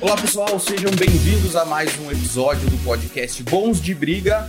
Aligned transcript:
Olá 0.00 0.16
pessoal, 0.16 0.58
sejam 0.60 0.90
bem-vindos 0.92 1.56
a 1.56 1.64
mais 1.64 1.98
um 1.98 2.10
episódio 2.10 2.70
do 2.70 2.78
podcast 2.78 3.42
Bons 3.42 3.80
de 3.80 3.94
Briga, 3.94 4.48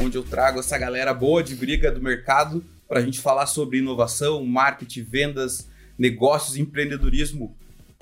onde 0.00 0.16
eu 0.16 0.22
trago 0.22 0.58
essa 0.58 0.78
galera 0.78 1.12
boa 1.12 1.42
de 1.42 1.54
briga 1.54 1.92
do 1.92 2.00
mercado 2.00 2.64
para 2.88 3.00
a 3.00 3.02
gente 3.02 3.20
falar 3.20 3.46
sobre 3.46 3.78
inovação, 3.78 4.44
marketing, 4.44 5.02
vendas, 5.02 5.68
negócios 5.98 6.56
empreendedorismo 6.56 7.56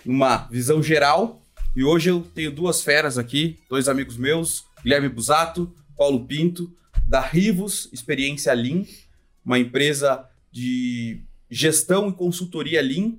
numa 0.05 0.47
visão 0.49 0.83
geral. 0.83 1.43
E 1.75 1.83
hoje 1.83 2.11
eu 2.11 2.21
tenho 2.35 2.53
duas 2.53 2.83
feras 2.83 3.19
aqui, 3.19 3.59
dois 3.69 3.89
amigos 3.89 4.17
meus, 4.17 4.65
Guilherme 4.83 5.09
Busato, 5.09 5.75
Paulo 5.97 6.25
Pinto, 6.25 6.73
da 7.07 7.21
Rivos 7.21 7.89
Experiência 7.93 8.53
Lean, 8.53 8.85
uma 9.45 9.59
empresa 9.59 10.25
de 10.53 11.21
gestão 11.51 12.09
e 12.09 12.13
consultoria 12.13 12.81
Lean. 12.81 13.15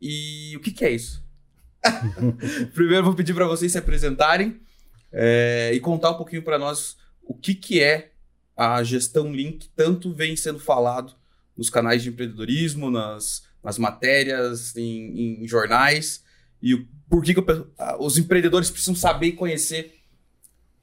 E 0.00 0.54
o 0.56 0.60
que, 0.60 0.70
que 0.70 0.84
é 0.84 0.90
isso? 0.90 1.24
Primeiro 2.74 3.04
vou 3.04 3.14
pedir 3.14 3.32
para 3.32 3.46
vocês 3.46 3.72
se 3.72 3.78
apresentarem 3.78 4.60
é, 5.10 5.70
e 5.72 5.80
contar 5.80 6.10
um 6.10 6.16
pouquinho 6.16 6.42
para 6.42 6.58
nós 6.58 6.98
o 7.22 7.34
que, 7.34 7.54
que 7.54 7.80
é 7.80 8.09
a 8.60 8.82
gestão 8.84 9.30
Lean 9.30 9.52
que 9.52 9.70
tanto 9.70 10.12
vem 10.12 10.36
sendo 10.36 10.58
falado 10.58 11.14
nos 11.56 11.70
canais 11.70 12.02
de 12.02 12.10
empreendedorismo, 12.10 12.90
nas, 12.90 13.42
nas 13.64 13.78
matérias, 13.78 14.76
em, 14.76 15.42
em 15.42 15.48
jornais, 15.48 16.22
e 16.62 16.76
por 17.08 17.24
que, 17.24 17.32
que 17.32 17.40
eu, 17.40 17.72
os 17.98 18.18
empreendedores 18.18 18.70
precisam 18.70 18.94
saber 18.94 19.28
e 19.28 19.32
conhecer 19.32 19.94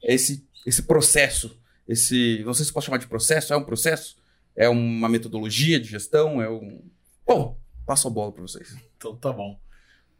esse, 0.02 0.44
esse 0.66 0.82
processo. 0.82 1.56
Esse, 1.86 2.42
não 2.44 2.52
sei 2.52 2.64
se 2.64 2.72
pode 2.72 2.86
chamar 2.86 2.98
de 2.98 3.06
processo, 3.06 3.54
é 3.54 3.56
um 3.56 3.64
processo? 3.64 4.16
É 4.56 4.68
uma 4.68 5.08
metodologia 5.08 5.78
de 5.78 5.88
gestão? 5.88 6.42
É 6.42 6.50
um. 6.50 6.82
Bom, 7.24 7.60
passo 7.86 8.08
a 8.08 8.10
bola 8.10 8.32
para 8.32 8.42
vocês. 8.42 8.76
Então 8.96 9.14
tá 9.14 9.32
bom. 9.32 9.56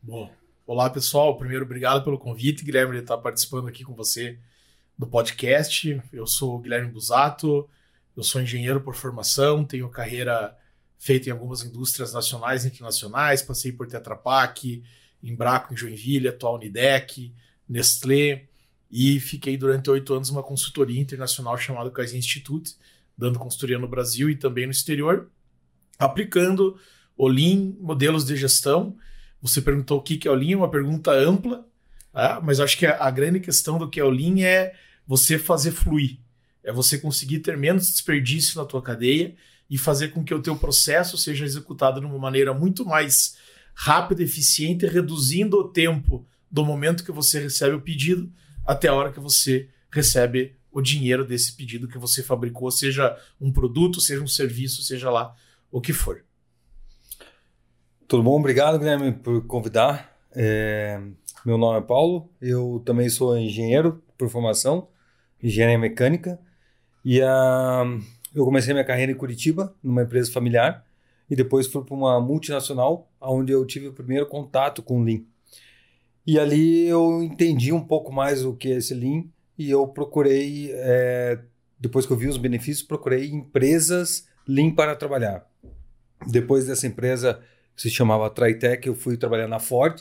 Bom, 0.01 0.31
Olá, 0.65 0.89
pessoal. 0.89 1.37
Primeiro, 1.37 1.65
obrigado 1.65 2.05
pelo 2.05 2.19
convite, 2.19 2.63
Guilherme, 2.63 2.93
de 2.93 2.99
estar 2.99 3.19
participando 3.19 3.67
aqui 3.67 3.83
com 3.83 3.95
você 3.97 4.39
do 4.99 5.07
podcast. 5.07 6.03
Eu 6.13 6.27
sou 6.27 6.59
Guilherme 6.59 6.91
Busato, 6.91 7.69
eu 8.17 8.23
sou 8.25 8.43
engenheiro 8.43 8.81
por 8.81 8.97
formação, 8.97 9.65
tenho 9.65 9.89
carreira 9.89 10.57
feita 10.99 11.29
em 11.29 11.33
algumas 11.33 11.63
indústrias 11.63 12.13
nacionais 12.13 12.65
e 12.65 12.69
internacionais, 12.69 13.41
passei 13.41 13.71
por 13.71 13.87
Tetra 13.87 14.17
Pak, 14.17 14.83
Embraco 15.23 15.73
em 15.73 15.77
Joinville, 15.77 16.29
atual 16.29 16.57
Unidec, 16.57 17.33
Nestlé, 17.69 18.47
e 18.91 19.21
fiquei 19.21 19.57
durante 19.57 19.89
oito 19.89 20.13
anos 20.13 20.31
numa 20.31 20.43
consultoria 20.43 21.01
internacional 21.01 21.57
chamada 21.57 21.91
Kaizen 21.91 22.19
Institute, 22.19 22.75
dando 23.17 23.39
consultoria 23.39 23.79
no 23.79 23.87
Brasil 23.87 24.29
e 24.29 24.35
também 24.35 24.67
no 24.67 24.73
exterior, 24.73 25.31
aplicando 25.99 26.77
o 27.17 27.29
Lean, 27.29 27.75
modelos 27.79 28.25
de 28.25 28.37
gestão, 28.37 28.97
você 29.41 29.61
perguntou 29.61 29.99
o 29.99 30.03
que 30.03 30.27
é 30.27 30.31
o 30.31 30.35
Lean, 30.35 30.59
uma 30.59 30.71
pergunta 30.71 31.13
ampla, 31.13 31.65
tá? 32.13 32.41
mas 32.43 32.59
acho 32.59 32.77
que 32.77 32.87
a, 32.87 33.11
grande 33.11 33.39
questão 33.39 33.79
do 33.79 33.89
que 33.89 34.01
é 34.01 34.05
o 34.05 34.11
Lean 34.11 34.41
é 34.41 34.75
você 35.09 35.39
fazer 35.39 35.73
fluir. 35.73 36.19
É 36.63 36.71
você 36.71 36.99
conseguir 36.99 37.39
ter 37.39 37.57
menos 37.57 37.91
desperdício 37.91 38.61
na 38.61 38.67
tua 38.67 38.83
cadeia 38.83 39.35
e 39.71 39.79
fazer 39.79 40.09
com 40.09 40.23
que 40.23 40.35
o 40.35 40.43
teu 40.43 40.55
processo 40.55 41.17
seja 41.17 41.47
executado 41.47 41.99
de 41.99 42.07
uma 42.07 42.19
maneira 42.19 42.53
muito 42.53 42.85
mais 42.85 43.37
rápida, 43.75 44.23
eficiente, 44.23 44.87
reduzindo 44.87 45.59
o 45.59 45.69
tempo 45.69 46.27
do 46.51 46.65
momento 46.65 47.05
que 47.05 47.13
você 47.13 47.41
recebe 47.41 47.75
o 47.75 47.81
pedido 47.81 48.31
até 48.67 48.89
a 48.89 48.95
hora 48.95 49.13
que 49.13 49.21
você 49.21 49.69
recebe 49.91 50.57
o 50.71 50.83
dinheiro 50.83 51.25
desse 51.25 51.57
pedido 51.57 51.89
que 51.89 51.97
você 51.97 52.23
fabricou, 52.23 52.71
seja 52.71 53.17
um 53.41 53.51
produto, 53.51 54.01
seja 54.01 54.23
um 54.23 54.29
serviço, 54.29 54.83
seja 54.83 55.11
lá 55.11 55.35
o 55.71 55.81
que 55.81 55.93
for. 55.93 56.23
Tudo 58.07 58.23
bom? 58.23 58.39
Obrigado, 58.39 58.79
Guilherme, 58.79 59.13
por 59.13 59.47
convidar. 59.47 60.15
É... 60.33 61.01
Meu 61.45 61.57
nome 61.57 61.79
é 61.79 61.83
Paulo, 61.83 62.31
eu 62.41 62.83
também 62.85 63.09
sou 63.09 63.39
engenheiro 63.39 64.03
por 64.19 64.29
formação, 64.29 64.89
engenharia 65.43 65.79
mecânica, 65.79 66.39
e 67.05 67.21
uh, 67.21 68.01
eu 68.35 68.45
comecei 68.45 68.73
minha 68.73 68.85
carreira 68.85 69.13
em 69.13 69.15
Curitiba, 69.15 69.75
numa 69.83 70.03
empresa 70.03 70.33
familiar, 70.33 70.85
e 71.31 71.37
depois 71.37 71.67
fui 71.67 71.85
para 71.85 71.95
uma 71.95 72.21
multinacional, 72.21 73.11
onde 73.21 73.53
eu 73.53 73.65
tive 73.67 73.89
o 73.89 73.93
primeiro 73.93 74.27
contato 74.27 74.83
com 74.83 75.01
o 75.01 75.05
Lean. 75.05 75.23
E 76.27 76.39
ali 76.39 76.87
eu 76.87 77.23
entendi 77.23 77.73
um 77.73 77.85
pouco 77.85 78.13
mais 78.13 78.45
o 78.45 78.55
que 78.55 78.73
é 78.73 78.77
esse 78.77 78.95
Lean, 78.95 79.25
e 79.59 79.71
eu 79.71 79.87
procurei, 79.87 80.71
é... 80.73 81.39
depois 81.79 82.07
que 82.07 82.13
eu 82.13 82.17
vi 82.17 82.29
os 82.29 82.37
benefícios, 82.37 82.87
procurei 82.87 83.31
empresas 83.31 84.29
Lean 84.47 84.71
para 84.71 84.97
trabalhar. 84.97 85.47
Depois 86.27 86.67
dessa 86.67 86.87
empresa 86.87 87.41
que 87.77 87.83
se 87.83 87.91
chamava 87.91 88.29
Tritec, 88.31 88.87
eu 88.87 88.95
fui 88.95 89.17
trabalhar 89.17 89.47
na 89.47 89.59
Ford. 89.59 90.01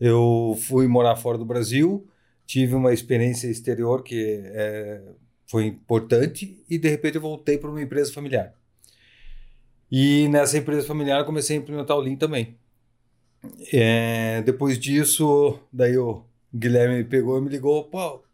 Eu 0.00 0.58
fui 0.66 0.88
morar 0.88 1.14
fora 1.16 1.38
do 1.38 1.44
Brasil, 1.44 2.06
tive 2.46 2.74
uma 2.74 2.92
experiência 2.92 3.48
exterior 3.48 4.02
que 4.02 4.40
é, 4.44 5.02
foi 5.46 5.66
importante 5.66 6.64
e 6.68 6.78
de 6.78 6.88
repente 6.88 7.16
eu 7.16 7.20
voltei 7.20 7.58
para 7.58 7.70
uma 7.70 7.82
empresa 7.82 8.12
familiar. 8.12 8.54
E 9.90 10.28
nessa 10.28 10.58
empresa 10.58 10.86
familiar 10.86 11.20
eu 11.20 11.26
comecei 11.26 11.56
a 11.56 11.60
implementar 11.60 11.96
o 11.96 12.00
Lean 12.00 12.16
também. 12.16 12.56
É, 13.72 14.42
depois 14.42 14.78
disso, 14.78 15.58
daí 15.72 15.96
o 15.98 16.24
Guilherme 16.54 16.98
me 16.98 17.04
pegou 17.04 17.38
e 17.38 17.40
me 17.40 17.48
ligou, 17.48 17.84
Paulo, 17.84 18.24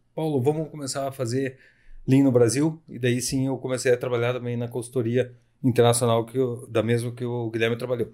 vamos 0.43 0.69
começar 0.71 1.09
a 1.09 1.13
fazer 1.13 1.59
Lean 2.07 2.23
no 2.23 2.33
Brasil? 2.33 2.81
E 2.89 2.99
daí 2.99 3.21
sim 3.21 3.47
eu 3.47 3.59
comecei 3.59 3.93
a 3.93 3.97
trabalhar 3.97 4.33
também 4.35 4.57
na 4.57 4.69
consultoria 4.69 5.35
internacional 5.63 6.25
que 6.25 6.39
eu, 6.39 6.67
da 6.69 6.83
mesma 6.83 7.13
que 7.13 7.25
o 7.25 7.51
Guilherme 7.51 7.77
trabalhou. 7.77 8.13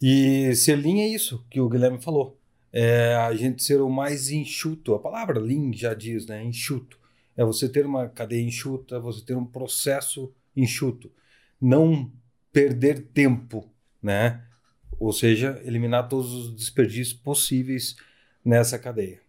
E 0.00 0.54
ser 0.54 0.76
lean 0.76 1.00
é 1.00 1.08
isso 1.08 1.44
que 1.50 1.60
o 1.60 1.68
Guilherme 1.68 2.00
falou. 2.00 2.39
É 2.72 3.14
a 3.16 3.34
gente 3.34 3.62
ser 3.62 3.80
o 3.80 3.88
mais 3.88 4.30
enxuto. 4.30 4.94
A 4.94 4.98
palavra 4.98 5.40
lean 5.40 5.72
já 5.72 5.94
diz, 5.94 6.26
né? 6.26 6.42
Enxuto. 6.44 6.98
É 7.36 7.44
você 7.44 7.68
ter 7.68 7.86
uma 7.86 8.08
cadeia 8.08 8.42
enxuta, 8.42 9.00
você 9.00 9.24
ter 9.24 9.36
um 9.36 9.44
processo 9.44 10.32
enxuto. 10.56 11.10
Não 11.60 12.12
perder 12.52 13.08
tempo, 13.12 13.68
né? 14.02 14.44
Ou 14.98 15.12
seja, 15.12 15.60
eliminar 15.64 16.08
todos 16.08 16.32
os 16.32 16.54
desperdícios 16.54 17.18
possíveis 17.18 17.96
nessa 18.44 18.78
cadeia. 18.78 19.20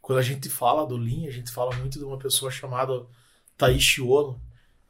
Quando 0.00 0.18
a 0.18 0.22
gente 0.22 0.48
fala 0.48 0.86
do 0.86 0.96
Lean, 0.96 1.26
a 1.26 1.30
gente 1.30 1.50
fala 1.50 1.74
muito 1.76 1.98
de 1.98 2.04
uma 2.04 2.18
pessoa 2.18 2.50
chamada 2.50 3.06
Taishi 3.56 4.00
Ono, 4.00 4.40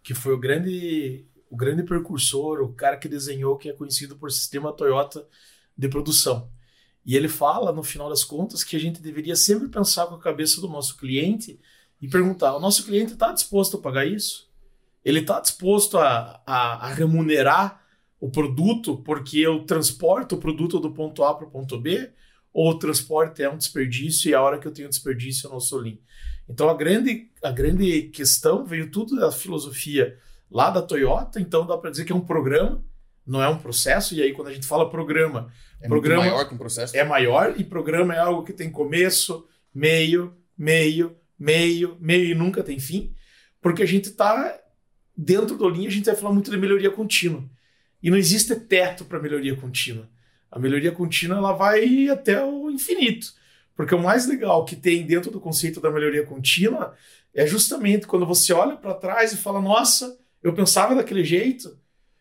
que 0.03 0.15
foi 0.15 0.32
o 0.32 0.38
grande 0.38 1.25
o 1.50 1.56
grande 1.56 1.82
precursor, 1.82 2.60
o 2.60 2.72
cara 2.72 2.97
que 2.97 3.09
desenhou, 3.09 3.56
que 3.56 3.69
é 3.69 3.72
conhecido 3.72 4.16
por 4.16 4.30
sistema 4.30 4.72
Toyota 4.72 5.26
de 5.76 5.88
produção. 5.88 6.50
E 7.09 7.17
ele 7.17 7.27
fala, 7.27 7.73
no 7.73 7.83
final 7.83 8.11
das 8.11 8.23
contas, 8.23 8.63
que 8.63 8.77
a 8.77 8.79
gente 8.79 9.01
deveria 9.01 9.35
sempre 9.35 9.67
pensar 9.67 10.07
com 10.09 10.17
a 10.17 10.21
cabeça 10.21 10.61
do 10.61 10.69
nosso 10.69 10.95
cliente 10.99 11.59
e 12.03 12.07
perguntar: 12.07 12.55
o 12.55 12.61
nosso 12.61 12.85
cliente 12.85 13.15
está 13.15 13.33
disposto 13.33 13.79
a 13.79 13.81
pagar 13.81 14.05
isso? 14.05 14.47
Ele 15.03 15.21
está 15.21 15.41
disposto 15.41 15.97
a, 15.97 16.43
a, 16.47 16.87
a, 16.87 16.93
remunerar 16.93 17.83
o 18.21 18.31
produto 18.31 18.99
porque 18.99 19.39
eu 19.39 19.65
transporto 19.65 20.35
o 20.35 20.39
produto 20.39 20.79
do 20.79 20.93
ponto 20.93 21.25
A 21.25 21.35
para 21.35 21.47
o 21.47 21.51
ponto 21.51 21.81
B? 21.81 22.13
Ou 22.53 22.73
o 22.73 22.79
transporte 22.79 23.43
é 23.43 23.49
um 23.49 23.57
desperdício 23.57 24.29
e 24.29 24.35
a 24.35 24.43
hora 24.43 24.59
que 24.59 24.69
eu 24.69 24.73
tenho 24.73 24.91
desperdício 24.91 25.47
eu 25.47 25.53
não 25.53 25.61
sou 25.61 25.79
lean? 25.79 25.97
Então 26.47 26.69
a 26.69 26.75
grande, 26.75 27.31
a 27.43 27.51
grande 27.51 28.03
questão 28.11 28.67
veio 28.67 28.91
tudo 28.91 29.17
da 29.17 29.33
filosofia 29.33 30.19
lá 30.51 30.69
da 30.69 30.83
Toyota, 30.83 31.41
então 31.41 31.66
dá 31.66 31.78
para 31.78 31.91
dizer 31.91 32.04
que 32.04 32.13
é 32.13 32.15
um 32.16 32.21
programa, 32.21 32.84
não 33.27 33.43
é 33.43 33.49
um 33.49 33.59
processo. 33.59 34.15
E 34.15 34.22
aí, 34.22 34.34
quando 34.34 34.49
a 34.49 34.54
gente 34.54 34.66
fala 34.66 34.91
programa, 34.91 35.51
é 35.80 35.89
programa 35.89 36.25
maior 36.25 36.48
que 36.48 36.54
um 36.54 36.59
processo. 36.59 36.97
É 36.97 37.04
maior 37.04 37.54
e 37.57 37.65
programa 37.65 38.15
é 38.15 38.19
algo 38.19 38.45
que 38.45 38.53
tem 38.53 38.71
começo, 38.71 39.47
meio, 39.75 40.34
meio, 40.57 41.16
meio, 41.39 41.97
meio 42.01 42.30
e 42.30 42.34
nunca 42.34 42.63
tem 42.63 42.78
fim, 42.78 43.15
porque 43.60 43.83
a 43.83 43.86
gente 43.86 44.09
está 44.09 44.59
dentro 45.16 45.57
do 45.57 45.69
linha, 45.69 45.89
a 45.89 45.92
gente 45.92 46.07
vai 46.07 46.15
falar 46.15 46.33
muito 46.33 46.51
de 46.51 46.57
melhoria 46.57 46.91
contínua. 46.91 47.45
E 48.03 48.10
não 48.10 48.16
existe 48.16 48.54
teto 48.54 49.04
para 49.04 49.21
melhoria 49.21 49.57
contínua. 49.57 50.09
A 50.51 50.59
melhoria 50.59 50.92
contínua 50.92 51.39
ela 51.39 51.53
vai 51.53 52.09
até 52.09 52.42
o 52.45 52.71
infinito. 52.71 53.33
Porque 53.75 53.95
o 53.95 54.03
mais 54.03 54.27
legal 54.27 54.65
que 54.65 54.77
tem 54.77 55.07
dentro 55.07 55.30
do 55.30 55.41
conceito 55.41 55.80
da 55.80 55.91
melhoria 55.91 56.25
contínua 56.25 56.95
é 57.34 57.47
justamente 57.47 58.07
quando 58.07 58.27
você 58.27 58.53
olha 58.53 58.77
para 58.77 58.95
trás 58.95 59.33
e 59.33 59.36
fala: 59.36 59.60
nossa, 59.60 60.19
eu 60.42 60.53
pensava 60.53 60.95
daquele 60.95 61.25
jeito. 61.25 61.77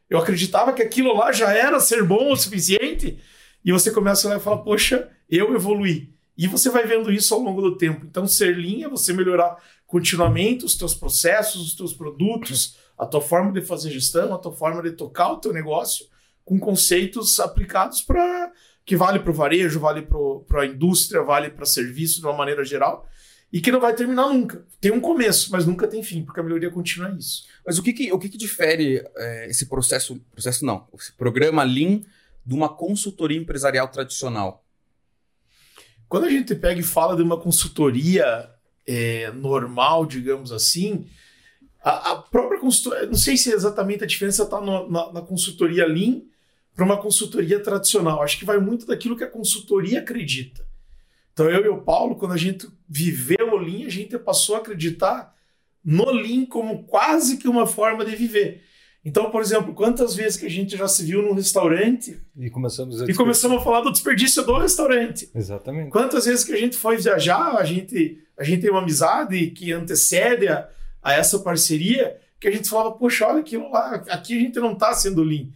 Eu 0.09 0.17
acreditava 0.19 0.73
que 0.73 0.81
aquilo 0.81 1.15
lá 1.15 1.31
já 1.31 1.51
era 1.51 1.79
ser 1.79 2.03
bom 2.03 2.31
o 2.31 2.35
suficiente. 2.35 3.19
E 3.63 3.71
você 3.71 3.91
começa 3.91 4.27
a 4.27 4.31
olhar 4.31 4.39
e 4.39 4.43
fala, 4.43 4.63
poxa, 4.63 5.09
eu 5.29 5.53
evoluí. 5.53 6.13
E 6.37 6.47
você 6.47 6.69
vai 6.69 6.85
vendo 6.85 7.11
isso 7.11 7.33
ao 7.33 7.41
longo 7.41 7.61
do 7.61 7.77
tempo. 7.77 8.05
Então, 8.05 8.27
ser 8.27 8.55
Lean 8.55 8.85
é 8.85 8.89
você 8.89 9.11
melhorar 9.11 9.57
continuamente 9.85 10.65
os 10.65 10.75
teus 10.75 10.93
processos, 10.93 11.61
os 11.61 11.75
teus 11.75 11.93
produtos, 11.93 12.77
a 12.97 13.05
tua 13.05 13.21
forma 13.21 13.51
de 13.51 13.61
fazer 13.61 13.89
gestão, 13.91 14.33
a 14.33 14.37
tua 14.37 14.51
forma 14.51 14.81
de 14.83 14.91
tocar 14.91 15.31
o 15.31 15.37
teu 15.37 15.51
negócio 15.51 16.05
com 16.45 16.59
conceitos 16.59 17.39
aplicados 17.39 18.01
para 18.01 18.51
que 18.85 18.95
vale 18.95 19.19
para 19.19 19.31
o 19.31 19.33
varejo, 19.33 19.79
vale 19.79 20.07
para 20.47 20.61
a 20.61 20.65
indústria, 20.65 21.21
vale 21.21 21.49
para 21.49 21.65
serviço 21.65 22.21
de 22.21 22.25
uma 22.25 22.37
maneira 22.37 22.63
geral 22.63 23.05
e 23.51 23.59
que 23.61 23.71
não 23.71 23.79
vai 23.79 23.93
terminar 23.93 24.29
nunca. 24.29 24.65
Tem 24.79 24.91
um 24.91 24.99
começo, 24.99 25.51
mas 25.51 25.65
nunca 25.65 25.87
tem 25.87 26.03
fim, 26.03 26.23
porque 26.23 26.39
a 26.39 26.43
melhoria 26.43 26.69
contínua 26.69 27.09
é 27.09 27.13
isso. 27.13 27.45
Mas 27.65 27.77
o 27.77 27.83
que, 27.83 27.93
que 27.93 28.11
o 28.11 28.19
que, 28.19 28.29
que 28.29 28.37
difere 28.37 29.03
é, 29.15 29.49
esse 29.49 29.65
processo, 29.65 30.19
processo 30.31 30.65
não, 30.65 30.87
esse 30.97 31.11
programa 31.13 31.63
Lean 31.63 32.01
de 32.47 32.53
uma 32.55 32.69
consultoria 32.69 33.37
empresarial 33.37 33.89
tradicional? 33.89 34.65
Quando 36.07 36.23
a 36.23 36.29
gente 36.29 36.55
pega 36.55 36.79
e 36.79 36.83
fala 36.83 37.13
de 37.13 37.21
uma 37.21 37.37
consultoria 37.37 38.49
é, 38.87 39.29
normal, 39.33 40.05
digamos 40.05 40.53
assim, 40.53 41.05
a, 41.83 42.13
a, 42.13 42.15
própria 42.15 42.57
consultoria, 42.57 43.05
não 43.05 43.15
sei 43.15 43.35
se 43.35 43.51
exatamente 43.51 44.05
a 44.05 44.07
diferença 44.07 44.43
está 44.43 44.61
na, 44.61 45.11
na 45.11 45.21
consultoria 45.21 45.85
Lean 45.85 46.21
para 46.73 46.85
uma 46.85 46.95
consultoria 46.95 47.59
tradicional. 47.59 48.23
Acho 48.23 48.39
que 48.39 48.45
vai 48.45 48.59
muito 48.59 48.85
daquilo 48.87 49.17
que 49.17 49.25
a 49.25 49.29
consultoria 49.29 49.99
acredita. 49.99 50.65
Então 51.33 51.49
eu 51.49 51.65
e 51.65 51.67
o 51.67 51.81
Paulo, 51.81 52.15
quando 52.15 52.31
a 52.31 52.37
gente 52.37 52.65
viveu 52.87 53.51
o 53.51 53.57
Lean, 53.57 53.85
a 53.85 53.91
gente 53.91 54.17
passou 54.17 54.55
a 54.55 54.59
acreditar 54.59 55.35
no 55.83 56.09
Lean 56.11 56.45
como 56.45 56.85
quase 56.85 57.35
que 57.35 57.49
uma 57.49 57.67
forma 57.67 58.05
de 58.05 58.15
viver. 58.15 58.63
Então, 59.07 59.31
por 59.31 59.41
exemplo, 59.41 59.73
quantas 59.73 60.13
vezes 60.13 60.37
que 60.37 60.45
a 60.45 60.49
gente 60.49 60.75
já 60.75 60.85
se 60.85 61.01
viu 61.01 61.21
num 61.21 61.31
restaurante 61.31 62.19
e 62.35 62.49
começamos 62.49 63.01
a, 63.01 63.05
e 63.05 63.13
começamos 63.13 63.61
a 63.61 63.63
falar 63.63 63.79
do 63.79 63.89
desperdício 63.89 64.43
do 64.43 64.57
restaurante. 64.57 65.29
Exatamente. 65.33 65.91
Quantas 65.91 66.25
vezes 66.25 66.43
que 66.43 66.51
a 66.51 66.57
gente 66.57 66.75
foi 66.75 66.97
viajar, 66.97 67.55
a 67.55 67.63
gente, 67.63 68.21
a 68.37 68.43
gente 68.43 68.63
tem 68.63 68.69
uma 68.69 68.81
amizade 68.81 69.51
que 69.51 69.71
antecede 69.71 70.49
a, 70.49 70.67
a 71.01 71.13
essa 71.13 71.39
parceria, 71.39 72.17
que 72.37 72.49
a 72.49 72.51
gente 72.51 72.67
falava, 72.67 72.91
poxa, 72.91 73.25
olha 73.25 73.39
aquilo 73.39 73.71
lá, 73.71 73.95
aqui 74.09 74.35
a 74.35 74.41
gente 74.41 74.59
não 74.59 74.73
está 74.73 74.93
sendo 74.93 75.23
lean. 75.23 75.47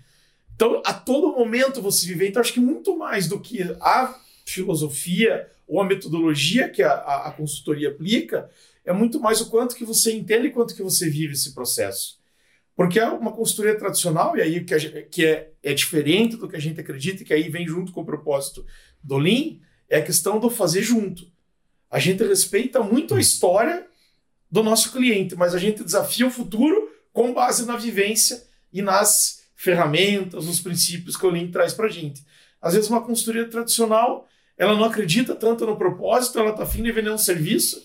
Então, 0.55 0.81
a 0.85 0.93
todo 0.93 1.35
momento 1.35 1.81
você 1.81 2.07
vive. 2.07 2.29
Então, 2.29 2.41
acho 2.41 2.53
que 2.53 2.61
muito 2.61 2.97
mais 2.97 3.27
do 3.27 3.37
que 3.37 3.63
a 3.81 4.15
filosofia 4.45 5.45
ou 5.67 5.81
a 5.81 5.85
metodologia 5.85 6.69
que 6.69 6.81
a, 6.81 6.93
a, 6.93 7.27
a 7.27 7.31
consultoria 7.31 7.89
aplica, 7.89 8.49
é 8.85 8.93
muito 8.93 9.19
mais 9.19 9.41
o 9.41 9.49
quanto 9.49 9.75
que 9.75 9.83
você 9.83 10.13
entende 10.13 10.47
e 10.47 10.51
quanto 10.51 10.73
que 10.73 10.81
você 10.81 11.09
vive 11.09 11.33
esse 11.33 11.53
processo. 11.53 12.20
Porque 12.75 12.99
é 12.99 13.07
uma 13.07 13.31
consultoria 13.31 13.77
tradicional, 13.77 14.35
e 14.35 14.41
aí 14.41 14.63
que, 14.63 15.03
que 15.03 15.25
é, 15.25 15.51
é 15.61 15.73
diferente 15.73 16.35
do 16.35 16.47
que 16.47 16.55
a 16.55 16.59
gente 16.59 16.79
acredita, 16.79 17.21
e 17.21 17.25
que 17.25 17.33
aí 17.33 17.49
vem 17.49 17.67
junto 17.67 17.91
com 17.91 18.01
o 18.01 18.05
propósito 18.05 18.65
do 19.03 19.17
Lean, 19.17 19.57
é 19.89 19.97
a 19.97 20.03
questão 20.03 20.39
do 20.39 20.49
fazer 20.49 20.81
junto. 20.81 21.29
A 21.89 21.99
gente 21.99 22.23
respeita 22.23 22.81
muito 22.81 23.15
a 23.15 23.19
história 23.19 23.85
do 24.49 24.63
nosso 24.63 24.91
cliente, 24.91 25.35
mas 25.35 25.53
a 25.53 25.59
gente 25.59 25.83
desafia 25.83 26.25
o 26.25 26.31
futuro 26.31 26.89
com 27.11 27.33
base 27.33 27.65
na 27.65 27.75
vivência 27.75 28.43
e 28.71 28.81
nas 28.81 29.43
ferramentas, 29.55 30.45
nos 30.45 30.59
princípios 30.59 31.17
que 31.17 31.25
o 31.25 31.29
Lean 31.29 31.51
traz 31.51 31.73
para 31.73 31.87
a 31.87 31.91
gente. 31.91 32.23
Às 32.61 32.73
vezes, 32.73 32.89
uma 32.89 33.01
consultoria 33.01 33.47
tradicional 33.47 34.27
ela 34.61 34.75
não 34.75 34.85
acredita 34.85 35.33
tanto 35.33 35.65
no 35.65 35.75
propósito, 35.75 36.37
ela 36.37 36.51
está 36.51 36.61
afim 36.61 36.83
de 36.83 36.91
vender 36.91 37.09
um 37.09 37.17
serviço 37.17 37.83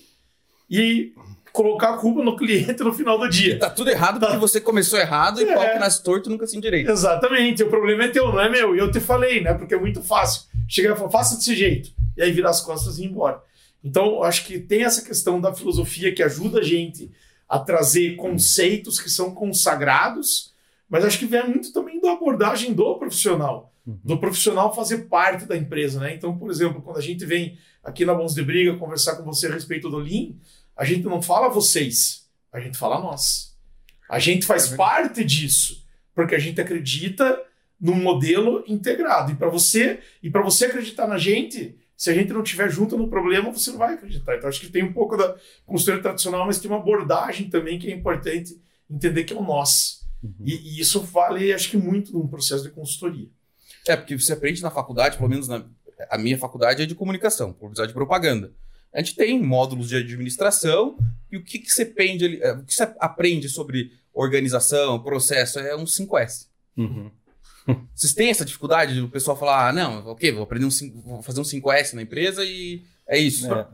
e 0.69 1.15
colocar 1.57 1.95
a 1.95 1.97
culpa 1.97 2.23
no 2.23 2.37
cliente 2.37 2.83
no 2.85 2.93
final 2.93 3.19
do 3.19 3.29
dia. 3.29 3.55
E 3.55 3.59
tá 3.59 3.71
tudo 3.71 3.91
errado 3.91 4.21
Tá. 4.21 4.27
porque 4.27 4.39
você 4.39 4.61
começou 4.61 4.99
errado 4.99 5.41
e 5.41 5.45
É. 5.49 5.55
pau 5.55 5.65
que 5.73 5.79
nasce 5.79 6.03
torto 6.03 6.29
nunca 6.31 6.47
se 6.47 6.57
endireita. 6.57 6.93
Exatamente, 6.93 7.63
o 7.63 7.69
problema 7.71 8.05
é 8.05 8.09
teu, 8.09 8.29
não 8.31 8.41
é 8.41 8.49
meu. 8.49 8.77
E 8.77 8.79
eu 8.79 8.91
te 8.91 9.01
falei, 9.01 9.41
né? 9.41 9.55
Porque 9.55 9.75
é 9.75 9.79
muito 9.81 10.03
fácil. 10.03 10.43
Chegar 10.69 10.93
e 10.95 10.97
falar, 10.97 11.11
faça 11.11 11.37
desse 11.37 11.55
jeito. 11.57 11.91
E 12.17 12.23
aí 12.23 12.31
virar 12.31 12.51
as 12.51 12.61
costas 12.61 12.99
e 12.99 13.03
ir 13.05 13.07
embora. 13.07 13.41
Então, 13.83 14.23
acho 14.23 14.45
que 14.45 14.59
tem 14.59 14.85
essa 14.85 15.03
questão 15.03 15.41
da 15.41 15.55
filosofia 15.55 16.13
que 16.15 16.23
ajuda 16.23 16.61
a 16.61 16.63
gente 16.63 17.11
a 17.49 17.59
trazer 17.59 18.17
conceitos 18.17 18.99
que 19.01 19.09
são 19.09 19.33
consagrados, 19.35 20.53
mas 20.89 21.05
acho 21.05 21.19
que 21.19 21.27
vem 21.27 21.47
muito 21.49 21.73
também 21.73 22.01
da 22.01 22.13
abordagem 22.13 22.73
do 22.73 22.95
profissional. 22.97 23.73
Do 24.05 24.19
profissional 24.19 24.75
fazer 24.75 24.99
parte 25.09 25.45
da 25.47 25.57
empresa, 25.57 26.01
né? 26.01 26.13
Então, 26.13 26.37
por 26.37 26.51
exemplo, 26.51 26.83
quando 26.83 26.97
a 26.97 27.01
gente 27.03 27.25
vem 27.25 27.57
aqui 27.85 28.05
na 28.05 28.13
Bons 28.15 28.35
de 28.35 28.43
Briga 28.43 28.75
conversar 28.77 29.15
com 29.15 29.23
você 29.23 29.47
a 29.47 29.53
respeito 29.53 29.89
do 29.89 29.99
Lean, 29.99 30.33
a 30.77 30.85
gente 30.85 31.05
não 31.05 31.23
fala 31.23 31.49
vocês, 31.49 32.29
a 32.53 32.61
gente 32.61 32.77
fala 32.77 33.01
nós. 33.01 33.57
A 34.09 34.19
gente 34.19 34.47
faz 34.47 34.73
É 34.73 34.77
parte 34.77 35.25
disso, 35.25 35.85
porque 36.15 36.35
a 36.35 36.39
gente 36.39 36.61
acredita 36.61 37.43
num 37.81 37.97
modelo 37.97 38.65
integrado. 38.67 39.33
E 39.33 39.35
para 39.35 39.49
você, 39.49 40.01
e 40.23 40.31
para 40.31 40.43
você 40.43 40.67
acreditar 40.67 41.07
na 41.07 41.19
gente, 41.19 41.77
se 41.97 42.11
a 42.11 42.15
gente 42.15 42.33
não 42.33 42.43
estiver 42.43 42.71
junto 42.71 42.97
no 42.97 43.09
problema, 43.09 43.51
você 43.51 43.71
não 43.71 43.79
vai 43.79 43.95
acreditar. 43.95 44.37
Então 44.37 44.49
acho 44.49 44.61
que 44.61 44.69
tem 44.69 44.85
um 44.85 44.93
pouco 44.93 45.17
da 45.17 45.37
consultoria 45.65 46.03
tradicional, 46.03 46.47
mas 46.47 46.61
tem 46.61 46.71
uma 46.71 46.81
abordagem 46.81 47.51
também 47.51 47.79
que 47.79 47.91
é 47.91 47.95
importante 47.95 48.61
entender 48.89 49.25
que 49.25 49.33
é 49.33 49.37
o 49.37 49.43
nós. 49.43 50.07
E, 50.45 50.55
e 50.55 50.81
isso 50.81 51.01
vale, 51.01 51.53
acho 51.53 51.71
que 51.71 51.77
muito 51.77 52.13
num 52.13 52.27
processo 52.27 52.63
de 52.63 52.71
consultoria. 52.71 53.29
É, 53.87 53.97
porque 53.97 54.19
você 54.19 54.33
aprende 54.33 54.63
na 54.63 54.71
faculdade, 54.71 55.17
pelo 55.17 55.29
menos 55.29 55.49
na 55.49 55.65
a 56.11 56.19
minha 56.19 56.37
faculdade 56.39 56.83
é 56.83 56.87
de 56.87 56.95
comunicação, 56.95 57.53
publicidade 57.53 57.93
e 57.93 57.95
propaganda. 57.95 58.53
A 58.95 58.99
gente 59.01 59.15
tem 59.15 59.43
módulos 59.43 59.89
de 59.89 59.97
administração 59.97 60.99
e 61.31 61.37
o 61.37 61.43
que, 61.43 61.59
que 61.59 61.71
você 61.71 61.83
é, 62.41 62.53
o 62.53 62.65
que 62.65 62.75
você 62.75 62.83
aprende 62.99 63.49
sobre 63.49 63.93
organização, 64.13 65.03
processo, 65.03 65.59
é 65.59 65.77
um 65.77 65.85
5S. 65.85 66.49
Uhum. 66.77 67.11
Vocês 67.95 68.15
têm 68.15 68.31
essa 68.31 68.45
dificuldade 68.45 68.99
do 69.01 69.09
pessoal 69.09 69.37
falar, 69.37 69.69
ah, 69.69 69.73
não, 69.73 70.07
ok, 70.07 70.31
vou 70.33 70.45
aprender 70.45 70.65
um, 70.65 70.71
cin- 70.71 71.01
vou 71.05 71.21
fazer 71.21 71.41
um 71.41 71.45
5S 71.45 71.95
na 71.95 72.03
empresa 72.03 72.45
e 72.45 72.85
é 73.09 73.19
isso. 73.19 73.53
É, 73.53 73.67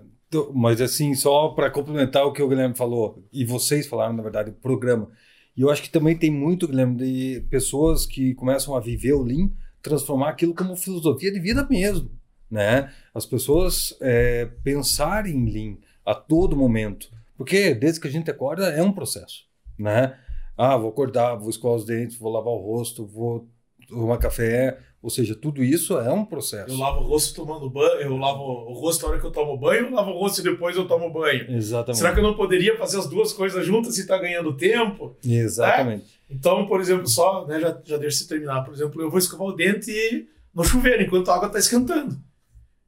mas 0.55 0.81
assim, 0.81 1.15
só 1.15 1.49
para 1.50 1.70
complementar 1.70 2.25
o 2.25 2.32
que 2.32 2.43
o 2.43 2.49
Guilherme 2.49 2.75
falou, 2.75 3.23
e 3.31 3.44
vocês 3.44 3.87
falaram, 3.87 4.15
na 4.15 4.23
verdade, 4.23 4.50
o 4.50 4.55
programa. 4.55 5.11
E 5.55 5.61
eu 5.61 5.70
acho 5.70 5.82
que 5.82 5.91
também 5.91 6.17
tem 6.17 6.31
muito, 6.31 6.67
Guilherme, 6.67 6.97
de 6.97 7.41
pessoas 7.50 8.06
que 8.06 8.35
começam 8.35 8.75
a 8.75 8.81
viver 8.81 9.12
o 9.12 9.23
Lean, 9.23 9.50
transformar 9.82 10.31
aquilo 10.31 10.55
como 10.55 10.75
filosofia 10.75 11.31
de 11.31 11.38
vida 11.38 11.67
mesmo. 11.69 12.11
Né? 12.53 12.93
As 13.15 13.25
pessoas 13.25 13.97
é, 13.99 14.45
pensarem 14.63 15.35
em 15.35 15.51
Lean 15.51 15.77
a 16.05 16.15
todo 16.15 16.55
momento. 16.55 17.09
Porque 17.35 17.75
desde 17.75 17.99
que 17.99 18.07
a 18.07 18.11
gente 18.11 18.31
acorda 18.31 18.69
é 18.69 18.83
um 18.83 18.93
processo. 18.93 19.45
Né? 19.79 20.15
Ah, 20.55 20.77
vou 20.77 20.91
acordar, 20.91 21.35
vou 21.35 21.49
escovar 21.49 21.79
os 21.79 21.87
dentes, 21.87 22.19
vou 22.19 22.31
lavar 22.31 22.53
o 22.53 22.59
rosto, 22.59 23.07
vou 23.07 23.49
tomar 23.89 24.19
café. 24.19 24.79
Ou 25.03 25.09
seja, 25.09 25.35
tudo 25.35 25.65
isso 25.65 25.99
é 25.99 26.13
um 26.13 26.27
processo. 26.27 26.71
Eu 26.71 26.77
lavo 26.77 27.01
o 27.01 27.05
rosto 27.05 27.35
tomando 27.35 27.71
banho, 27.71 28.03
eu 28.03 28.17
lavo 28.19 28.43
o 28.43 28.75
rosto 28.75 29.03
na 29.03 29.09
hora 29.09 29.21
que 29.21 29.27
eu 29.27 29.33
tomo 29.33 29.57
banho, 29.57 29.87
eu 29.87 29.91
lavo 29.91 30.11
o 30.11 30.19
rosto 30.19 30.43
e 30.43 30.45
depois 30.45 30.77
eu 30.77 30.87
tomo 30.87 31.11
banho. 31.11 31.51
Exatamente. 31.51 31.99
Será 31.99 32.13
que 32.13 32.21
eu 32.21 32.23
não 32.23 32.35
poderia 32.35 32.77
fazer 32.77 32.99
as 32.99 33.09
duas 33.09 33.33
coisas 33.33 33.65
juntas 33.65 33.97
e 33.97 34.07
tá 34.07 34.19
ganhando 34.19 34.55
tempo? 34.55 35.17
Exatamente. 35.25 36.21
Então, 36.29 36.67
por 36.67 36.82
exemplo, 36.82 37.09
só, 37.09 37.47
né, 37.47 37.59
já, 37.59 37.81
já 37.82 37.97
deixa 37.97 38.29
terminar. 38.29 38.63
Por 38.63 38.75
exemplo, 38.75 39.01
eu 39.01 39.09
vou 39.09 39.19
escovar 39.19 39.49
o 39.49 39.56
dente 39.56 40.29
no 40.55 40.63
chuveiro 40.63 41.03
enquanto 41.03 41.31
a 41.31 41.35
água 41.35 41.47
está 41.47 41.59
esquentando. 41.59 42.15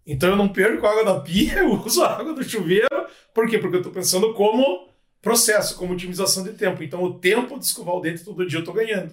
Então 0.06 0.28
eu 0.30 0.36
não 0.36 0.48
perco 0.48 0.86
a 0.86 0.90
água 0.90 1.04
da 1.04 1.20
pia, 1.20 1.58
eu 1.60 1.72
uso 1.72 2.02
a 2.02 2.18
água 2.18 2.34
do 2.34 2.42
chuveiro. 2.44 2.86
Por 3.32 3.48
quê? 3.48 3.58
Porque 3.58 3.76
eu 3.76 3.80
estou 3.80 3.92
pensando 3.92 4.32
como 4.34 4.88
processo, 5.22 5.76
como 5.76 5.94
otimização 5.94 6.42
de 6.44 6.52
tempo. 6.52 6.82
Então 6.82 7.02
o 7.02 7.14
tempo 7.18 7.58
de 7.58 7.64
escovar 7.64 7.94
o 7.94 8.00
dente 8.00 8.24
todo 8.24 8.46
dia 8.46 8.58
eu 8.58 8.60
estou 8.60 8.74
ganhando. 8.74 9.12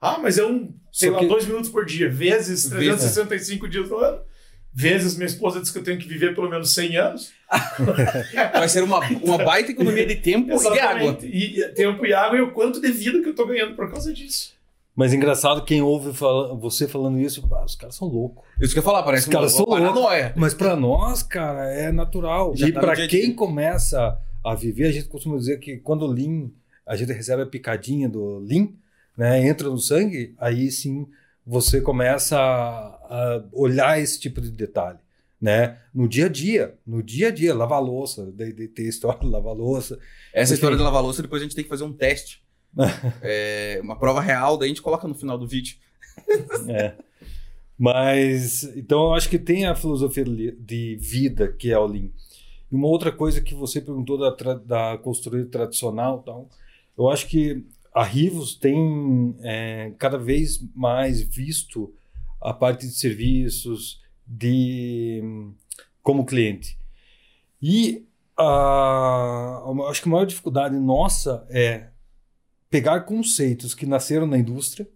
Ah, 0.00 0.18
mas 0.18 0.36
é 0.36 0.44
um, 0.44 0.74
sei 0.92 1.08
Só 1.08 1.14
lá, 1.14 1.20
que- 1.20 1.28
dois 1.28 1.46
minutos 1.46 1.70
por 1.70 1.84
dia, 1.86 2.10
vezes 2.10 2.68
365 2.68 3.68
dias 3.68 3.88
do 3.88 3.96
ano. 3.96 4.20
Vezes 4.76 5.14
minha 5.14 5.26
esposa 5.28 5.60
diz 5.60 5.70
que 5.70 5.78
eu 5.78 5.84
tenho 5.84 5.98
que 6.00 6.08
viver 6.08 6.34
pelo 6.34 6.50
menos 6.50 6.74
100 6.74 6.96
anos. 6.96 7.32
Vai 8.52 8.68
ser 8.68 8.82
uma, 8.82 8.98
uma 9.22 9.38
baita 9.38 9.70
economia 9.70 10.04
de 10.04 10.16
tempo 10.16 10.50
e 10.74 10.78
água. 10.80 11.18
E, 11.22 11.60
e 11.60 11.68
tempo 11.68 12.04
e 12.04 12.12
água 12.12 12.36
e 12.36 12.40
o 12.40 12.50
quanto 12.50 12.80
de 12.80 12.90
vida 12.90 13.20
que 13.20 13.26
eu 13.26 13.30
estou 13.30 13.46
ganhando 13.46 13.76
por 13.76 13.88
causa 13.88 14.12
disso. 14.12 14.52
Mas 14.96 15.12
engraçado, 15.12 15.64
quem 15.64 15.82
ouve 15.82 16.12
fala- 16.12 16.54
você 16.54 16.86
falando 16.86 17.18
isso, 17.18 17.46
pá, 17.48 17.64
os 17.64 17.74
caras 17.74 17.96
são 17.96 18.06
loucos. 18.06 18.44
Isso 18.60 18.72
que 18.72 18.78
eu 18.78 18.82
ia 18.82 18.84
falar, 18.84 19.02
parece 19.02 19.26
Os 19.28 19.32
caras 19.32 19.52
são 19.52 19.64
loucos. 19.64 19.80
paranoia. 19.80 20.32
Mas 20.36 20.54
para 20.54 20.76
nós, 20.76 21.22
cara, 21.22 21.64
é 21.72 21.90
natural. 21.90 22.54
Já 22.56 22.68
e 22.68 22.72
tá 22.72 22.80
para 22.80 22.94
quem 23.08 23.26
dia. 23.26 23.34
começa 23.34 24.16
a 24.44 24.54
viver, 24.54 24.86
a 24.86 24.92
gente 24.92 25.08
costuma 25.08 25.36
dizer 25.36 25.58
que 25.58 25.78
quando 25.78 26.02
o 26.02 26.06
Lean, 26.06 26.48
a 26.86 26.94
gente 26.96 27.12
recebe 27.12 27.42
a 27.42 27.46
picadinha 27.46 28.08
do 28.08 28.38
Lean, 28.38 28.68
né, 29.16 29.44
entra 29.46 29.68
no 29.68 29.78
sangue, 29.78 30.34
aí 30.38 30.70
sim 30.70 31.06
você 31.46 31.80
começa 31.80 32.36
a, 32.38 32.98
a 33.08 33.44
olhar 33.52 34.00
esse 34.00 34.20
tipo 34.20 34.40
de 34.40 34.50
detalhe. 34.50 34.98
Né? 35.40 35.76
No 35.92 36.08
dia 36.08 36.26
a 36.26 36.28
dia, 36.28 36.74
no 36.86 37.02
dia 37.02 37.28
a 37.28 37.30
dia, 37.30 37.54
lavar 37.54 37.82
louça, 37.82 38.30
de, 38.32 38.52
de 38.52 38.68
ter 38.68 38.84
história 38.88 39.20
de 39.20 39.26
lavar 39.26 39.54
louça. 39.54 39.98
Essa 40.32 40.52
Enfim. 40.52 40.54
história 40.54 40.76
de 40.76 40.82
lavar 40.82 41.02
louça, 41.02 41.20
depois 41.20 41.42
a 41.42 41.44
gente 41.44 41.54
tem 41.54 41.64
que 41.64 41.68
fazer 41.68 41.84
um 41.84 41.92
teste. 41.92 42.42
É, 43.22 43.80
uma 43.82 43.96
prova 43.96 44.20
real, 44.20 44.56
daí 44.56 44.66
a 44.66 44.68
gente 44.68 44.82
coloca 44.82 45.06
no 45.06 45.14
final 45.14 45.38
do 45.38 45.46
vídeo. 45.46 45.76
É. 46.68 46.94
Mas, 47.78 48.62
então 48.76 49.06
eu 49.06 49.14
acho 49.14 49.28
que 49.28 49.38
tem 49.38 49.66
a 49.66 49.74
filosofia 49.74 50.24
de 50.24 50.96
vida 51.00 51.48
que 51.48 51.72
é 51.72 51.78
o 51.78 51.86
Lean. 51.86 52.10
E 52.70 52.74
uma 52.74 52.88
outra 52.88 53.10
coisa 53.10 53.40
que 53.40 53.54
você 53.54 53.80
perguntou 53.80 54.18
da, 54.18 54.54
da 54.54 54.98
consultoria 54.98 55.46
tradicional, 55.46 56.22
tal, 56.22 56.48
eu 56.96 57.08
acho 57.08 57.26
que 57.26 57.64
a 57.92 58.02
Rivos 58.02 58.56
tem 58.56 59.36
é, 59.40 59.92
cada 59.98 60.18
vez 60.18 60.64
mais 60.74 61.20
visto 61.20 61.92
a 62.40 62.52
parte 62.52 62.86
de 62.86 62.92
serviços, 62.92 64.02
de 64.26 65.22
como 66.02 66.26
cliente. 66.26 66.78
E 67.62 68.06
uh, 68.38 69.82
acho 69.88 70.02
que 70.02 70.08
a 70.08 70.12
maior 70.12 70.26
dificuldade 70.26 70.76
nossa 70.76 71.46
é 71.48 71.88
pegar 72.74 73.02
conceitos 73.02 73.72
que 73.72 73.86
nasceram 73.86 74.26
na 74.26 74.36
indústria, 74.36 74.88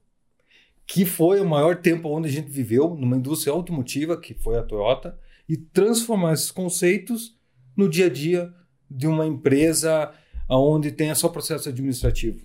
que 0.84 1.06
foi 1.06 1.40
o 1.40 1.48
maior 1.48 1.76
tempo 1.76 2.08
onde 2.08 2.26
a 2.26 2.32
gente 2.32 2.50
viveu, 2.50 2.96
numa 2.96 3.16
indústria 3.16 3.52
automotiva, 3.52 4.20
que 4.20 4.34
foi 4.34 4.58
a 4.58 4.64
Toyota, 4.64 5.16
e 5.48 5.56
transformar 5.56 6.32
esses 6.32 6.50
conceitos 6.50 7.38
no 7.76 7.88
dia 7.88 8.06
a 8.06 8.08
dia 8.08 8.52
de 8.90 9.06
uma 9.06 9.24
empresa 9.24 10.12
onde 10.50 10.90
tem 10.90 11.14
só 11.14 11.28
processo 11.28 11.68
administrativo, 11.68 12.44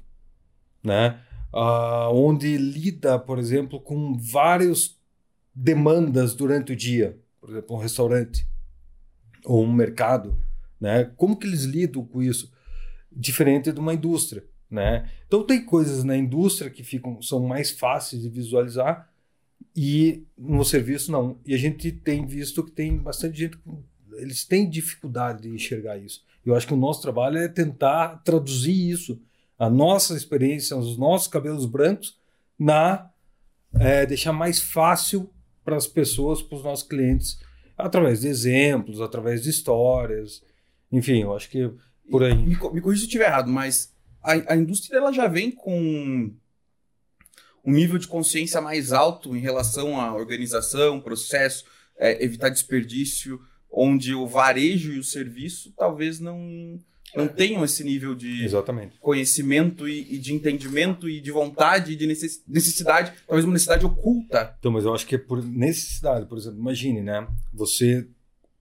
né? 0.83 1.19
Uh, 1.51 2.13
onde 2.13 2.55
lida, 2.55 3.17
por 3.17 3.39
exemplo, 3.39 3.81
com 3.81 4.15
várias 4.15 4.99
demandas 5.51 6.35
durante 6.35 6.73
o 6.73 6.75
dia, 6.75 7.19
por 7.41 7.49
exemplo, 7.49 7.75
um 7.75 7.79
restaurante 7.79 8.47
ou 9.43 9.63
um 9.63 9.73
mercado, 9.73 10.37
né? 10.79 11.05
Como 11.17 11.35
que 11.35 11.47
eles 11.47 11.63
lidam 11.63 12.05
com 12.05 12.21
isso? 12.21 12.53
Diferente 13.11 13.71
de 13.71 13.79
uma 13.79 13.95
indústria, 13.95 14.43
né? 14.73 15.09
Então 15.27 15.45
tem 15.45 15.63
coisas 15.63 16.03
na 16.03 16.17
indústria 16.17 16.69
que 16.69 16.83
ficam 16.83 17.21
são 17.21 17.39
mais 17.41 17.71
fáceis 17.71 18.23
de 18.23 18.29
visualizar 18.29 19.09
e 19.75 20.23
no 20.37 20.65
serviço 20.65 21.11
não. 21.11 21.37
E 21.45 21.53
a 21.53 21.57
gente 21.57 21.91
tem 21.91 22.25
visto 22.25 22.63
que 22.63 22.71
tem 22.71 22.97
bastante 22.97 23.37
gente 23.37 23.57
eles 24.15 24.45
têm 24.45 24.69
dificuldade 24.69 25.43
de 25.43 25.49
enxergar 25.49 25.97
isso. 25.97 26.23
Eu 26.45 26.55
acho 26.55 26.67
que 26.67 26.73
o 26.73 26.77
nosso 26.77 27.01
trabalho 27.01 27.37
é 27.37 27.47
tentar 27.47 28.21
traduzir 28.23 28.89
isso, 28.89 29.19
a 29.57 29.69
nossa 29.69 30.15
experiência, 30.15 30.77
os 30.77 30.97
nossos 30.97 31.27
cabelos 31.27 31.65
brancos, 31.65 32.17
na 32.57 33.09
é, 33.73 34.05
deixar 34.05 34.33
mais 34.33 34.59
fácil 34.59 35.29
para 35.63 35.75
as 35.75 35.87
pessoas, 35.87 36.41
para 36.41 36.57
os 36.57 36.63
nossos 36.63 36.87
clientes, 36.87 37.39
através 37.77 38.21
de 38.21 38.27
exemplos, 38.27 39.01
através 39.01 39.43
de 39.43 39.49
histórias, 39.49 40.43
enfim, 40.91 41.23
eu 41.23 41.35
acho 41.35 41.49
que 41.49 41.71
por 42.09 42.23
aí. 42.23 42.35
Me, 42.35 42.49
me 42.49 42.55
corrija 42.57 42.99
se 42.99 43.05
eu 43.05 43.07
estiver 43.07 43.25
errado, 43.25 43.49
mas 43.49 43.92
a, 44.23 44.53
a 44.53 44.55
indústria 44.55 44.97
ela 44.97 45.11
já 45.11 45.27
vem 45.27 45.51
com 45.51 46.31
um 47.65 47.71
nível 47.71 47.97
de 47.97 48.07
consciência 48.07 48.59
mais 48.59 48.91
alto 48.91 49.35
em 49.35 49.39
relação 49.39 49.99
à 49.99 50.13
organização, 50.13 50.99
processo, 50.99 51.65
é, 51.97 52.23
evitar 52.23 52.49
desperdício 52.49 53.39
onde 53.71 54.13
o 54.13 54.27
varejo 54.27 54.93
e 54.93 54.99
o 54.99 55.03
serviço 55.03 55.73
talvez 55.75 56.19
não 56.19 56.79
não 57.15 57.27
tenham 57.27 57.63
esse 57.63 57.83
nível 57.83 58.15
de 58.15 58.43
Exatamente. 58.43 58.97
conhecimento 58.99 59.87
e, 59.87 60.15
e, 60.15 60.17
de 60.17 60.33
entendimento 60.33 61.07
e 61.07 61.21
de 61.21 61.31
vontade 61.31 61.91
e 61.91 61.95
de 61.95 62.07
necessidade, 62.07 63.13
talvez 63.27 63.45
uma 63.45 63.53
necessidade 63.53 63.85
oculta. 63.85 64.55
Então, 64.59 64.71
mas 64.71 64.83
eu 64.83 64.93
acho 64.95 65.05
que 65.05 65.13
é 65.13 65.19
por 65.19 65.43
necessidade, 65.43 66.25
por 66.25 66.39
exemplo, 66.39 66.57
imagine, 66.57 67.01
né? 67.01 67.27
Você, 67.53 68.07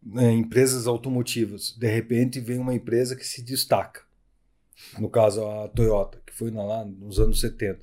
né, 0.03 0.31
empresas 0.33 0.87
automotivas, 0.87 1.75
de 1.79 1.87
repente 1.87 2.41
vem 2.41 2.59
uma 2.59 2.75
empresa 2.75 3.17
que 3.17 3.27
se 3.27 3.43
destaca. 3.43 4.03
No 4.99 5.09
caso, 5.09 5.47
a 5.47 5.69
Toyota, 5.69 6.21
que 6.27 6.33
foi 6.33 6.51
lá 6.51 6.85
nos 6.85 7.19
anos 7.19 7.41
70. 7.41 7.81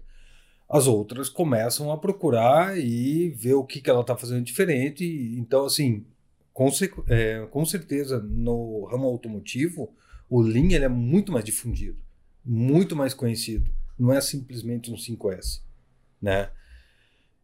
As 0.70 0.86
outras 0.86 1.30
começam 1.30 1.92
a 1.92 1.98
procurar 1.98 2.78
e 2.78 3.30
ver 3.30 3.56
o 3.56 3.64
que, 3.64 3.82
que 3.82 3.90
ela 3.90 4.02
está 4.02 4.16
fazendo 4.16 4.44
diferente. 4.44 5.04
Então, 5.38 5.66
assim, 5.66 6.06
com, 6.54 6.70
é, 7.08 7.48
com 7.50 7.66
certeza, 7.66 8.20
no 8.20 8.86
ramo 8.86 9.08
automotivo, 9.08 9.94
o 10.30 10.42
Lean 10.42 10.72
ele 10.72 10.86
é 10.86 10.90
muito 10.90 11.32
mais 11.32 11.44
difundido, 11.44 11.98
muito 12.46 12.96
mais 12.96 13.14
conhecido. 13.14 13.70
Não 13.98 14.14
é 14.14 14.22
simplesmente 14.22 14.92
um 14.92 14.96
5S, 14.96 15.62
né? 16.22 16.52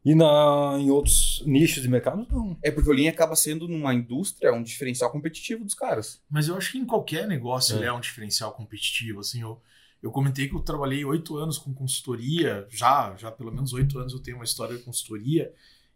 E 0.06 0.14
na, 0.14 0.78
em 0.80 0.92
outros 0.92 1.42
nichos 1.48 1.82
de 1.82 1.90
mercado, 1.90 2.28
não. 2.30 2.56
É 2.62 2.70
porque 2.70 2.88
o 2.88 2.94
Lean 2.94 3.10
acaba 3.10 3.36
sendo 3.36 3.68
numa 3.68 3.92
indústria 3.92 4.54
um 4.54 4.62
diferencial 4.62 5.12
competitivo 5.12 5.64
dos 5.64 5.74
caras. 5.74 6.22
Mas 6.30 6.48
eu 6.48 6.56
acho 6.56 6.74
que 6.74 6.78
em 6.78 6.86
qualquer 6.86 7.28
negócio 7.28 7.74
é. 7.74 7.80
ele 7.80 7.86
é 7.88 7.92
um 7.92 8.00
diferencial 8.00 8.52
competitivo. 8.52 9.22
Assim, 9.22 9.42
eu, 9.42 9.60
eu 10.04 10.12
comentei 10.12 10.48
que 10.48 10.56
eu 10.56 10.60
trabalhei 10.60 11.04
oito 11.04 11.38
anos 11.38 11.58
com 11.58 11.74
consultoria, 11.74 12.68
já, 12.70 13.16
já 13.18 13.32
pelo 13.32 13.52
menos 13.52 13.74
oito 13.74 13.98
anos 13.98 14.14
eu 14.14 14.20
tenho 14.20 14.38
uma 14.38 14.46
história 14.46 14.78
de 14.78 14.84
consultoria, 14.84 15.52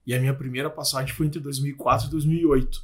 e 0.07 0.15
a 0.15 0.19
minha 0.19 0.33
primeira 0.33 0.71
passagem 0.71 1.13
foi 1.13 1.27
entre 1.27 1.39
2004 1.39 2.07
e 2.07 2.09
2008. 2.09 2.83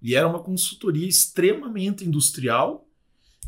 E 0.00 0.14
era 0.14 0.26
uma 0.26 0.42
consultoria 0.42 1.06
extremamente 1.06 2.02
industrial, 2.02 2.88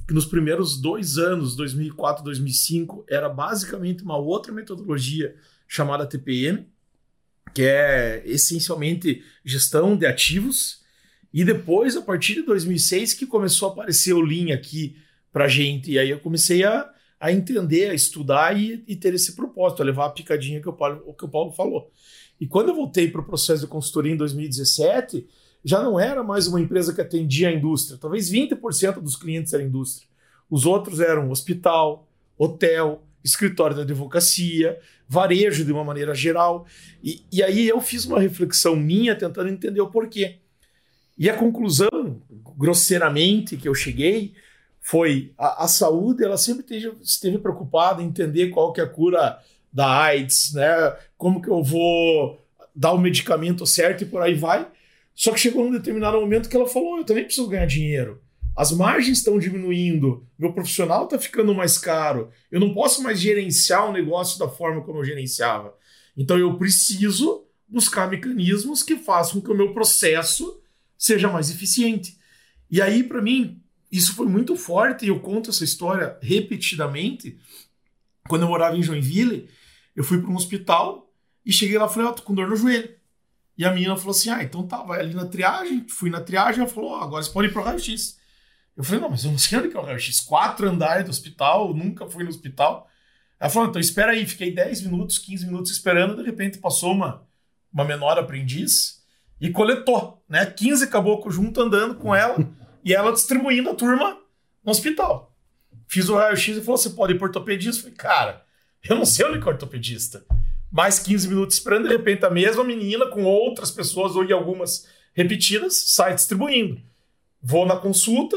que 0.06 0.12
nos 0.12 0.26
primeiros 0.26 0.78
dois 0.78 1.16
anos, 1.16 1.56
2004, 1.56 2.22
2005, 2.22 3.06
era 3.08 3.30
basicamente 3.30 4.04
uma 4.04 4.18
outra 4.18 4.52
metodologia 4.52 5.34
chamada 5.66 6.06
TPM, 6.06 6.68
que 7.54 7.62
é 7.62 8.22
essencialmente 8.26 9.22
gestão 9.44 9.96
de 9.96 10.04
ativos. 10.04 10.82
E 11.32 11.44
depois, 11.44 11.96
a 11.96 12.02
partir 12.02 12.34
de 12.34 12.42
2006, 12.42 13.14
que 13.14 13.26
começou 13.26 13.68
a 13.68 13.72
aparecer 13.72 14.12
o 14.12 14.20
Lean 14.20 14.52
aqui 14.52 14.96
para 15.32 15.48
gente. 15.48 15.92
E 15.92 15.98
aí 15.98 16.10
eu 16.10 16.18
comecei 16.18 16.64
a, 16.64 16.90
a 17.18 17.32
entender, 17.32 17.90
a 17.90 17.94
estudar 17.94 18.60
e, 18.60 18.84
e 18.86 18.96
ter 18.96 19.14
esse 19.14 19.34
propósito, 19.34 19.82
a 19.82 19.86
levar 19.86 20.06
a 20.06 20.10
picadinha 20.10 20.60
que 20.60 20.68
o 20.68 20.72
Paulo, 20.72 21.14
que 21.14 21.24
o 21.24 21.28
Paulo 21.28 21.52
falou. 21.52 21.90
E 22.40 22.46
quando 22.46 22.70
eu 22.70 22.74
voltei 22.74 23.08
para 23.08 23.20
o 23.20 23.24
processo 23.24 23.62
de 23.62 23.68
consultoria 23.68 24.12
em 24.12 24.16
2017, 24.16 25.26
já 25.64 25.82
não 25.82 25.98
era 25.98 26.22
mais 26.22 26.46
uma 26.46 26.60
empresa 26.60 26.92
que 26.92 27.00
atendia 27.00 27.48
a 27.48 27.52
indústria. 27.52 27.98
Talvez 27.98 28.30
20% 28.30 29.00
dos 29.00 29.16
clientes 29.16 29.52
eram 29.52 29.64
indústria. 29.64 30.08
Os 30.50 30.66
outros 30.66 31.00
eram 31.00 31.30
hospital, 31.30 32.06
hotel, 32.36 33.02
escritório 33.24 33.74
da 33.74 33.82
advocacia, 33.82 34.78
varejo 35.08 35.64
de 35.64 35.72
uma 35.72 35.84
maneira 35.84 36.14
geral. 36.14 36.66
E, 37.02 37.22
e 37.30 37.42
aí 37.42 37.68
eu 37.68 37.80
fiz 37.80 38.04
uma 38.04 38.20
reflexão 38.20 38.76
minha 38.76 39.14
tentando 39.14 39.48
entender 39.48 39.80
o 39.80 39.90
porquê. 39.90 40.38
E 41.16 41.30
a 41.30 41.36
conclusão, 41.36 42.22
grosseiramente, 42.56 43.56
que 43.56 43.68
eu 43.68 43.74
cheguei 43.74 44.34
foi 44.80 45.32
a, 45.38 45.64
a 45.64 45.68
saúde, 45.68 46.24
ela 46.24 46.36
sempre 46.36 46.62
esteve, 46.62 46.96
esteve 47.02 47.38
preocupada 47.38 48.02
em 48.02 48.06
entender 48.06 48.50
qual 48.50 48.72
que 48.72 48.80
é 48.80 48.84
a 48.84 48.88
cura 48.88 49.38
da 49.72 50.02
AIDS, 50.02 50.52
né? 50.54 50.96
Como 51.16 51.40
que 51.40 51.48
eu 51.48 51.62
vou 51.62 52.40
dar 52.74 52.92
o 52.92 52.98
medicamento 52.98 53.66
certo 53.66 54.02
e 54.02 54.06
por 54.06 54.20
aí 54.22 54.34
vai. 54.34 54.66
Só 55.14 55.32
que 55.32 55.40
chegou 55.40 55.64
num 55.64 55.72
determinado 55.72 56.20
momento 56.20 56.48
que 56.48 56.56
ela 56.56 56.66
falou: 56.66 56.98
eu 56.98 57.04
também 57.04 57.24
preciso 57.24 57.48
ganhar 57.48 57.66
dinheiro. 57.66 58.20
As 58.56 58.70
margens 58.70 59.18
estão 59.18 59.38
diminuindo, 59.38 60.26
meu 60.38 60.52
profissional 60.52 61.04
está 61.04 61.18
ficando 61.18 61.54
mais 61.54 61.76
caro, 61.76 62.30
eu 62.50 62.60
não 62.60 62.72
posso 62.72 63.02
mais 63.02 63.18
gerenciar 63.18 63.88
o 63.88 63.92
negócio 63.92 64.38
da 64.38 64.48
forma 64.48 64.82
como 64.82 65.00
eu 65.00 65.04
gerenciava. 65.04 65.74
Então 66.16 66.38
eu 66.38 66.56
preciso 66.56 67.44
buscar 67.66 68.08
mecanismos 68.08 68.82
que 68.82 68.96
façam 68.96 69.40
com 69.40 69.46
que 69.46 69.52
o 69.52 69.56
meu 69.56 69.74
processo 69.74 70.60
seja 70.96 71.28
mais 71.28 71.50
eficiente. 71.50 72.16
E 72.70 72.80
aí, 72.80 73.02
para 73.02 73.20
mim, 73.20 73.60
isso 73.90 74.14
foi 74.14 74.26
muito 74.26 74.56
forte, 74.56 75.04
e 75.04 75.08
eu 75.08 75.20
conto 75.20 75.50
essa 75.50 75.64
história 75.64 76.16
repetidamente. 76.22 77.38
Quando 78.28 78.42
eu 78.42 78.48
morava 78.48 78.76
em 78.76 78.82
Joinville, 78.82 79.48
eu 79.94 80.04
fui 80.04 80.20
para 80.20 80.30
um 80.30 80.36
hospital 80.36 81.12
e 81.44 81.52
cheguei 81.52 81.76
lá 81.76 81.86
e 81.86 81.88
falei: 81.88 82.08
Ó, 82.08 82.10
oh, 82.10 82.14
tô 82.14 82.22
com 82.22 82.34
dor 82.34 82.48
no 82.48 82.56
joelho. 82.56 82.88
E 83.56 83.64
a 83.64 83.72
menina 83.72 83.96
falou 83.96 84.10
assim: 84.10 84.30
ah, 84.30 84.42
então 84.42 84.66
tá, 84.66 84.82
vai 84.82 85.00
ali 85.00 85.14
na 85.14 85.26
triagem. 85.26 85.86
Fui 85.88 86.10
na 86.10 86.20
triagem, 86.20 86.60
ela 86.60 86.68
falou: 86.68 86.92
oh, 86.92 86.96
agora 86.96 87.22
você 87.22 87.30
pode 87.30 87.48
ir 87.48 87.52
pro 87.52 87.62
raio-x. 87.62 88.18
Eu 88.76 88.84
falei: 88.84 89.00
não, 89.00 89.10
mas 89.10 89.24
eu 89.24 89.30
não 89.30 89.38
sei 89.38 89.58
onde 89.58 89.68
que 89.68 89.76
é 89.76 89.80
o 89.80 89.84
raio-x. 89.84 90.20
Quatro 90.20 90.68
andares 90.68 91.04
do 91.04 91.10
hospital, 91.10 91.74
nunca 91.74 92.08
fui 92.08 92.24
no 92.24 92.30
hospital. 92.30 92.88
Ela 93.38 93.50
falou: 93.50 93.68
então 93.68 93.80
espera 93.80 94.12
aí. 94.12 94.26
Fiquei 94.26 94.54
10 94.54 94.82
minutos, 94.82 95.18
15 95.18 95.46
minutos 95.46 95.70
esperando. 95.70 96.16
De 96.16 96.22
repente 96.22 96.58
passou 96.58 96.92
uma, 96.92 97.26
uma 97.72 97.84
menor 97.84 98.18
aprendiz 98.18 99.02
e 99.40 99.50
coletou, 99.50 100.22
né? 100.28 100.46
15 100.46 100.88
caboclos 100.88 101.34
junto 101.34 101.60
andando 101.60 101.94
com 101.96 102.14
ela 102.14 102.36
e 102.84 102.92
ela 102.92 103.12
distribuindo 103.12 103.70
a 103.70 103.74
turma 103.74 104.18
no 104.64 104.70
hospital. 104.70 105.34
Fiz 105.86 106.08
o 106.08 106.16
raio-x 106.16 106.56
e 106.56 106.60
falou: 106.60 106.76
você 106.76 106.90
pode 106.90 107.12
ir 107.12 107.16
pro 107.16 107.26
ortopedista? 107.26 107.78
Eu 107.78 107.82
falei: 107.82 107.96
cara, 107.96 108.44
eu 108.88 108.96
não 108.96 109.04
sei 109.04 109.26
onde 109.26 109.40
que 109.40 109.48
é 109.48 109.52
ortopedista 109.52 110.24
mais 110.74 110.98
15 110.98 111.28
minutos 111.28 111.54
esperando, 111.54 111.86
de 111.88 111.96
repente 111.96 112.26
a 112.26 112.30
mesma 112.30 112.64
menina 112.64 113.06
com 113.06 113.22
outras 113.22 113.70
pessoas, 113.70 114.16
ou 114.16 114.34
algumas 114.34 114.88
repetidas, 115.14 115.76
sai 115.90 116.16
distribuindo. 116.16 116.82
Vou 117.40 117.64
na 117.64 117.76
consulta, 117.76 118.36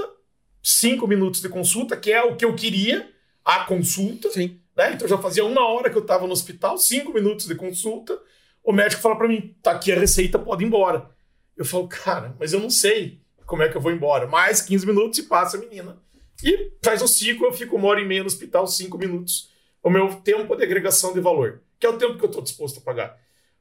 cinco 0.62 1.08
minutos 1.08 1.42
de 1.42 1.50
consulta, 1.50 1.96
que 1.96 2.12
é 2.12 2.22
o 2.24 2.36
que 2.36 2.46
eu 2.46 2.56
queria, 2.56 3.10
a 3.44 3.66
consulta. 3.66 4.30
Sim. 4.30 4.60
Né? 4.76 4.94
Então 4.94 5.08
já 5.08 5.18
fazia 5.18 5.46
uma 5.46 5.68
hora 5.68 5.90
que 5.90 5.98
eu 5.98 6.02
estava 6.02 6.26
no 6.26 6.34
hospital, 6.34 6.78
cinco 6.78 7.14
minutos 7.14 7.48
de 7.48 7.56
consulta. 7.56 8.20
O 8.64 8.72
médico 8.72 9.02
fala 9.02 9.18
para 9.18 9.28
mim: 9.28 9.56
tá 9.62 9.72
aqui 9.72 9.92
a 9.92 10.00
receita, 10.00 10.38
pode 10.38 10.64
ir 10.64 10.68
embora. 10.68 11.10
Eu 11.56 11.66
falo, 11.66 11.88
cara, 11.88 12.36
mas 12.40 12.54
eu 12.54 12.60
não 12.60 12.70
sei 12.70 13.22
como 13.46 13.64
é 13.64 13.70
que 13.70 13.78
eu 13.78 13.82
vou 13.82 13.92
embora. 13.92 14.28
Mais 14.28 14.62
15 14.62 14.86
minutos 14.86 15.20
e 15.20 15.24
passa 15.24 15.58
a 15.58 15.60
menina. 15.60 15.98
E 16.44 16.74
faz 16.84 17.02
o 17.02 17.08
ciclo, 17.08 17.48
eu 17.48 17.54
fico 17.54 17.76
uma 17.76 17.88
hora 17.88 18.00
e 18.00 18.06
meia 18.06 18.22
no 18.22 18.28
hospital, 18.28 18.68
cinco 18.68 18.98
minutos. 18.98 19.50
O 19.82 19.90
meu 19.90 20.08
tempo 20.22 20.56
de 20.56 20.64
agregação 20.64 21.14
de 21.14 21.20
valor 21.20 21.64
que 21.80 21.86
é 21.86 21.90
o 21.90 21.98
tempo 21.98 22.18
que 22.18 22.24
eu 22.24 22.30
estou 22.30 22.42
disposto 22.42 22.80
a 22.80 22.82
pagar. 22.82 23.18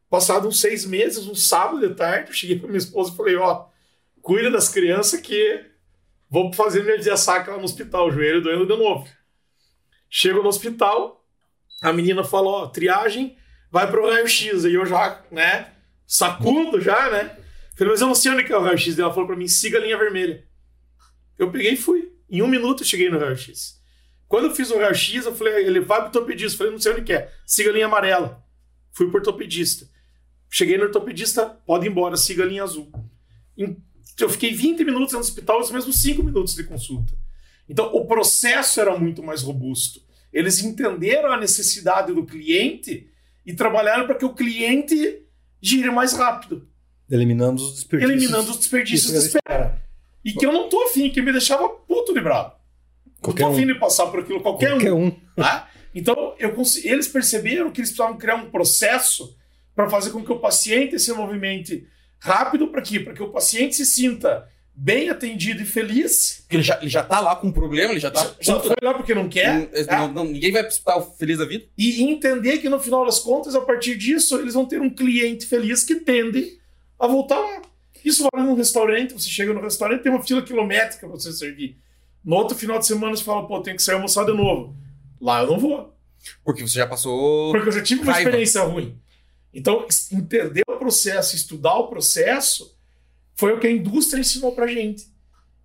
Passado 0.08 0.48
uns 0.48 0.60
seis 0.60 0.84
meses, 0.84 1.26
um 1.26 1.34
sábado 1.34 1.86
de 1.86 1.94
tarde, 1.94 2.30
eu 2.30 2.34
cheguei 2.34 2.58
para 2.58 2.68
minha 2.68 2.78
esposa 2.78 3.12
e 3.12 3.16
falei: 3.16 3.36
Ó, 3.36 3.66
cuida 4.22 4.50
das 4.50 4.68
crianças 4.68 5.20
que 5.20 5.64
vou 6.30 6.52
fazer 6.52 6.82
minha 6.84 7.16
saca 7.16 7.52
lá 7.52 7.58
no 7.58 7.64
hospital, 7.64 8.08
o 8.08 8.10
joelho 8.10 8.42
doendo 8.42 8.66
de 8.66 8.76
novo. 8.76 9.08
Chego 10.08 10.42
no 10.42 10.48
hospital, 10.48 11.24
a 11.82 11.92
menina 11.92 12.24
falou: 12.24 12.62
Ó, 12.62 12.66
triagem, 12.66 13.36
vai 13.70 13.90
pro 13.90 14.08
raio-x. 14.08 14.64
Aí 14.64 14.74
eu 14.74 14.86
já, 14.86 15.22
né, 15.30 15.72
sacudo 16.06 16.80
já, 16.80 17.10
né? 17.10 17.36
Falei, 17.76 17.92
mas 17.92 18.00
eu 18.00 18.06
não 18.06 18.14
sei 18.14 18.32
onde 18.32 18.44
que 18.44 18.52
é 18.52 18.56
o 18.56 18.62
raio-x. 18.62 18.98
Ela 18.98 19.12
falou 19.12 19.26
pra 19.26 19.36
mim, 19.36 19.48
siga 19.48 19.78
a 19.78 19.80
linha 19.80 19.98
vermelha. 19.98 20.44
Eu 21.38 21.50
peguei 21.50 21.72
e 21.72 21.76
fui. 21.76 22.12
Em 22.28 22.42
um 22.42 22.48
minuto 22.48 22.82
eu 22.82 22.86
cheguei 22.86 23.10
no 23.10 23.18
raio-x. 23.18 23.80
Quando 24.26 24.46
eu 24.46 24.54
fiz 24.54 24.70
o 24.70 24.78
raio-x, 24.78 25.26
eu 25.26 25.34
falei, 25.34 25.66
ele 25.66 25.80
vai 25.80 25.98
pro 25.98 26.06
ortopedista. 26.06 26.58
Falei, 26.58 26.72
não 26.72 26.80
sei 26.80 26.92
onde 26.92 27.02
que 27.02 27.12
é. 27.12 27.30
Siga 27.44 27.70
a 27.70 27.72
linha 27.72 27.86
amarela. 27.86 28.42
Fui 28.92 29.06
pro 29.08 29.18
ortopedista. 29.18 29.86
Cheguei 30.50 30.78
no 30.78 30.84
ortopedista, 30.84 31.46
pode 31.66 31.86
ir 31.86 31.90
embora, 31.90 32.16
siga 32.16 32.42
a 32.42 32.46
linha 32.46 32.62
azul. 32.62 32.90
Eu 34.18 34.28
fiquei 34.30 34.52
20 34.52 34.84
minutos 34.84 35.12
no 35.12 35.20
hospital, 35.20 35.60
os 35.60 35.70
mesmos 35.70 36.00
5 36.00 36.22
minutos 36.22 36.54
de 36.54 36.64
consulta. 36.64 37.12
Então, 37.68 37.94
o 37.94 38.06
processo 38.06 38.80
era 38.80 38.96
muito 38.96 39.22
mais 39.22 39.42
robusto. 39.42 40.00
Eles 40.32 40.62
entenderam 40.62 41.32
a 41.32 41.36
necessidade 41.36 42.12
do 42.12 42.24
cliente 42.24 43.08
e 43.44 43.52
trabalharam 43.52 44.06
para 44.06 44.14
que 44.14 44.24
o 44.24 44.34
cliente 44.34 45.22
gire 45.60 45.90
mais 45.90 46.12
rápido. 46.12 46.68
Eliminando 47.10 47.62
os 47.62 47.74
desperdícios. 47.74 48.22
Eliminando 48.22 48.50
os 48.50 48.56
desperdícios 48.58 49.12
de 49.12 49.18
espera. 49.18 49.82
E 50.24 50.32
que 50.32 50.44
eu 50.44 50.52
não 50.52 50.68
tô 50.68 50.82
afim, 50.84 51.10
que 51.10 51.22
me 51.22 51.32
deixava 51.32 51.68
puto 51.68 52.12
de 52.12 52.20
bravo. 52.20 52.52
Qualquer 53.20 53.42
não 53.42 53.50
tô 53.50 53.54
um. 53.54 53.58
afim 53.58 53.66
de 53.66 53.78
passar 53.78 54.06
por 54.06 54.20
aquilo, 54.20 54.40
qualquer, 54.40 54.70
qualquer 54.70 54.92
um. 54.92 55.06
um. 55.06 55.10
Tá? 55.36 55.70
Então, 55.94 56.34
eu 56.38 56.54
eles 56.84 57.08
perceberam 57.08 57.70
que 57.70 57.80
eles 57.80 57.90
precisavam 57.90 58.18
criar 58.18 58.34
um 58.34 58.50
processo 58.50 59.36
para 59.74 59.88
fazer 59.88 60.10
com 60.10 60.24
que 60.24 60.32
o 60.32 60.38
paciente 60.38 60.98
se 60.98 61.12
movimente 61.12 61.86
rápido 62.18 62.68
para 62.68 62.82
quê? 62.82 63.00
Para 63.00 63.14
que 63.14 63.22
o 63.22 63.28
paciente 63.28 63.76
se 63.76 63.86
sinta 63.86 64.48
bem 64.76 65.08
atendido 65.08 65.62
e 65.62 65.64
feliz. 65.64 66.40
Porque 66.42 66.56
ele 66.56 66.62
já, 66.62 66.78
ele 66.80 66.90
já 66.90 67.02
tá 67.02 67.20
lá 67.20 67.34
com 67.34 67.48
um 67.48 67.52
problema, 67.52 67.92
ele 67.92 68.00
já 68.00 68.10
tá. 68.10 68.22
Já, 68.40 68.54
já 68.54 68.60
foi 68.60 68.76
lá 68.82 68.94
porque 68.94 69.14
não 69.14 69.28
quer. 69.28 69.70
Não, 69.90 70.12
não, 70.12 70.24
ninguém 70.24 70.52
vai 70.52 70.66
estar 70.66 71.00
feliz 71.00 71.38
da 71.38 71.46
vida. 71.46 71.64
E 71.78 72.02
entender 72.02 72.58
que 72.58 72.68
no 72.68 72.78
final 72.78 73.06
das 73.06 73.18
contas, 73.18 73.54
a 73.54 73.60
partir 73.60 73.96
disso, 73.96 74.38
eles 74.38 74.54
vão 74.54 74.66
ter 74.66 74.80
um 74.80 74.90
cliente 74.90 75.46
feliz 75.46 75.82
que 75.82 75.96
tende 75.96 76.58
a 76.98 77.06
voltar 77.06 77.38
lá. 77.38 77.62
Isso 78.04 78.26
vale 78.30 78.46
num 78.46 78.54
restaurante, 78.54 79.14
você 79.14 79.28
chega 79.28 79.52
no 79.52 79.60
restaurante, 79.60 80.02
tem 80.02 80.12
uma 80.12 80.22
fila 80.22 80.42
quilométrica 80.42 81.08
para 81.08 81.16
você 81.16 81.32
servir. 81.32 81.76
No 82.24 82.36
outro 82.36 82.56
final 82.56 82.78
de 82.78 82.86
semana 82.86 83.16
você 83.16 83.24
fala, 83.24 83.46
pô, 83.46 83.60
tem 83.60 83.74
que 83.74 83.82
sair 83.82 83.94
almoçar 83.94 84.24
de 84.24 84.32
novo. 84.32 84.76
Lá 85.20 85.42
eu 85.42 85.48
não 85.48 85.58
vou. 85.58 85.96
Porque 86.44 86.62
você 86.62 86.78
já 86.78 86.86
passou. 86.86 87.52
Porque 87.52 87.68
eu 87.68 87.72
já 87.72 87.82
tive 87.82 88.02
uma 88.02 88.12
raiva. 88.12 88.28
experiência 88.28 88.62
ruim. 88.62 88.98
Então, 89.52 89.86
entender 90.12 90.62
processo, 90.86 91.34
estudar 91.34 91.74
o 91.74 91.88
processo, 91.88 92.76
foi 93.34 93.52
o 93.52 93.58
que 93.58 93.66
a 93.66 93.70
indústria 93.70 94.20
ensinou 94.20 94.52
pra 94.52 94.68
gente. 94.68 95.06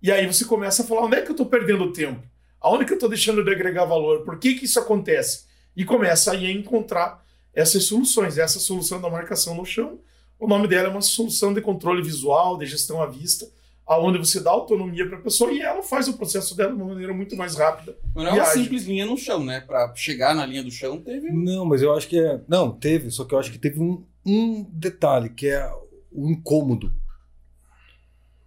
E 0.02 0.10
aí 0.10 0.26
você 0.26 0.44
começa 0.44 0.82
a 0.82 0.86
falar: 0.86 1.06
onde 1.06 1.16
é 1.16 1.22
que 1.22 1.28
eu 1.28 1.32
estou 1.32 1.46
perdendo 1.46 1.92
tempo? 1.92 2.20
Aonde 2.60 2.84
que 2.84 2.92
eu 2.92 2.96
estou 2.96 3.08
deixando 3.08 3.44
de 3.44 3.52
agregar 3.52 3.84
valor? 3.84 4.24
Por 4.24 4.38
que, 4.38 4.54
que 4.54 4.64
isso 4.64 4.80
acontece? 4.80 5.44
E 5.76 5.84
começa 5.84 6.32
aí 6.32 6.46
a 6.46 6.50
encontrar 6.50 7.24
essas 7.54 7.84
soluções. 7.84 8.36
Essa 8.36 8.58
solução 8.58 9.00
da 9.00 9.08
marcação 9.08 9.54
no 9.54 9.64
chão, 9.64 10.00
o 10.38 10.48
nome 10.48 10.66
dela 10.66 10.88
é 10.88 10.90
uma 10.90 11.00
solução 11.00 11.54
de 11.54 11.60
controle 11.60 12.02
visual, 12.02 12.58
de 12.58 12.66
gestão 12.66 13.00
à 13.00 13.06
vista, 13.06 13.48
aonde 13.86 14.18
você 14.18 14.40
dá 14.40 14.50
autonomia 14.50 15.06
para 15.08 15.18
a 15.18 15.20
pessoa 15.20 15.52
e 15.52 15.60
ela 15.60 15.82
faz 15.82 16.08
o 16.08 16.14
processo 16.14 16.56
dela 16.56 16.74
de 16.74 16.82
uma 16.82 16.92
maneira 16.92 17.12
muito 17.12 17.36
mais 17.36 17.56
rápida. 17.56 17.96
Mas 18.14 18.24
não 18.24 18.32
é 18.32 18.34
uma 18.34 18.42
ágil. 18.42 18.62
simples 18.62 18.84
linha 18.84 19.06
no 19.06 19.16
chão, 19.16 19.44
né? 19.44 19.60
Para 19.60 19.92
chegar 19.94 20.34
na 20.34 20.44
linha 20.44 20.62
do 20.62 20.70
chão 20.70 21.00
teve. 21.00 21.30
Não, 21.30 21.64
mas 21.64 21.80
eu 21.80 21.92
acho 21.94 22.08
que 22.08 22.18
é. 22.18 22.40
Não, 22.48 22.72
teve, 22.72 23.10
só 23.10 23.24
que 23.24 23.34
eu 23.34 23.38
acho 23.38 23.52
que 23.52 23.58
teve 23.58 23.80
um, 23.80 24.04
um 24.24 24.64
detalhe, 24.64 25.28
que 25.30 25.48
é 25.48 25.70
o 26.10 26.28
incômodo. 26.30 26.92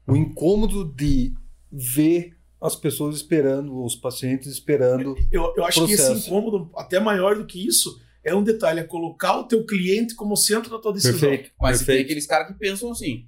O 0.08 0.16
incômodo 0.16 0.86
de 0.86 1.34
ver 1.72 2.36
as 2.62 2.76
pessoas 2.76 3.16
esperando, 3.16 3.84
os 3.84 3.96
pacientes 3.96 4.48
esperando. 4.48 5.16
Eu, 5.32 5.54
eu 5.56 5.66
acho 5.66 5.82
processo. 5.82 6.12
que 6.12 6.18
esse 6.18 6.28
incômodo, 6.28 6.72
até 6.76 7.00
maior 7.00 7.36
do 7.36 7.46
que 7.46 7.66
isso, 7.66 8.00
é 8.24 8.34
um 8.34 8.44
detalhe, 8.44 8.80
é 8.80 8.84
colocar 8.84 9.38
o 9.38 9.44
teu 9.44 9.66
cliente 9.66 10.16
como 10.16 10.36
centro 10.36 10.72
da 10.72 10.80
tua 10.80 10.94
decisão. 10.94 11.20
Perfeito. 11.20 11.52
Mas 11.60 11.80
Perfeito. 11.80 11.98
tem 11.98 12.06
aqueles 12.06 12.26
caras 12.26 12.48
que 12.48 12.54
pensam 12.54 12.92
assim. 12.92 13.28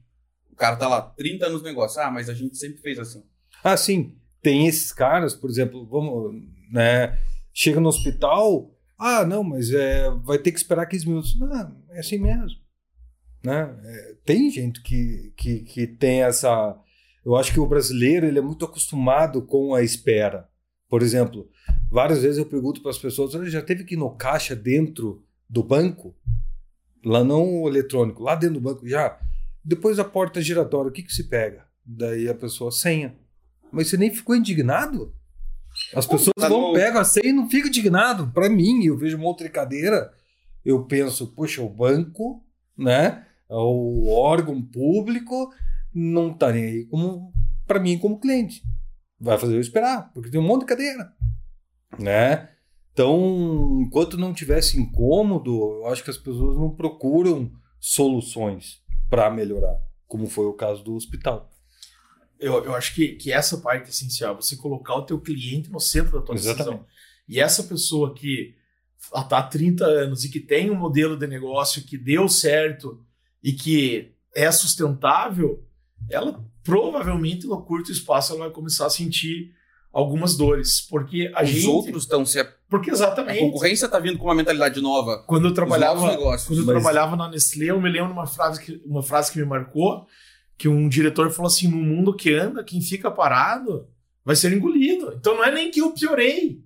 O 0.51 0.55
cara 0.55 0.75
tá 0.75 0.87
lá 0.87 1.01
30 1.01 1.45
anos 1.45 1.61
no 1.61 1.67
negócio. 1.67 2.01
Ah, 2.01 2.09
mas 2.09 2.29
a 2.29 2.33
gente 2.33 2.57
sempre 2.57 2.81
fez 2.81 2.97
assim. 2.97 3.23
Ah, 3.63 3.77
sim. 3.77 4.15
Tem 4.41 4.65
esses 4.65 4.91
caras, 4.91 5.35
por 5.35 5.49
exemplo, 5.49 5.85
vamos, 5.85 6.41
né? 6.71 7.17
Chega 7.53 7.79
no 7.79 7.89
hospital, 7.89 8.71
ah, 8.97 9.25
não, 9.25 9.43
mas 9.43 9.71
é, 9.71 10.09
vai 10.23 10.39
ter 10.39 10.51
que 10.51 10.57
esperar 10.57 10.85
15 10.85 11.07
minutos. 11.07 11.39
Não, 11.39 11.75
é 11.91 11.99
assim 11.99 12.17
mesmo. 12.17 12.59
Né? 13.43 13.77
É, 13.83 14.15
tem 14.25 14.49
gente 14.49 14.81
que, 14.81 15.33
que, 15.37 15.59
que 15.59 15.87
tem 15.87 16.23
essa. 16.23 16.77
Eu 17.23 17.35
acho 17.35 17.53
que 17.53 17.59
o 17.59 17.67
brasileiro 17.67 18.25
ele 18.25 18.39
é 18.39 18.41
muito 18.41 18.65
acostumado 18.65 19.41
com 19.41 19.75
a 19.75 19.83
espera. 19.83 20.49
Por 20.89 21.01
exemplo, 21.01 21.49
várias 21.91 22.21
vezes 22.21 22.37
eu 22.37 22.45
pergunto 22.45 22.81
para 22.81 22.91
as 22.91 22.97
pessoas: 22.97 23.31
já 23.51 23.61
teve 23.61 23.83
que 23.83 23.93
ir 23.93 23.97
no 23.97 24.09
caixa 24.15 24.55
dentro 24.55 25.23
do 25.49 25.63
banco? 25.63 26.15
Lá 27.05 27.23
não 27.23 27.61
o 27.61 27.69
eletrônico, 27.69 28.23
lá 28.23 28.35
dentro 28.35 28.55
do 28.55 28.61
banco 28.61 28.87
já. 28.87 29.19
Depois 29.63 29.97
da 29.97 30.03
porta 30.03 30.41
giratória, 30.41 30.89
o 30.89 30.93
que, 30.93 31.03
que 31.03 31.13
se 31.13 31.25
pega? 31.25 31.65
Daí 31.85 32.27
a 32.27 32.33
pessoa 32.33 32.71
senha. 32.71 33.15
Mas 33.71 33.87
você 33.87 33.97
nem 33.97 34.13
ficou 34.13 34.35
indignado? 34.35 35.13
As 35.95 36.05
pessoas 36.05 36.33
tá 36.37 36.49
vão, 36.49 36.69
no... 36.69 36.73
pegam 36.73 36.99
a 36.99 37.03
senha 37.03 37.29
e 37.29 37.33
não 37.33 37.49
ficam 37.49 37.67
indignados. 37.67 38.29
Para 38.31 38.49
mim, 38.49 38.83
eu 38.83 38.97
vejo 38.97 39.17
uma 39.17 39.27
outra 39.27 39.47
cadeira, 39.49 40.11
eu 40.65 40.85
penso, 40.85 41.27
poxa, 41.33 41.61
o 41.61 41.69
banco, 41.69 42.43
né? 42.77 43.25
O 43.49 44.09
órgão 44.09 44.61
público 44.61 45.51
não 45.93 46.33
tá 46.33 46.51
nem 46.51 46.65
aí 46.65 46.85
como 46.85 47.31
para 47.65 47.79
mim 47.79 47.97
como 47.97 48.19
cliente. 48.19 48.61
Vai 49.19 49.37
fazer 49.37 49.55
eu 49.55 49.61
esperar, 49.61 50.11
porque 50.13 50.29
tem 50.29 50.39
um 50.39 50.45
monte 50.45 50.61
de 50.61 50.67
cadeira, 50.67 51.11
né? 51.97 52.49
Então, 52.93 53.79
enquanto 53.81 54.17
não 54.17 54.33
tivesse 54.33 54.79
incômodo, 54.79 55.51
eu 55.51 55.87
acho 55.87 56.03
que 56.03 56.09
as 56.09 56.17
pessoas 56.17 56.57
não 56.57 56.75
procuram 56.75 57.51
soluções 57.79 58.81
para 59.09 59.29
melhorar, 59.29 59.77
como 60.07 60.27
foi 60.27 60.45
o 60.45 60.53
caso 60.53 60.83
do 60.83 60.95
hospital. 60.95 61.49
Eu, 62.39 62.63
eu 62.63 62.75
acho 62.75 62.93
que, 62.93 63.09
que 63.09 63.31
essa 63.31 63.57
parte 63.57 63.87
é 63.87 63.89
essencial, 63.89 64.35
você 64.35 64.55
colocar 64.55 64.95
o 64.95 65.05
teu 65.05 65.19
cliente 65.19 65.71
no 65.71 65.79
centro 65.79 66.19
da 66.19 66.25
tua 66.25 66.35
Exatamente. 66.35 66.65
decisão. 66.65 66.85
E 67.27 67.39
essa 67.39 67.63
pessoa 67.63 68.13
que 68.13 68.55
está 68.97 69.39
há 69.39 69.43
30 69.43 69.85
anos 69.85 70.23
e 70.23 70.29
que 70.29 70.39
tem 70.39 70.71
um 70.71 70.75
modelo 70.75 71.17
de 71.17 71.27
negócio 71.27 71.83
que 71.83 71.97
deu 71.97 72.27
certo 72.29 72.99
e 73.43 73.53
que 73.53 74.11
é 74.35 74.51
sustentável, 74.51 75.63
ela 76.09 76.43
provavelmente 76.63 77.47
no 77.47 77.61
curto 77.61 77.91
espaço 77.91 78.33
ela 78.33 78.45
vai 78.45 78.49
começar 78.51 78.85
a 78.85 78.89
sentir 78.89 79.55
algumas 79.91 80.35
dores, 80.35 80.81
porque 80.81 81.31
a 81.33 81.43
Os 81.43 81.49
gente... 81.49 81.67
outros 81.67 82.03
estão 82.03 82.25
se 82.25 82.43
porque 82.69 82.91
exatamente 82.91 83.39
a 83.39 83.41
concorrência 83.41 83.85
está 83.85 83.97
vindo 83.97 84.17
com 84.17 84.25
uma 84.25 84.35
mentalidade 84.35 84.81
nova. 84.81 85.23
Quando 85.25 85.47
eu 85.47 85.53
trabalhava, 85.53 86.01
quando 86.45 86.59
eu 86.59 86.65
mas... 86.65 86.65
trabalhava 86.65 87.15
na 87.15 87.29
Nestlé, 87.29 87.67
eu 87.67 87.81
me 87.81 87.89
lembro 87.89 88.09
de 88.09 88.13
uma 88.13 88.27
frase 88.27 88.61
que 88.61 88.81
uma 88.85 89.01
frase 89.01 89.31
que 89.31 89.39
me 89.39 89.45
marcou, 89.45 90.05
que 90.57 90.67
um 90.67 90.89
diretor 90.89 91.29
falou 91.31 91.47
assim: 91.47 91.67
no 91.67 91.77
mundo 91.77 92.15
que 92.15 92.33
anda, 92.33 92.63
quem 92.63 92.81
fica 92.81 93.11
parado 93.11 93.87
vai 94.25 94.35
ser 94.35 94.51
engolido. 94.51 95.13
Então 95.15 95.35
não 95.35 95.43
é 95.43 95.51
nem 95.51 95.71
que 95.71 95.79
eu 95.79 95.93
piorei. 95.93 96.61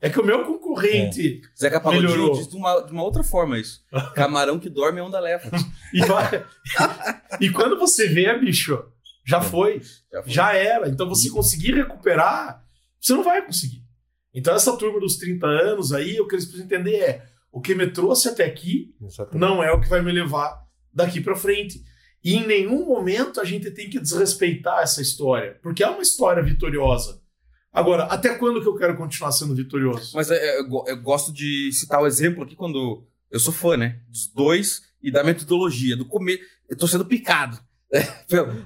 É 0.00 0.10
que 0.10 0.20
o 0.20 0.24
meu 0.24 0.44
concorrente. 0.44 1.40
É. 1.42 1.58
Zeca 1.58 1.80
Pagodinho 1.80 2.32
diz 2.32 2.48
de 2.48 2.56
uma, 2.56 2.80
de 2.80 2.92
uma 2.92 3.02
outra 3.02 3.22
forma 3.22 3.58
isso. 3.58 3.84
Camarão 4.14 4.58
que 4.58 4.68
dorme 4.68 5.00
é 5.00 5.02
onda 5.02 5.18
leva. 5.18 5.50
e, 5.92 6.00
e 7.46 7.50
quando 7.50 7.78
você 7.78 8.06
vê, 8.06 8.38
bicho, 8.38 8.84
já 9.24 9.40
foi, 9.40 9.80
já 10.12 10.22
foi. 10.22 10.32
Já 10.32 10.54
era. 10.54 10.88
Então 10.88 11.08
você 11.08 11.30
conseguir 11.30 11.74
recuperar, 11.74 12.62
você 13.00 13.14
não 13.14 13.22
vai 13.22 13.44
conseguir. 13.44 13.84
Então 14.34 14.54
essa 14.54 14.76
turma 14.76 15.00
dos 15.00 15.16
30 15.16 15.46
anos 15.46 15.92
aí, 15.92 16.20
o 16.20 16.26
que 16.26 16.34
eles 16.34 16.44
precisam 16.44 16.66
entender 16.66 16.96
é 16.96 17.26
o 17.50 17.60
que 17.60 17.74
me 17.74 17.86
trouxe 17.86 18.28
até 18.28 18.44
aqui 18.44 18.94
Exatamente. 19.00 19.40
não 19.40 19.64
é 19.64 19.72
o 19.72 19.80
que 19.80 19.88
vai 19.88 20.02
me 20.02 20.12
levar 20.12 20.62
daqui 20.92 21.22
para 21.22 21.34
frente. 21.34 21.82
E 22.26 22.34
em 22.34 22.44
nenhum 22.44 22.84
momento 22.84 23.40
a 23.40 23.44
gente 23.44 23.70
tem 23.70 23.88
que 23.88 24.00
desrespeitar 24.00 24.82
essa 24.82 25.00
história, 25.00 25.60
porque 25.62 25.84
é 25.84 25.88
uma 25.88 26.02
história 26.02 26.42
vitoriosa. 26.42 27.22
Agora, 27.72 28.02
até 28.06 28.34
quando 28.34 28.60
que 28.60 28.66
eu 28.66 28.74
quero 28.74 28.96
continuar 28.96 29.30
sendo 29.30 29.54
vitorioso? 29.54 30.10
Mas 30.12 30.28
é, 30.32 30.58
eu, 30.58 30.84
eu 30.88 31.00
gosto 31.00 31.32
de 31.32 31.70
citar 31.72 32.02
o 32.02 32.06
exemplo 32.06 32.42
aqui 32.42 32.56
quando 32.56 33.06
eu 33.30 33.38
sou 33.38 33.52
fã, 33.52 33.76
né? 33.76 34.00
Dos 34.08 34.26
dois 34.26 34.82
e 35.00 35.08
da 35.08 35.22
metodologia, 35.22 35.96
do 35.96 36.04
comer. 36.04 36.40
Eu 36.68 36.76
tô 36.76 36.88
sendo 36.88 37.06
picado. 37.06 37.60
Né? 37.88 38.02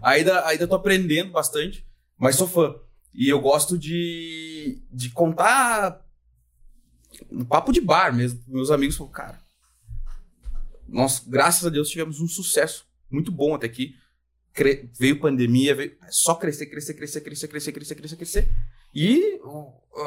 ainda, 0.01 0.47
ainda 0.47 0.67
tô 0.67 0.77
aprendendo 0.77 1.31
bastante, 1.31 1.87
mas 2.17 2.37
sou 2.37 2.49
fã. 2.49 2.75
E 3.13 3.29
eu 3.29 3.39
gosto 3.39 3.77
de, 3.77 4.83
de 4.91 5.11
contar 5.11 6.03
no 7.31 7.45
papo 7.45 7.71
de 7.71 7.83
bar 7.83 8.17
mesmo. 8.17 8.43
Meus 8.49 8.71
amigos 8.71 8.97
falam, 8.97 9.13
cara, 9.13 9.39
nós, 10.89 11.23
graças 11.29 11.67
a 11.67 11.69
Deus, 11.69 11.91
tivemos 11.91 12.21
um 12.21 12.27
sucesso 12.27 12.89
muito 13.11 13.33
bom 13.33 13.55
até 13.55 13.67
aqui. 13.67 13.95
Cre 14.53 14.91
veio 14.99 15.21
pandemia, 15.21 15.75
veio 15.75 15.97
só 16.11 16.35
crescer, 16.35 16.67
crescer, 16.67 16.95
crescer, 16.95 17.21
crescer, 17.21 17.49
crescer, 17.49 17.73
crescer, 17.73 17.95
crescer, 17.95 18.17
crescer. 18.17 18.49
E 18.95 19.41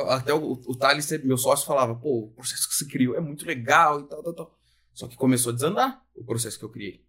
até 0.09 0.33
o, 0.33 0.53
o 0.65 0.75
Thales, 0.75 1.09
meu 1.23 1.37
sócio, 1.37 1.65
falava: 1.65 1.95
pô, 1.95 2.25
o 2.25 2.31
processo 2.31 2.67
que 2.67 2.75
você 2.75 2.85
criou 2.85 3.15
é 3.15 3.21
muito 3.21 3.45
legal 3.45 4.01
e 4.01 4.07
tal, 4.07 4.21
tal, 4.23 4.33
tal. 4.33 4.59
Só 4.93 5.07
que 5.07 5.15
começou 5.15 5.51
a 5.51 5.55
desandar 5.55 6.03
o 6.15 6.23
processo 6.23 6.59
que 6.59 6.65
eu 6.65 6.69
criei. 6.69 7.03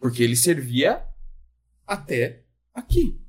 Porque 0.00 0.22
ele 0.22 0.36
servia 0.36 1.04
até 1.86 2.44
aqui. 2.74 3.20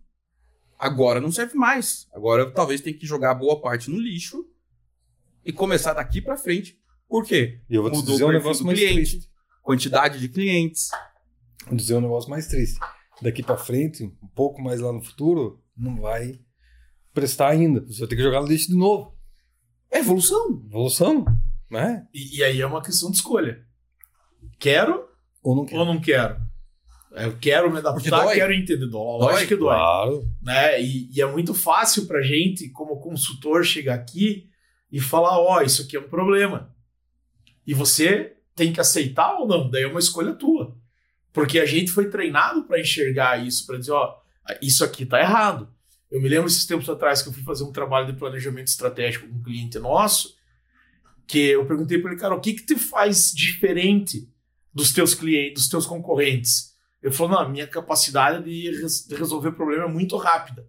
Agora 0.77 1.19
não 1.19 1.31
serve 1.31 1.55
mais. 1.55 2.07
Agora 2.13 2.49
talvez 2.51 2.81
tenha 2.81 2.97
que 2.97 3.05
jogar 3.05 3.33
boa 3.35 3.61
parte 3.61 3.89
no 3.89 3.99
lixo 3.99 4.45
e 5.43 5.51
começar 5.51 5.93
daqui 5.93 6.21
para 6.21 6.37
frente. 6.37 6.79
Por 7.07 7.25
quê? 7.25 7.61
E 7.69 7.75
eu 7.75 7.81
vou 7.81 7.91
te 7.91 7.97
Mudou 7.97 8.13
dizer 8.13 8.25
um 8.25 8.31
negócio 8.31 8.65
mais 8.65 8.79
cliente, 8.79 8.95
triste. 8.95 9.29
quantidade 9.61 10.19
de 10.19 10.29
clientes, 10.29 10.89
dizer 11.71 11.95
um 11.95 12.01
negócio 12.01 12.29
mais 12.29 12.47
triste. 12.47 12.79
daqui 13.21 13.41
para 13.43 13.57
frente, 13.57 14.03
um 14.03 14.27
pouco 14.35 14.61
mais 14.61 14.79
lá 14.81 14.91
no 14.91 15.01
futuro, 15.01 15.61
não 15.77 15.99
vai 16.01 16.39
prestar 17.13 17.49
ainda. 17.49 17.79
Você 17.81 17.99
vai 17.99 18.07
ter 18.09 18.15
que 18.15 18.23
jogar 18.23 18.41
no 18.41 18.47
lixo 18.47 18.67
de 18.69 18.75
novo. 18.75 19.13
É 19.91 19.99
evolução. 19.99 20.63
Evolução, 20.67 21.25
né? 21.69 22.07
E, 22.13 22.37
e 22.37 22.43
aí 22.43 22.59
é 22.61 22.65
uma 22.65 22.81
questão 22.81 23.09
de 23.11 23.17
escolha. 23.17 23.63
Quero 24.59 25.05
Ou 25.43 25.55
não 25.55 25.65
quer. 25.65 25.77
ou 25.77 25.85
não 25.85 25.99
quero? 26.01 26.41
Eu 27.11 27.37
quero 27.37 27.71
me 27.71 27.77
adaptar, 27.77 28.33
quero 28.33 28.51
entender. 28.53 28.87
Dói, 28.87 29.19
Dói, 29.19 29.33
lógico 29.33 29.47
que 29.49 29.55
dói. 29.55 29.75
Claro. 29.75 30.27
né? 30.41 30.81
E, 30.81 31.09
e 31.15 31.21
é 31.21 31.25
muito 31.31 31.53
fácil 31.53 32.07
pra 32.07 32.23
gente, 32.23 32.69
como 32.69 32.99
consultor, 32.99 33.63
chegar 33.63 33.93
aqui 33.93 34.49
e 34.91 34.99
falar: 34.99 35.39
ó, 35.39 35.61
isso 35.61 35.83
aqui 35.83 35.95
é 35.95 35.99
um 35.99 36.09
problema. 36.09 36.73
E 37.67 37.73
você 37.73 38.35
tem 38.55 38.73
que 38.73 38.81
aceitar 38.81 39.35
ou 39.39 39.47
não, 39.47 39.69
daí 39.69 39.83
é 39.83 39.87
uma 39.87 39.99
escolha 39.99 40.33
tua. 40.33 40.75
Porque 41.33 41.59
a 41.59 41.65
gente 41.65 41.91
foi 41.91 42.09
treinado 42.09 42.63
para 42.63 42.79
enxergar 42.79 43.43
isso, 43.45 43.65
para 43.65 43.77
dizer: 43.77 43.91
ó, 43.91 44.15
isso 44.61 44.83
aqui 44.83 45.05
tá 45.05 45.19
errado. 45.19 45.67
Eu 46.11 46.21
me 46.21 46.29
lembro 46.29 46.47
esses 46.47 46.65
tempos 46.65 46.87
atrás 46.87 47.23
que 47.23 47.29
eu 47.29 47.33
fui 47.33 47.41
fazer 47.43 47.63
um 47.63 47.71
trabalho 47.71 48.05
de 48.05 48.13
planejamento 48.17 48.67
estratégico 48.67 49.27
com 49.27 49.33
um 49.33 49.41
cliente 49.41 49.79
nosso, 49.79 50.37
que 51.25 51.39
eu 51.39 51.65
perguntei 51.65 51.97
para 51.97 52.11
ele, 52.11 52.19
cara, 52.19 52.35
o 52.35 52.39
que 52.39 52.53
que 52.53 52.65
te 52.65 52.75
faz 52.77 53.31
diferente 53.33 54.29
dos 54.71 54.93
teus 54.93 55.15
clientes, 55.15 55.53
dos 55.63 55.69
teus 55.69 55.87
concorrentes? 55.87 56.75
Ele 57.01 57.11
falou, 57.11 57.33
não, 57.33 57.39
a 57.39 57.49
minha 57.49 57.65
capacidade 57.67 58.43
de, 58.43 58.69
res- 58.79 59.07
de 59.07 59.15
resolver 59.15 59.53
problema 59.53 59.85
é 59.85 59.91
muito 59.91 60.15
rápida. 60.17 60.67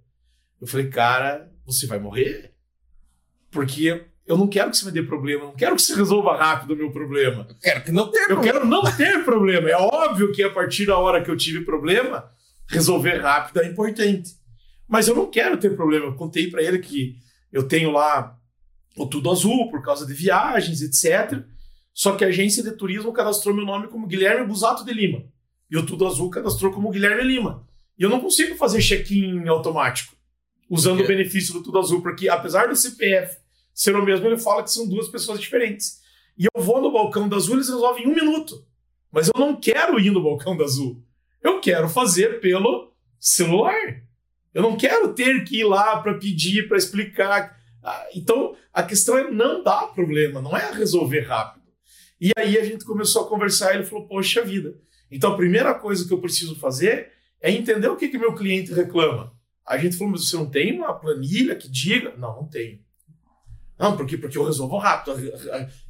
Eu 0.61 0.67
falei, 0.67 0.89
cara, 0.89 1.53
você 1.67 1.87
vai 1.87 1.99
morrer? 1.99 2.55
Porque 3.51 4.07
eu 4.27 4.37
não 4.39 4.49
quero 4.49 4.71
que 4.71 4.77
você 4.77 4.87
me 4.87 4.93
dê 4.93 5.03
problema, 5.03 5.43
eu 5.43 5.49
não 5.49 5.55
quero 5.55 5.77
que 5.77 5.83
você 5.83 5.95
resolva 5.95 6.37
rápido 6.37 6.73
o 6.73 6.77
meu 6.77 6.91
problema. 6.91 7.47
Eu 7.49 7.57
quero 7.61 7.85
que 7.85 7.93
não 7.93 8.11
tenha 8.11 8.25
Eu 8.25 8.29
problema. 8.29 8.53
quero 8.53 8.67
não 8.67 8.83
ter 8.97 9.25
problema. 9.25 9.69
É 9.71 9.77
óbvio 9.77 10.33
que 10.33 10.43
a 10.43 10.51
partir 10.51 10.87
da 10.87 10.97
hora 10.99 11.23
que 11.23 11.31
eu 11.31 11.37
tive 11.37 11.61
problema, 11.65 12.31
resolver 12.69 13.19
rápido 13.19 13.61
é 13.61 13.67
importante. 13.69 14.31
Mas 14.89 15.09
eu 15.09 15.15
não 15.15 15.31
quero 15.31 15.57
ter 15.59 15.75
problema. 15.77 16.07
Eu 16.07 16.15
contei 16.15 16.49
para 16.51 16.63
ele 16.63 16.79
que 16.79 17.17
eu 17.53 17.69
tenho 17.69 17.91
lá 17.91 18.37
o 18.97 19.07
Tudo 19.07 19.31
Azul 19.31 19.71
por 19.71 19.83
causa 19.83 20.07
de 20.07 20.15
viagens, 20.15 20.81
etc. 20.81 21.43
Só 21.93 22.13
que 22.17 22.25
a 22.25 22.29
agência 22.29 22.63
de 22.63 22.73
turismo 22.73 23.13
cadastrou 23.13 23.55
meu 23.55 23.65
nome 23.67 23.89
como 23.89 24.07
Guilherme 24.07 24.47
Busato 24.47 24.85
de 24.85 24.93
Lima. 24.93 25.23
E 25.71 25.77
o 25.77 25.85
Tudo 25.85 26.07
Azul 26.07 26.31
cadastrou 26.31 26.73
como 26.73 26.91
Guilherme 26.91 27.23
Lima. 27.23 27.67
E 27.99 28.03
eu 28.03 28.11
não 28.11 28.21
consigo 28.21 28.57
fazer 28.57 28.81
check-in 28.81 29.47
automático 29.49 30.15
usando 30.69 31.03
o 31.03 31.07
benefício 31.07 31.53
do 31.53 31.63
Tudo 31.63 31.79
Azul, 31.79 32.01
porque 32.03 32.29
apesar 32.29 32.69
do 32.69 32.75
CPF 32.77 33.37
ser 33.75 33.97
o 33.97 34.05
mesmo, 34.05 34.27
ele 34.27 34.39
fala 34.39 34.63
que 34.63 34.71
são 34.71 34.89
duas 34.89 35.09
pessoas 35.09 35.41
diferentes. 35.41 36.01
E 36.39 36.47
eu 36.55 36.63
vou 36.63 36.81
no 36.81 36.93
balcão 36.93 37.29
da 37.29 37.37
Azul, 37.37 37.57
eles 37.57 37.69
resolvem 37.69 38.05
em 38.05 38.09
um 38.09 38.15
minuto. 38.15 38.65
Mas 39.11 39.29
eu 39.29 39.39
não 39.39 39.55
quero 39.57 39.99
ir 40.01 40.11
no 40.11 40.23
balcão 40.23 40.57
da 40.57 40.65
Azul. 40.65 41.03
Eu 41.43 41.61
quero 41.61 41.89
fazer 41.89 42.41
pelo 42.41 42.93
celular. 43.19 44.03
Eu 44.53 44.63
não 44.63 44.77
quero 44.77 45.13
ter 45.13 45.45
que 45.45 45.61
ir 45.61 45.65
lá 45.65 46.01
para 46.01 46.15
pedir, 46.15 46.69
para 46.69 46.77
explicar. 46.77 47.57
Ah, 47.83 48.07
Então, 48.15 48.57
a 48.73 48.83
questão 48.83 49.19
é 49.19 49.31
não 49.31 49.63
dar 49.63 49.89
problema, 49.93 50.41
não 50.41 50.57
é 50.57 50.73
resolver 50.73 51.21
rápido. 51.21 51.65
E 52.21 52.31
aí 52.37 52.57
a 52.57 52.65
gente 52.65 52.85
começou 52.85 53.25
a 53.25 53.29
conversar 53.29 53.73
e 53.73 53.79
ele 53.79 53.85
falou: 53.85 54.07
Poxa 54.07 54.43
vida. 54.43 54.77
Então, 55.11 55.33
a 55.33 55.37
primeira 55.37 55.75
coisa 55.75 56.07
que 56.07 56.13
eu 56.13 56.21
preciso 56.21 56.57
fazer 56.57 57.13
é 57.41 57.51
entender 57.51 57.89
o 57.89 57.97
que, 57.97 58.09
que 58.09 58.19
meu 58.19 58.35
cliente 58.35 58.73
reclama. 58.73 59.33
A 59.67 59.77
gente 59.77 59.97
falou: 59.97 60.13
Mas 60.13 60.29
você 60.29 60.37
não 60.37 60.49
tem 60.49 60.79
uma 60.79 60.95
planilha 60.95 61.55
que 61.55 61.69
diga? 61.71 62.15
Não, 62.17 62.37
não 62.37 62.49
tenho. 62.49 62.79
Não, 63.85 63.97
porque, 63.97 64.17
porque 64.17 64.39
eu 64.39 64.45
resolvo 64.45 64.79
rápido. 64.79 65.15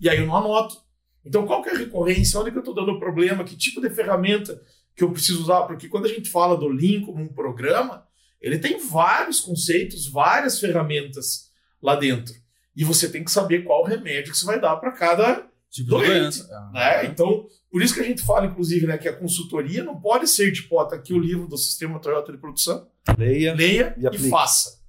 E 0.00 0.08
aí 0.08 0.18
eu 0.18 0.26
não 0.26 0.36
anoto. 0.36 0.76
Então, 1.24 1.46
qual 1.46 1.62
que 1.62 1.70
é 1.70 1.72
a 1.72 1.78
recorrência? 1.78 2.38
Onde 2.38 2.50
que 2.50 2.56
eu 2.56 2.60
estou 2.60 2.74
dando 2.74 2.98
problema? 2.98 3.44
Que 3.44 3.56
tipo 3.56 3.80
de 3.80 3.88
ferramenta 3.88 4.60
que 4.94 5.02
eu 5.02 5.10
preciso 5.10 5.42
usar? 5.42 5.62
Porque 5.62 5.88
quando 5.88 6.06
a 6.06 6.08
gente 6.08 6.28
fala 6.28 6.56
do 6.56 6.68
Lean 6.68 7.02
como 7.02 7.22
um 7.22 7.32
programa, 7.32 8.06
ele 8.40 8.58
tem 8.58 8.78
vários 8.78 9.40
conceitos, 9.40 10.10
várias 10.10 10.58
ferramentas 10.58 11.50
lá 11.80 11.94
dentro. 11.94 12.34
E 12.76 12.84
você 12.84 13.08
tem 13.08 13.24
que 13.24 13.30
saber 13.30 13.62
qual 13.64 13.84
remédio 13.84 14.32
que 14.32 14.38
você 14.38 14.44
vai 14.44 14.60
dar 14.60 14.76
para 14.76 14.92
cada. 14.92 15.46
Tipo 15.70 15.90
Doente, 15.90 16.06
de 16.06 16.18
doença. 16.18 16.70
Né? 16.72 17.06
Então, 17.06 17.46
por 17.70 17.82
isso 17.82 17.94
que 17.94 18.00
a 18.00 18.04
gente 18.04 18.22
fala, 18.22 18.46
inclusive, 18.46 18.86
né, 18.86 18.96
que 18.96 19.08
a 19.08 19.16
consultoria 19.16 19.82
não 19.82 20.00
pode 20.00 20.28
ser 20.28 20.52
tipo, 20.52 20.76
ó, 20.76 20.84
tá 20.84 20.94
aqui 20.94 21.12
o 21.12 21.18
livro 21.18 21.48
do 21.48 21.56
Sistema 21.56 21.98
Toyota 21.98 22.30
de 22.30 22.38
Produção, 22.38 22.86
Leia. 23.18 23.54
leia 23.54 23.94
E 23.98 24.06
e, 24.14 24.30
faça. 24.30 24.80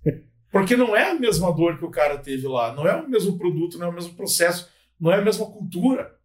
Porque 0.59 0.75
não 0.77 0.95
é 0.95 1.11
a 1.11 1.15
mesma 1.15 1.51
dor 1.51 1.77
que 1.77 1.83
o 1.85 1.91
cara 1.91 2.17
teve 2.17 2.47
lá, 2.47 2.73
não 2.73 2.87
é 2.87 2.95
o 2.95 3.09
mesmo 3.09 3.37
produto, 3.37 3.77
não 3.77 3.87
é 3.87 3.89
o 3.89 3.93
mesmo 3.93 4.13
processo, 4.13 4.69
não 4.99 5.11
é 5.11 5.15
a 5.17 5.21
mesma 5.21 5.45
cultura. 5.45 6.15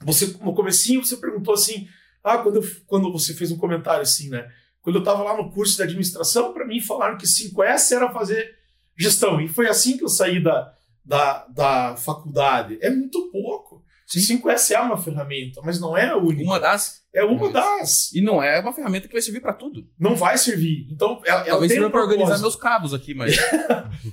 Você 0.00 0.36
no 0.42 0.52
comecinho 0.54 1.04
você 1.04 1.16
perguntou 1.16 1.54
assim, 1.54 1.88
ah, 2.22 2.38
quando, 2.38 2.56
eu- 2.56 2.70
quando 2.86 3.10
você 3.12 3.32
fez 3.32 3.50
um 3.50 3.56
comentário 3.56 4.02
assim, 4.02 4.28
né? 4.28 4.50
Quando 4.80 4.96
eu 4.96 5.00
estava 5.02 5.22
lá 5.22 5.36
no 5.36 5.50
curso 5.52 5.76
de 5.76 5.82
administração, 5.84 6.52
para 6.52 6.66
mim 6.66 6.80
falaram 6.80 7.16
que 7.16 7.26
5S 7.26 7.92
era 7.94 8.10
fazer 8.10 8.44
gestão. 8.98 9.40
E 9.40 9.46
foi 9.48 9.68
assim 9.68 9.96
que 9.96 10.02
eu 10.04 10.08
saí 10.08 10.42
da, 10.42 10.74
da, 11.04 11.46
da 11.46 11.96
faculdade. 11.96 12.78
É 12.80 12.90
muito 12.90 13.30
pouco. 13.30 13.71
Sim. 14.20 14.38
5S 14.40 14.70
é 14.72 14.80
uma 14.80 14.96
ferramenta, 14.96 15.60
mas 15.64 15.80
não 15.80 15.96
é 15.96 16.08
a 16.08 16.16
única. 16.16 16.42
Uma 16.42 16.60
das. 16.60 17.02
É 17.14 17.24
uma 17.24 17.44
Isso. 17.44 17.52
das. 17.52 18.12
E 18.12 18.20
não 18.20 18.42
é 18.42 18.60
uma 18.60 18.72
ferramenta 18.72 19.06
que 19.06 19.12
vai 19.12 19.22
servir 19.22 19.40
pra 19.40 19.52
tudo. 19.52 19.88
Não 19.98 20.14
vai 20.14 20.36
servir. 20.36 20.86
Então, 20.90 21.20
ela, 21.24 21.40
ela 21.40 21.50
Talvez 21.50 21.72
sirva 21.72 21.88
um 21.88 21.90
pra 21.90 22.02
organizar 22.02 22.38
meus 22.38 22.56
cabos 22.56 22.92
aqui, 22.92 23.14
mas. 23.14 23.36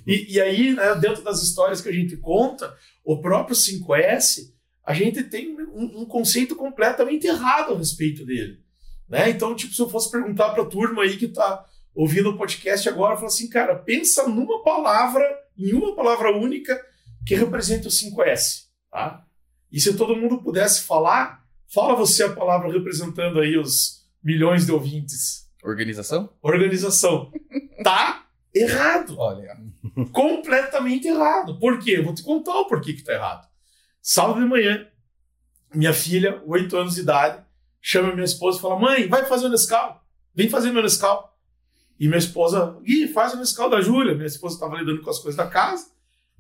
E, 0.05 0.35
e 0.35 0.41
aí, 0.41 0.73
né, 0.73 0.95
dentro 0.95 1.23
das 1.23 1.41
histórias 1.41 1.81
que 1.81 1.89
a 1.89 1.91
gente 1.91 2.15
conta, 2.17 2.75
o 3.03 3.19
próprio 3.21 3.55
5S, 3.55 4.51
a 4.85 4.93
gente 4.93 5.23
tem 5.23 5.55
um, 5.73 6.01
um 6.01 6.05
conceito 6.05 6.55
completamente 6.55 7.25
errado 7.25 7.73
a 7.73 7.77
respeito 7.77 8.25
dele. 8.25 8.59
Né? 9.07 9.29
Então, 9.29 9.55
tipo, 9.55 9.73
se 9.73 9.81
eu 9.81 9.89
fosse 9.89 10.12
perguntar 10.12 10.49
para 10.49 10.63
a 10.63 10.67
turma 10.67 11.03
aí 11.03 11.17
que 11.17 11.25
está 11.25 11.65
ouvindo 11.95 12.29
o 12.29 12.38
podcast 12.38 12.88
agora, 12.88 13.15
falar 13.15 13.27
assim, 13.27 13.49
cara, 13.49 13.75
pensa 13.75 14.27
numa 14.27 14.63
palavra, 14.63 15.23
em 15.57 15.73
uma 15.73 15.95
palavra 15.95 16.35
única 16.35 16.79
que 17.25 17.35
representa 17.35 17.88
o 17.88 17.91
5S. 17.91 18.67
Tá? 18.91 19.25
E 19.71 19.79
se 19.79 19.95
todo 19.95 20.15
mundo 20.15 20.41
pudesse 20.41 20.84
falar, 20.84 21.45
fala 21.67 21.95
você 21.95 22.23
a 22.23 22.34
palavra 22.34 22.71
representando 22.71 23.39
aí 23.39 23.58
os 23.58 24.08
milhões 24.23 24.65
de 24.65 24.71
ouvintes. 24.71 25.47
Organização? 25.63 26.29
Organização. 26.41 27.32
Tá 27.84 28.27
errado 28.53 29.15
Olha. 29.17 29.58
completamente 30.12 31.08
errado. 31.08 31.60
Por 31.60 31.79
quê? 31.79 31.97
Eu 31.97 32.03
vou 32.03 32.13
te 32.13 32.23
contar 32.23 32.60
o 32.60 32.65
porquê 32.65 32.93
que 32.93 33.03
tá 33.03 33.13
errado. 33.13 33.47
Sábado 34.01 34.41
de 34.41 34.47
manhã, 34.47 34.88
minha 35.73 35.93
filha, 35.93 36.41
8 36.45 36.75
anos 36.77 36.95
de 36.95 37.01
idade, 37.01 37.43
chama 37.82 38.13
minha 38.13 38.25
esposa 38.25 38.58
e 38.58 38.62
fala: 38.62 38.79
Mãe, 38.79 39.08
vai 39.08 39.25
fazer 39.25 39.45
o 39.45 39.49
Nescau. 39.49 40.03
Vem 40.34 40.49
fazer 40.49 40.71
meu 40.71 40.82
Nescau. 40.82 41.38
E 41.99 42.08
minha 42.08 42.17
esposa, 42.17 42.77
Gui, 42.82 43.08
faz 43.10 43.34
o 43.34 43.38
Nescau 43.38 43.69
da 43.69 43.82
Júlia. 43.82 44.15
Minha 44.15 44.27
esposa 44.27 44.55
estava 44.55 44.77
lidando 44.77 45.01
com 45.01 45.10
as 45.10 45.19
coisas 45.19 45.36
da 45.36 45.47
casa. 45.47 45.91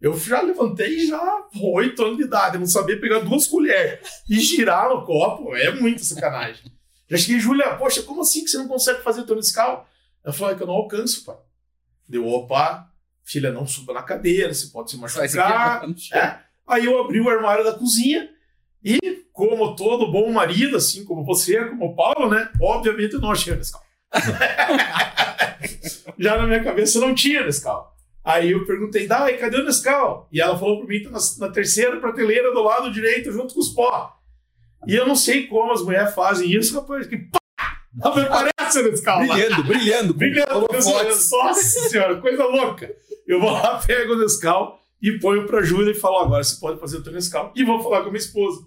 Eu 0.01 0.17
já 0.17 0.41
levantei 0.41 1.05
já 1.05 1.43
8 1.61 2.03
anos 2.03 2.17
de 2.17 2.23
idade, 2.23 2.55
eu 2.55 2.59
não 2.59 2.67
sabia 2.67 2.99
pegar 2.99 3.19
duas 3.19 3.47
colheres 3.47 3.99
e 4.29 4.39
girar 4.39 4.89
no 4.89 5.05
copo. 5.05 5.55
É 5.55 5.71
muito 5.71 6.03
sacanagem. 6.05 6.71
Já 7.09 7.17
cheguei, 7.17 7.39
Júlia, 7.39 7.75
poxa, 7.75 8.03
como 8.03 8.21
assim 8.21 8.43
que 8.43 8.49
você 8.49 8.57
não 8.57 8.67
consegue 8.67 9.01
fazer 9.01 9.21
o 9.21 9.25
teu 9.25 9.35
Nescau? 9.35 9.87
Ela 10.23 10.33
falou, 10.33 10.53
é 10.53 10.55
que 10.55 10.63
eu 10.63 10.67
não 10.67 10.75
alcanço, 10.75 11.25
pai. 11.25 11.35
Deu, 12.07 12.25
opa, 12.27 12.87
filha, 13.23 13.51
não 13.51 13.67
suba 13.67 13.93
na 13.93 14.03
cadeira, 14.03 14.53
você 14.53 14.67
pode 14.67 14.91
se 14.91 14.97
machucar. 14.97 15.83
aqui. 15.83 16.13
É. 16.13 16.39
Aí 16.67 16.85
eu 16.85 16.99
abri 16.99 17.19
o 17.19 17.29
armário 17.29 17.63
da 17.63 17.73
cozinha 17.73 18.29
e, 18.83 18.99
como 19.33 19.75
todo 19.75 20.11
bom 20.11 20.31
marido, 20.31 20.77
assim 20.77 21.03
como 21.03 21.25
você, 21.25 21.65
como 21.65 21.87
o 21.87 21.95
Paulo, 21.95 22.29
né? 22.29 22.49
Obviamente 22.61 23.15
eu 23.15 23.21
não 23.21 23.31
achei 23.31 23.53
o 23.53 23.57
Nescau. 23.57 23.81
Já 26.17 26.37
na 26.37 26.47
minha 26.47 26.63
cabeça 26.63 26.99
não 26.99 27.13
tinha 27.13 27.43
Nescau. 27.43 27.95
Aí 28.29 28.51
eu 28.51 28.63
perguntei, 28.63 29.07
Dai, 29.07 29.37
cadê 29.37 29.57
o 29.57 29.65
Nescau? 29.65 30.29
E 30.31 30.39
ela 30.39 30.55
falou 30.55 30.77
pra 30.77 30.87
mim, 30.87 31.01
tá 31.01 31.09
na, 31.09 31.17
na 31.39 31.51
terceira 31.51 31.99
prateleira 31.99 32.53
do 32.53 32.61
lado 32.61 32.91
direito, 32.91 33.31
junto 33.31 33.55
com 33.55 33.59
os 33.59 33.69
pó. 33.69 34.15
E 34.85 34.93
eu 34.93 35.07
não 35.07 35.15
sei 35.15 35.47
como 35.47 35.71
as 35.71 35.81
mulheres 35.81 36.13
fazem 36.13 36.51
isso, 36.51 36.79
rapaz, 36.79 37.07
que 37.07 37.17
pá! 37.17 37.39
Não 37.91 38.15
me 38.15 38.23
parece 38.25 38.79
o 38.79 38.83
Nescau. 38.83 39.17
Brilhando, 39.17 39.63
brilhando. 39.63 40.13
Brilhando. 40.13 40.67
Nossa 40.71 41.89
senhora, 41.89 42.21
coisa 42.21 42.45
louca. 42.45 42.95
Eu 43.25 43.39
vou 43.39 43.49
lá, 43.49 43.81
pego 43.85 44.13
o 44.13 44.19
Nescau 44.19 44.79
e 45.01 45.17
ponho 45.17 45.47
pra 45.47 45.63
Júlia 45.63 45.89
e 45.89 45.95
falo: 45.95 46.19
agora 46.19 46.43
você 46.43 46.59
pode 46.59 46.79
fazer 46.79 46.97
o 46.97 47.03
teu 47.03 47.11
Nescau. 47.11 47.51
E 47.55 47.63
vou 47.63 47.81
falar 47.81 48.01
com 48.01 48.09
a 48.09 48.11
minha 48.11 48.19
esposa. 48.19 48.61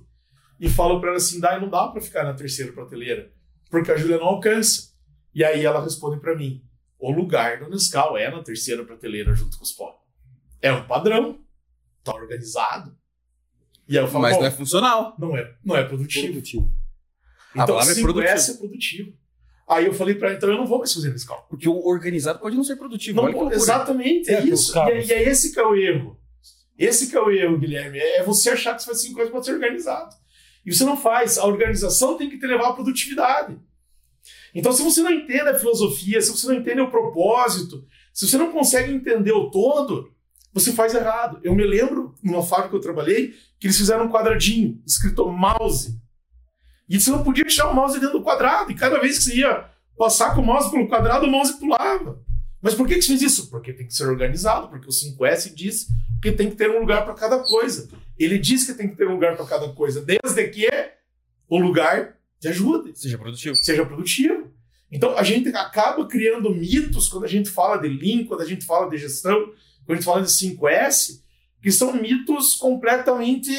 E 0.58 0.68
falo 0.68 0.98
pra 0.98 1.10
ela 1.10 1.18
assim: 1.18 1.38
Dai, 1.38 1.60
não 1.60 1.68
dá 1.68 1.86
pra 1.86 2.00
ficar 2.00 2.24
na 2.24 2.34
terceira 2.34 2.72
prateleira, 2.72 3.30
porque 3.70 3.92
a 3.92 3.96
Júlia 3.96 4.18
não 4.18 4.26
alcança. 4.26 4.90
E 5.32 5.44
aí 5.44 5.64
ela 5.64 5.80
responde 5.80 6.20
pra 6.20 6.34
mim: 6.36 6.60
o 7.02 7.10
lugar 7.10 7.58
do 7.60 7.68
Nescau 7.68 8.16
é 8.16 8.30
na 8.30 8.42
terceira 8.42 8.84
prateleira 8.84 9.34
junto 9.34 9.56
com 9.58 9.64
os 9.64 9.72
pó. 9.72 10.00
É 10.60 10.72
um 10.72 10.86
padrão, 10.86 11.40
tá 12.04 12.14
organizado. 12.14 12.96
E 13.88 13.98
aí 13.98 14.04
eu 14.04 14.08
falo: 14.08 14.22
Mas 14.22 14.34
"Bom, 14.36 14.40
não 14.42 14.46
é 14.46 14.50
funcional. 14.50 15.16
não 15.18 15.36
é, 15.36 15.54
não 15.64 15.76
é 15.76 15.84
produtivo. 15.84 16.28
Produtivo. 16.28 16.72
A 17.54 17.62
Então, 17.64 17.66
palavra 17.74 17.92
é 17.92 17.96
5S 17.96 18.02
produtivo. 18.02 18.50
é 18.54 18.58
produtivo. 18.58 19.12
Aí 19.68 19.86
eu 19.86 19.92
falei 19.92 20.14
pra 20.14 20.28
ela: 20.28 20.36
então 20.36 20.48
eu 20.50 20.56
não 20.56 20.66
vou 20.66 20.78
mais 20.78 20.92
fazer 20.94 21.10
Nescau. 21.10 21.46
Porque 21.50 21.68
o 21.68 21.84
organizado 21.86 22.38
pode 22.38 22.56
não 22.56 22.64
ser 22.64 22.76
produtivo. 22.76 23.20
Não, 23.20 23.52
exatamente, 23.52 24.30
é, 24.30 24.34
É, 24.34 24.44
isso. 24.44 24.76
E 24.76 24.80
é, 24.90 25.04
e 25.04 25.12
é 25.12 25.22
esse 25.28 25.52
que 25.52 25.58
é 25.58 25.66
o 25.66 25.74
erro. 25.74 26.18
Esse 26.78 27.10
que 27.10 27.16
é 27.16 27.20
o 27.20 27.30
erro, 27.30 27.58
Guilherme. 27.58 27.98
É 27.98 28.18
é 28.18 28.22
você 28.22 28.50
achar 28.50 28.74
que 28.74 28.80
você 28.82 28.86
faz 28.86 29.02
cinco 29.02 29.14
coisas 29.14 29.32
para 29.32 29.42
ser 29.42 29.52
organizado. 29.52 30.14
E 30.64 30.72
você 30.74 30.84
não 30.84 30.96
faz. 30.96 31.38
A 31.38 31.44
organização 31.46 32.16
tem 32.16 32.30
que 32.30 32.38
te 32.38 32.46
levar 32.46 32.68
à 32.68 32.72
produtividade. 32.72 33.58
Então, 34.54 34.72
se 34.72 34.82
você 34.82 35.02
não 35.02 35.10
entende 35.10 35.48
a 35.48 35.58
filosofia, 35.58 36.20
se 36.20 36.30
você 36.30 36.46
não 36.46 36.54
entende 36.54 36.80
o 36.80 36.90
propósito, 36.90 37.84
se 38.12 38.28
você 38.28 38.36
não 38.36 38.52
consegue 38.52 38.92
entender 38.92 39.32
o 39.32 39.50
todo, 39.50 40.12
você 40.52 40.72
faz 40.72 40.94
errado. 40.94 41.40
Eu 41.42 41.54
me 41.54 41.64
lembro, 41.64 42.14
numa 42.22 42.42
fábrica 42.42 42.70
que 42.70 42.76
eu 42.76 42.80
trabalhei, 42.80 43.34
que 43.58 43.66
eles 43.66 43.76
fizeram 43.76 44.06
um 44.06 44.10
quadradinho, 44.10 44.82
escrito 44.86 45.26
mouse. 45.26 45.98
E 46.88 47.00
você 47.00 47.10
não 47.10 47.22
podia 47.22 47.44
deixar 47.44 47.70
o 47.70 47.74
mouse 47.74 47.98
dentro 47.98 48.18
do 48.18 48.24
quadrado. 48.24 48.70
E 48.70 48.74
cada 48.74 48.98
vez 48.98 49.18
que 49.18 49.24
você 49.24 49.36
ia 49.36 49.70
passar 49.96 50.34
com 50.34 50.42
o 50.42 50.44
mouse 50.44 50.70
pelo 50.70 50.88
quadrado, 50.88 51.26
o 51.26 51.30
mouse 51.30 51.58
pulava. 51.58 52.20
Mas 52.60 52.74
por 52.74 52.86
que, 52.86 52.94
que 52.94 53.02
você 53.02 53.08
fez 53.08 53.22
isso? 53.22 53.50
Porque 53.50 53.72
tem 53.72 53.86
que 53.86 53.94
ser 53.94 54.06
organizado, 54.06 54.68
porque 54.68 54.86
o 54.86 54.90
5S 54.90 55.52
diz 55.54 55.88
que 56.22 56.30
tem 56.30 56.50
que 56.50 56.56
ter 56.56 56.70
um 56.70 56.80
lugar 56.80 57.04
para 57.04 57.14
cada 57.14 57.38
coisa. 57.40 57.88
Ele 58.16 58.38
diz 58.38 58.64
que 58.64 58.74
tem 58.74 58.88
que 58.88 58.96
ter 58.96 59.08
um 59.08 59.12
lugar 59.12 59.36
para 59.36 59.46
cada 59.46 59.68
coisa, 59.72 60.00
desde 60.00 60.48
que 60.48 60.68
o 61.48 61.58
lugar 61.58 62.16
te 62.38 62.48
ajude. 62.48 62.92
Seja 62.94 63.18
produtivo. 63.18 63.56
Seja 63.56 63.86
produtivo. 63.86 64.41
Então 64.92 65.16
a 65.16 65.22
gente 65.22 65.48
acaba 65.48 66.06
criando 66.06 66.54
mitos 66.54 67.08
quando 67.08 67.24
a 67.24 67.28
gente 67.28 67.48
fala 67.48 67.78
de 67.78 67.88
Lean, 67.88 68.26
quando 68.26 68.42
a 68.42 68.46
gente 68.46 68.66
fala 68.66 68.90
de 68.90 68.98
gestão, 68.98 69.46
quando 69.86 69.92
a 69.92 69.94
gente 69.94 70.04
fala 70.04 70.22
de 70.22 70.28
5S, 70.28 71.22
que 71.62 71.72
são 71.72 71.94
mitos 71.94 72.56
completamente 72.56 73.50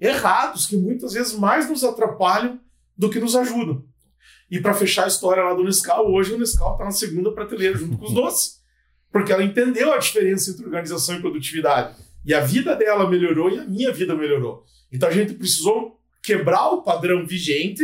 errados, 0.00 0.66
que 0.66 0.76
muitas 0.76 1.12
vezes 1.12 1.34
mais 1.34 1.68
nos 1.68 1.82
atrapalham 1.82 2.60
do 2.96 3.10
que 3.10 3.18
nos 3.18 3.34
ajudam. 3.34 3.84
E 4.48 4.60
para 4.60 4.72
fechar 4.72 5.04
a 5.04 5.08
história 5.08 5.42
lá 5.42 5.54
do 5.54 5.64
Nescau, 5.64 6.10
hoje 6.10 6.34
o 6.34 6.38
Nescau 6.38 6.72
está 6.72 6.84
na 6.84 6.92
segunda 6.92 7.32
prateleira 7.32 7.76
junto 7.76 7.98
com 7.98 8.04
os 8.04 8.14
doces, 8.14 8.60
porque 9.10 9.32
ela 9.32 9.42
entendeu 9.42 9.92
a 9.92 9.98
diferença 9.98 10.50
entre 10.50 10.64
organização 10.64 11.16
e 11.16 11.20
produtividade. 11.20 11.96
E 12.24 12.32
a 12.32 12.40
vida 12.40 12.76
dela 12.76 13.10
melhorou 13.10 13.50
e 13.50 13.58
a 13.58 13.64
minha 13.64 13.92
vida 13.92 14.14
melhorou. 14.14 14.64
Então 14.92 15.08
a 15.08 15.12
gente 15.12 15.34
precisou 15.34 15.98
quebrar 16.22 16.68
o 16.70 16.82
padrão 16.82 17.26
vigente, 17.26 17.82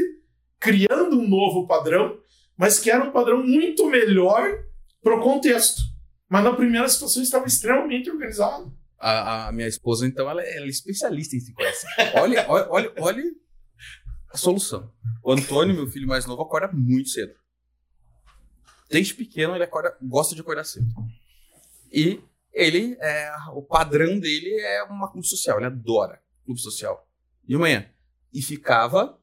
criando 0.60 1.18
um 1.18 1.26
novo 1.28 1.66
padrão, 1.66 2.18
mas 2.56 2.78
que 2.78 2.90
era 2.90 3.04
um 3.04 3.12
padrão 3.12 3.42
muito 3.42 3.86
melhor 3.88 4.64
para 5.02 5.16
o 5.16 5.20
contexto. 5.20 5.82
Mas 6.28 6.42
na 6.42 6.52
primeira 6.52 6.88
situação 6.88 7.22
estava 7.22 7.46
extremamente 7.46 8.10
organizado. 8.10 8.74
A, 8.98 9.48
a, 9.48 9.52
minha 9.52 9.68
esposa, 9.68 10.06
então, 10.06 10.28
ela, 10.28 10.42
ela 10.42 10.66
é 10.66 10.68
especialista 10.68 11.36
em 11.36 11.38
5S. 11.38 11.84
Olha, 12.16 12.46
olha, 12.48 12.66
olha, 12.70 12.92
olha 12.98 13.24
a 14.32 14.36
solução. 14.36 14.90
O 15.22 15.30
Antônio, 15.32 15.74
meu 15.74 15.86
filho 15.86 16.08
mais 16.08 16.24
novo, 16.26 16.42
acorda 16.42 16.70
muito 16.72 17.10
cedo. 17.10 17.34
Desde 18.90 19.14
pequeno, 19.14 19.54
ele 19.54 19.64
acorda, 19.64 19.96
gosta 20.02 20.34
de 20.34 20.40
acordar 20.40 20.64
cedo. 20.64 20.86
E 21.92 22.20
ele, 22.52 22.96
é, 23.00 23.30
o 23.52 23.62
padrão 23.62 24.18
dele 24.18 24.58
é 24.60 24.82
uma 24.84 25.10
clube 25.10 25.26
social. 25.26 25.58
Ele 25.58 25.66
adora 25.66 26.20
clube 26.44 26.60
social. 26.60 27.06
De 27.44 27.56
manhã. 27.56 27.88
E 28.32 28.40
ficava... 28.40 29.20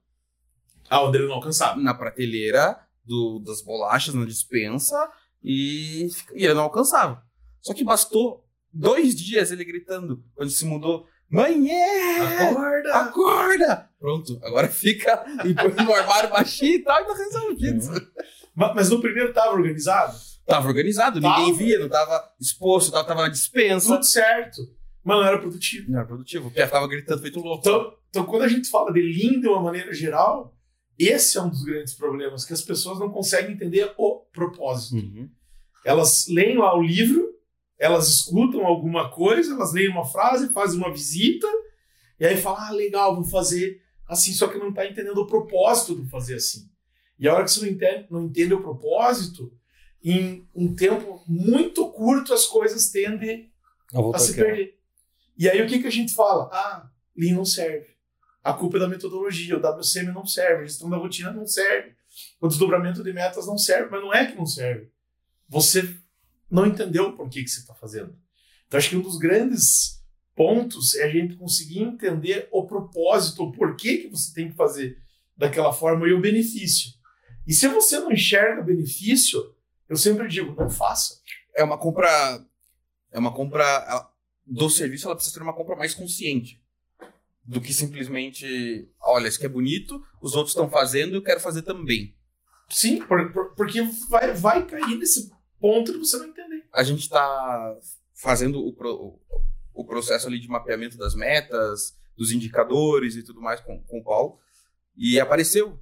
Aonde 0.90 1.18
ele 1.18 1.28
não 1.28 1.36
alcançava. 1.36 1.80
Na 1.80 1.94
prateleira 1.94 2.80
do, 3.06 3.40
das 3.40 3.62
bolachas, 3.62 4.14
na 4.14 4.26
dispensa. 4.26 4.96
E, 5.44 6.08
e 6.34 6.46
ele 6.46 6.54
não 6.54 6.64
alcançava. 6.64 7.24
Só 7.62 7.74
que 7.74 7.84
bastou 7.84 8.46
dois 8.72 9.16
dias 9.16 9.52
ele 9.52 9.66
gritando, 9.66 10.24
quando 10.36 10.50
se 10.50 10.66
mudou. 10.66 11.06
Mãe, 11.30 11.70
é! 11.70 12.48
Acorda! 12.50 12.94
Acorda! 12.94 13.90
Pronto, 14.00 14.40
agora 14.44 14.68
fica 14.68 15.26
e 15.46 15.54
põe 15.54 15.86
no 15.86 15.94
armário 15.94 16.30
baixinho 16.30 16.76
e 16.76 16.84
tal, 16.84 17.02
e 17.02 17.06
tá 17.06 17.14
resolvido. 17.16 18.12
Mas 18.56 18.90
no 18.90 19.02
primeiro 19.02 19.30
estava 19.30 19.54
organizado? 19.54 20.16
Tava 20.46 20.68
organizado, 20.68 21.22
tava. 21.22 21.40
ninguém 21.40 21.54
via, 21.56 21.80
não 21.80 21.90
tava 21.90 22.32
exposto, 22.40 22.92
tava, 22.92 23.08
tava 23.08 23.22
na 23.24 23.30
dispensa. 23.30 23.94
Tudo 23.94 24.06
certo. 24.06 24.62
Mas 25.04 25.18
não 25.18 25.26
era 25.26 25.38
produtivo. 25.40 25.92
Não 25.92 26.00
era 26.00 26.08
produtivo, 26.08 26.44
porque 26.46 26.68
tava 26.68 26.88
gritando 26.88 27.22
feito 27.22 27.40
louco. 27.40 27.68
Então, 27.68 27.94
então, 28.10 28.26
quando 28.26 28.44
a 28.44 28.48
gente 28.48 28.70
fala 28.70 28.94
de 28.94 29.02
Lean 29.02 29.40
de 29.40 29.48
uma 29.48 29.62
maneira 29.62 29.92
geral, 29.92 30.53
esse 30.98 31.38
é 31.38 31.42
um 31.42 31.50
dos 31.50 31.64
grandes 31.64 31.94
problemas, 31.94 32.46
que 32.46 32.54
as 32.54 32.62
pessoas 32.62 33.00
não 33.00 33.10
conseguem 33.10 33.54
entender 33.54 33.94
o 33.98 34.20
propósito. 34.32 34.96
Uhum. 34.96 35.30
Elas 35.86 36.28
leem 36.28 36.58
lá 36.58 36.78
o 36.78 36.82
livro, 36.82 37.34
elas 37.78 38.08
escutam 38.08 38.66
alguma 38.66 39.10
coisa, 39.10 39.54
elas 39.54 39.74
leem 39.74 39.90
uma 39.90 40.06
frase, 40.06 40.54
fazem 40.54 40.80
uma 40.80 40.92
visita, 40.92 41.48
e 42.20 42.26
aí 42.26 42.38
falam, 42.38 42.62
ah, 42.62 42.72
legal, 42.72 43.16
vou 43.16 43.26
fazer 43.26 43.82
assim, 44.08 44.32
só 44.34 44.48
que 44.48 44.58
não 44.58 44.70
está 44.70 44.86
entendendo 44.86 45.18
o 45.18 45.28
propósito 45.28 45.96
do 45.96 46.08
fazer 46.08 46.36
assim. 46.36 46.70
E 47.20 47.28
a 47.28 47.34
hora 47.34 47.44
que 47.44 47.52
você 47.52 47.62
não 47.62 47.68
entende, 47.68 48.08
não 48.10 48.24
entende 48.24 48.54
o 48.54 48.62
propósito, 48.62 49.52
em 50.04 50.48
um 50.54 50.76
tempo 50.76 51.24
muito 51.28 51.90
curto 51.92 52.34
as 52.34 52.46
coisas 52.46 52.90
tendem 52.90 53.52
a, 54.14 54.20
se 54.20 54.36
perder. 54.36 54.78
E 55.38 55.50
aí 55.50 55.62
o 55.62 55.68
que, 55.68 55.80
que 55.80 55.88
a 55.88 55.92
gente 55.92 56.14
fala? 56.14 56.50
Ah, 56.52 56.90
Lean 57.16 57.36
não 57.36 57.46
serve. 57.46 57.93
A 58.44 58.54
culpa 58.54 58.78
é 58.78 58.82
da 58.82 58.88
metodologia, 58.88 59.58
o 59.58 59.60
WCM 59.60 60.12
não 60.12 60.26
serve, 60.26 60.64
a 60.64 60.66
gestão 60.66 60.90
da 60.90 60.98
rotina 60.98 61.32
não 61.32 61.48
serve, 61.48 61.96
o 62.42 62.48
desdobramento 62.48 63.04
de 63.04 63.14
metas 63.14 63.48
não 63.48 63.58
serve, 63.58 63.90
mas 63.90 64.02
não 64.02 64.14
é 64.14 64.26
que 64.26 64.36
não 64.36 64.46
serve. 64.46 64.92
Você 65.48 65.96
não 66.52 66.66
entendeu 66.66 67.14
por 67.14 67.30
que, 67.30 67.44
que 67.44 67.50
você 67.50 67.62
está 67.62 67.74
fazendo. 67.74 68.16
Então 68.68 68.78
acho 68.78 68.90
que 68.90 68.98
um 68.98 69.02
dos 69.02 69.18
grandes 69.18 70.04
pontos 70.36 70.96
é 70.96 71.04
a 71.04 71.10
gente 71.10 71.36
conseguir 71.36 71.80
entender 71.80 72.48
o 72.52 72.66
propósito, 72.66 73.44
o 73.44 73.52
porquê 73.52 74.00
que 74.00 74.10
você 74.10 74.34
tem 74.34 74.50
que 74.50 74.56
fazer 74.56 74.98
daquela 75.38 75.72
forma 75.72 76.08
e 76.08 76.14
o 76.14 76.22
benefício. 76.22 76.92
E 77.46 77.54
se 77.54 77.68
você 77.68 78.00
não 78.00 78.12
enxerga 78.12 78.62
benefício, 78.62 79.56
eu 79.88 79.98
sempre 79.98 80.28
digo, 80.28 80.56
não 80.56 80.70
faça. 80.70 81.20
É 81.56 81.64
uma 81.64 81.78
compra. 81.78 82.44
É 83.12 83.20
uma 83.20 83.34
compra 83.34 84.10
do 84.46 84.70
serviço, 84.70 85.06
ela 85.06 85.16
precisa 85.16 85.36
ser 85.36 85.44
uma 85.44 85.56
compra 85.56 85.76
mais 85.76 85.94
consciente. 85.94 86.63
Do 87.46 87.60
que 87.60 87.74
simplesmente, 87.74 88.90
olha, 89.02 89.28
isso 89.28 89.38
aqui 89.38 89.46
é 89.46 89.50
bonito, 89.50 90.02
os 90.22 90.34
outros 90.34 90.52
estão 90.52 90.70
fazendo, 90.70 91.16
eu 91.16 91.22
quero 91.22 91.40
fazer 91.40 91.62
também. 91.62 92.16
Sim, 92.70 93.06
por, 93.06 93.32
por, 93.34 93.54
porque 93.56 93.82
vai, 94.10 94.34
vai 94.34 94.66
cair 94.66 94.98
nesse 94.98 95.30
ponto 95.60 95.92
de 95.92 95.98
você 95.98 96.18
não 96.18 96.28
entender. 96.28 96.66
A 96.74 96.84
gente 96.84 97.02
está 97.02 97.78
fazendo 98.14 98.60
o, 98.60 98.70
o, 98.70 99.20
o, 99.74 99.86
processo 99.86 100.28
ali 100.28 100.40
de 100.40 100.48
mapeamento 100.48 100.98
das 100.98 101.16
metas, 101.16 101.98
dos 102.16 102.32
indicadores 102.32 103.16
e 103.16 103.24
tudo 103.24 103.42
mais 103.42 103.60
com, 103.60 103.84
com 103.84 104.00
o 104.00 104.04
Paulo, 104.04 104.40
e 104.96 105.20
apareceu 105.20 105.78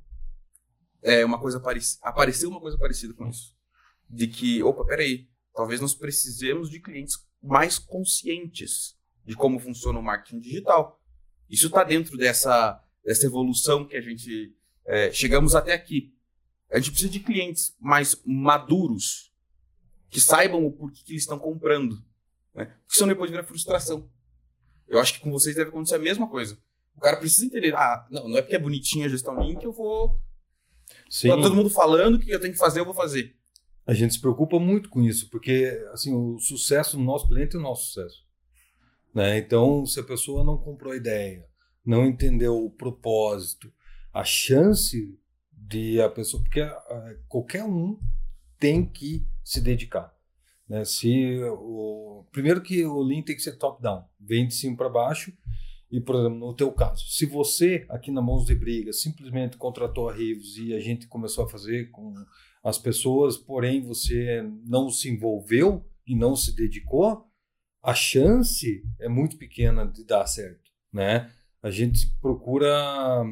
é, 1.04 1.24
uma 1.24 1.40
coisa 1.40 1.62
apareceu 2.02 2.50
uma 2.50 2.60
coisa 2.60 2.78
parecida 2.78 3.14
com 3.14 3.28
isso 3.28 3.56
de 4.12 4.28
que, 4.28 4.62
opa, 4.62 4.86
peraí, 4.86 5.28
talvez 5.56 5.80
nós 5.80 5.96
precisemos 5.96 6.70
de 6.70 6.82
clientes 6.82 7.16
mais 7.42 7.80
conscientes 7.80 8.96
de 9.26 9.36
como 9.36 9.60
funciona 9.60 10.00
o 10.00 10.04
marketing 10.04 10.40
digital. 10.40 11.01
Isso 11.52 11.68
está 11.68 11.84
dentro 11.84 12.18
dessa, 12.18 12.82
dessa 13.04 13.26
evolução 13.26 13.86
que 13.86 13.98
a 13.98 14.02
gente 14.02 14.56
é, 14.86 15.12
chegamos 15.12 15.54
até 15.54 15.74
aqui. 15.74 16.16
A 16.72 16.80
gente 16.80 16.92
precisa 16.92 17.12
de 17.12 17.20
clientes 17.20 17.76
mais 17.78 18.20
maduros, 18.26 19.34
que 20.10 20.22
saibam 20.22 20.66
o 20.66 20.72
porquê 20.72 21.02
que 21.06 21.12
eles 21.12 21.24
estão 21.24 21.38
comprando. 21.38 22.02
Né? 22.56 22.66
Porque 22.66 22.94
senão 22.94 23.10
depois 23.10 23.30
vira 23.30 23.44
frustração. 23.44 24.10
Eu 24.88 24.98
acho 24.98 25.14
que 25.14 25.20
com 25.20 25.32
vocês 25.32 25.54
deve 25.54 25.70
acontecer 25.70 25.96
a 25.96 26.00
mesma 26.00 26.28
coisa. 26.28 26.58
O 26.96 27.02
cara 27.02 27.18
precisa 27.18 27.46
entender, 27.46 27.76
ah, 27.76 28.08
não, 28.10 28.30
não 28.30 28.38
é 28.38 28.42
porque 28.42 28.56
é 28.56 28.60
bonitinha 28.60 29.06
a 29.06 29.10
gestão 29.10 29.38
Lean 29.38 29.56
que 29.56 29.66
eu 29.66 29.74
vou... 29.74 30.18
Sim. 31.10 31.30
Tá 31.30 31.36
todo 31.36 31.56
mundo 31.56 31.70
falando 31.70 32.20
que 32.20 32.30
eu 32.30 32.40
tenho 32.40 32.54
que 32.54 32.60
fazer, 32.60 32.80
eu 32.80 32.86
vou 32.86 32.94
fazer. 32.94 33.36
A 33.86 33.94
gente 33.94 34.14
se 34.14 34.22
preocupa 34.22 34.60
muito 34.60 34.90
com 34.90 35.02
isso, 35.02 35.30
porque 35.30 35.86
assim, 35.92 36.14
o 36.14 36.38
sucesso 36.40 36.96
do 36.96 37.04
nosso 37.04 37.28
cliente 37.28 37.56
é 37.56 37.60
o 37.60 37.62
nosso 37.62 37.88
sucesso. 37.88 38.26
Né? 39.14 39.38
Então, 39.38 39.86
se 39.86 40.00
a 40.00 40.04
pessoa 40.04 40.44
não 40.44 40.58
comprou 40.58 40.94
a 40.94 40.98
ideia, 40.98 41.46
não 41.86 42.06
entendeu 42.06 42.64
o 42.64 42.70
propósito, 42.70 43.72
a 44.14 44.24
chance 44.24 45.18
de 45.52 46.02
a 46.02 46.10
pessoa. 46.10 46.42
Porque 46.44 46.62
uh, 46.62 46.72
qualquer 47.28 47.64
um 47.64 48.00
tem 48.60 48.86
que 48.86 49.26
se 49.44 49.60
dedicar. 49.60 50.16
Né? 50.68 50.86
Se 50.86 51.40
o, 51.44 52.26
primeiro 52.32 52.62
que 52.62 52.86
o 52.86 53.02
Lean 53.02 53.22
tem 53.22 53.36
que 53.36 53.42
ser 53.42 53.58
top-down, 53.58 54.06
vem 54.20 54.48
de 54.48 54.56
cima 54.56 54.78
para 54.78 54.90
baixo. 54.90 55.34
E, 55.92 56.00
por 56.00 56.16
exemplo, 56.16 56.40
no 56.40 56.54
teu 56.54 56.72
caso, 56.72 57.06
se 57.10 57.26
você 57.26 57.86
aqui 57.90 58.12
na 58.12 58.22
Mãos 58.22 58.46
de 58.46 58.56
Briga 58.56 58.94
simplesmente 58.94 59.58
contratou 59.58 60.08
a 60.08 60.14
Rives 60.14 60.56
e 60.56 60.74
a 60.74 60.80
gente 60.80 61.06
começou 61.06 61.44
a 61.44 61.50
fazer 61.50 61.92
com 61.92 62.14
as 62.64 62.78
pessoas, 62.78 63.36
porém 63.36 63.82
você 63.82 64.42
não 64.66 64.90
se 64.90 65.10
envolveu 65.10 65.86
e 66.08 66.16
não 66.16 66.34
se 66.34 66.56
dedicou, 66.56 67.30
a 67.84 67.94
chance 67.94 68.84
é 69.00 69.10
muito 69.10 69.38
pequena 69.38 69.86
de 69.86 70.04
dar 70.04 70.26
certo, 70.28 70.70
né? 70.94 71.32
A 71.64 71.70
gente 71.70 72.08
procura 72.22 73.24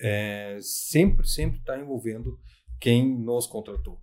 é, 0.00 0.58
sempre, 0.60 1.26
sempre 1.26 1.58
estar 1.60 1.74
tá 1.74 1.80
envolvendo 1.80 2.38
quem 2.80 3.18
nos 3.18 3.46
contratou. 3.46 4.00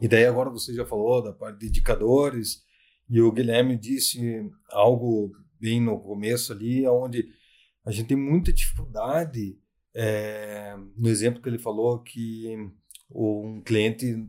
E 0.00 0.06
daí 0.06 0.26
agora 0.26 0.50
você 0.50 0.72
já 0.72 0.86
falou 0.86 1.22
da 1.22 1.32
parte 1.32 1.58
de 1.58 1.66
indicadores 1.66 2.62
e 3.10 3.20
o 3.20 3.32
Guilherme 3.32 3.76
disse 3.76 4.48
algo 4.70 5.32
bem 5.58 5.80
no 5.80 5.98
começo 6.00 6.52
ali, 6.52 6.86
onde 6.86 7.28
a 7.84 7.90
gente 7.90 8.08
tem 8.08 8.16
muita 8.16 8.52
dificuldade 8.52 9.58
é, 9.94 10.76
no 10.96 11.08
exemplo 11.08 11.42
que 11.42 11.48
ele 11.48 11.58
falou 11.58 12.00
que 12.00 12.54
um 13.10 13.60
cliente 13.62 14.28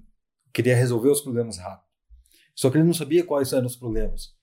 queria 0.51 0.75
resolver 0.75 1.09
os 1.09 1.21
problemas 1.21 1.57
rápido. 1.57 1.88
Só 2.55 2.69
que 2.69 2.77
ele 2.77 2.85
não 2.85 2.93
sabia 2.93 3.23
quais 3.23 3.53
eram 3.53 3.67
os 3.67 3.75
problemas. 3.75 4.38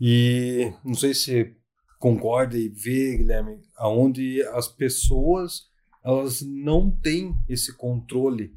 E 0.00 0.72
não 0.84 0.94
sei 0.94 1.14
se 1.14 1.56
concorda 1.98 2.58
e 2.58 2.68
vê, 2.68 3.16
Guilherme, 3.16 3.62
aonde 3.76 4.42
as 4.48 4.68
pessoas 4.68 5.72
elas 6.04 6.42
não 6.42 6.90
têm 6.90 7.34
esse 7.48 7.74
controle 7.74 8.54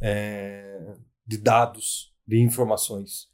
é, 0.00 0.94
de 1.26 1.38
dados, 1.38 2.14
de 2.26 2.38
informações. 2.38 3.28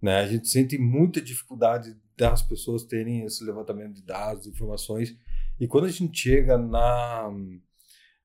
Né? 0.00 0.20
A 0.20 0.26
gente 0.28 0.48
sente 0.48 0.78
muita 0.78 1.20
dificuldade 1.20 1.96
das 2.16 2.40
pessoas 2.42 2.84
terem 2.84 3.24
esse 3.24 3.42
levantamento 3.42 3.94
de 3.94 4.02
dados, 4.02 4.46
informações. 4.46 5.16
E 5.58 5.66
quando 5.66 5.86
a 5.86 5.90
gente 5.90 6.16
chega 6.16 6.56
na 6.56 7.32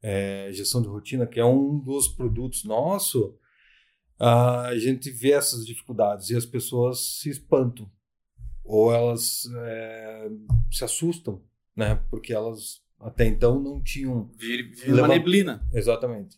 é, 0.03 0.49
gestão 0.51 0.81
de 0.81 0.87
rotina, 0.87 1.25
que 1.25 1.39
é 1.39 1.45
um 1.45 1.79
dos 1.79 2.09
produtos 2.09 2.63
nosso, 2.63 3.35
a 4.19 4.77
gente 4.77 5.09
vê 5.09 5.31
essas 5.31 5.65
dificuldades 5.65 6.29
e 6.29 6.35
as 6.35 6.45
pessoas 6.45 7.19
se 7.19 7.29
espantam 7.29 7.89
ou 8.69 8.93
elas 8.93 9.49
é, 9.51 10.29
se 10.71 10.83
assustam, 10.83 11.41
né? 11.75 11.95
Porque 12.09 12.31
elas 12.31 12.81
até 12.99 13.25
então 13.25 13.59
não 13.59 13.81
tinham. 13.81 14.29
Vira 14.37 14.93
uma 14.93 15.07
neblina. 15.07 15.67
Exatamente. 15.73 16.37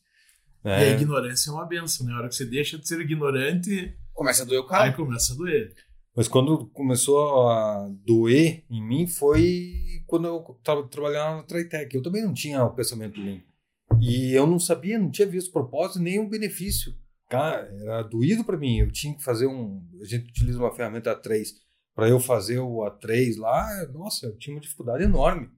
É. 0.63 0.81
E 0.81 0.83
a 0.83 0.91
ignorância 0.93 1.49
é 1.49 1.53
uma 1.53 1.65
benção, 1.65 2.05
né? 2.05 2.13
A 2.13 2.17
hora 2.19 2.29
que 2.29 2.35
você 2.35 2.45
deixa 2.45 2.77
de 2.77 2.87
ser 2.87 3.01
ignorante. 3.01 3.97
Começa 4.13 4.43
a 4.43 4.45
doer 4.45 4.61
o 4.61 4.65
cara. 4.65 4.85
Aí 4.85 4.93
começa 4.93 5.33
a 5.33 5.35
doer. 5.35 5.75
Mas 6.15 6.27
quando 6.27 6.67
começou 6.67 7.49
a 7.49 7.89
doer 8.05 8.63
em 8.69 8.81
mim 8.81 9.07
foi 9.07 10.03
quando 10.07 10.27
eu 10.27 10.55
estava 10.57 10.87
trabalhando 10.87 11.37
na 11.37 11.43
Tritec. 11.43 11.93
Eu 11.93 12.01
também 12.01 12.23
não 12.23 12.33
tinha 12.33 12.63
o 12.63 12.73
pensamento 12.73 13.19
limpo. 13.19 13.51
E 13.99 14.31
eu 14.31 14.47
não 14.47 14.59
sabia, 14.59 14.97
não 14.97 15.11
tinha 15.11 15.27
visto 15.27 15.51
propósito 15.51 15.99
nem 15.99 16.19
o 16.19 16.29
benefício. 16.29 16.93
Cara, 17.29 17.69
era 17.81 18.03
doído 18.03 18.43
para 18.45 18.57
mim. 18.57 18.79
Eu 18.79 18.91
tinha 18.91 19.13
que 19.13 19.23
fazer 19.23 19.47
um. 19.47 19.85
A 20.01 20.05
gente 20.05 20.29
utiliza 20.29 20.59
uma 20.59 20.73
ferramenta 20.73 21.13
A3. 21.13 21.47
Para 21.93 22.09
eu 22.09 22.19
fazer 22.19 22.59
o 22.59 22.77
A3 22.79 23.37
lá, 23.37 23.67
nossa, 23.93 24.25
eu 24.25 24.37
tinha 24.37 24.55
uma 24.55 24.61
dificuldade 24.61 25.03
enorme. 25.03 25.49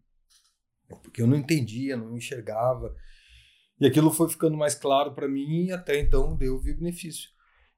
Porque 1.02 1.22
eu 1.22 1.28
não 1.28 1.38
entendia, 1.38 1.98
não 1.98 2.16
enxergava. 2.16 2.96
E 3.80 3.86
aquilo 3.86 4.12
foi 4.12 4.30
ficando 4.30 4.58
mais 4.58 4.76
claro 4.76 5.14
para 5.14 5.28
mim 5.28 5.66
e 5.66 5.72
até 5.72 6.00
então 6.00 6.36
deu 6.36 6.60
benefício. 6.60 7.30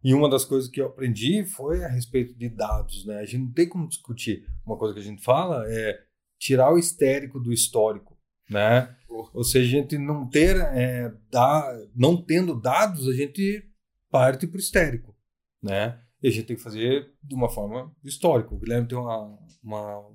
E 0.04 0.14
uma 0.14 0.30
das 0.30 0.46
coisas 0.46 0.70
que 0.70 0.80
eu 0.80 0.86
aprendi 0.88 1.44
foi 1.46 1.84
a 1.84 1.88
respeito 1.88 2.34
de 2.36 2.48
dados, 2.48 3.06
né? 3.06 3.18
A 3.18 3.26
gente 3.26 3.40
não 3.40 3.52
tem 3.52 3.68
como 3.68 3.88
discutir. 3.88 4.46
Uma 4.66 4.78
coisa 4.78 4.94
que 4.94 5.00
a 5.00 5.04
gente 5.04 5.24
fala 5.24 5.66
é 5.68 6.00
tirar 6.38 6.72
o 6.72 6.78
histérico 6.78 7.40
do 7.40 7.52
histórico, 7.52 8.16
né? 8.50 8.96
Ou 9.34 9.44
seja, 9.44 9.66
a 9.66 9.82
gente 9.82 9.98
não 9.98 10.30
ter, 10.30 10.58
é, 10.58 11.12
da, 11.32 11.88
não 11.96 12.22
tendo 12.22 12.60
dados, 12.60 13.08
a 13.08 13.14
gente 13.14 13.68
parte 14.12 14.46
para 14.46 14.58
o 14.58 14.60
histérico, 14.60 15.16
né? 15.62 16.00
E 16.26 16.28
a 16.28 16.32
gente 16.32 16.48
tem 16.48 16.56
que 16.56 16.64
fazer 16.64 17.14
de 17.24 17.36
uma 17.36 17.48
forma 17.48 17.96
histórica. 18.04 18.52
O 18.52 18.58
Guilherme 18.58 18.88
tem 18.88 18.98
uma, 18.98 19.38
uma, 19.64 20.12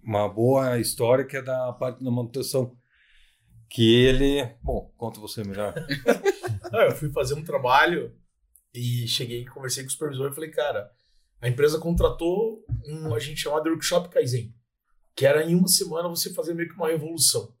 uma 0.00 0.28
boa 0.28 0.78
história 0.78 1.24
que 1.24 1.36
é 1.36 1.42
da 1.42 1.72
parte 1.72 2.04
da 2.04 2.12
manutenção 2.12 2.78
que 3.68 4.04
ele. 4.04 4.48
Bom, 4.62 4.94
conta 4.96 5.18
você 5.18 5.42
melhor. 5.42 5.74
eu 6.72 6.92
fui 6.92 7.10
fazer 7.10 7.34
um 7.34 7.42
trabalho 7.42 8.14
e 8.72 9.08
cheguei 9.08 9.40
e 9.40 9.46
conversei 9.46 9.82
com 9.82 9.88
o 9.88 9.92
supervisor 9.92 10.30
e 10.30 10.34
falei, 10.36 10.50
cara, 10.50 10.88
a 11.40 11.48
empresa 11.48 11.80
contratou 11.80 12.64
um 12.86 13.12
a 13.12 13.18
gente 13.18 13.40
chamado 13.40 13.68
Workshop 13.68 14.08
Kaizen, 14.10 14.54
que 15.16 15.26
era 15.26 15.42
em 15.42 15.56
uma 15.56 15.66
semana 15.66 16.08
você 16.08 16.32
fazer 16.32 16.54
meio 16.54 16.68
que 16.68 16.76
uma 16.76 16.86
revolução. 16.86 17.52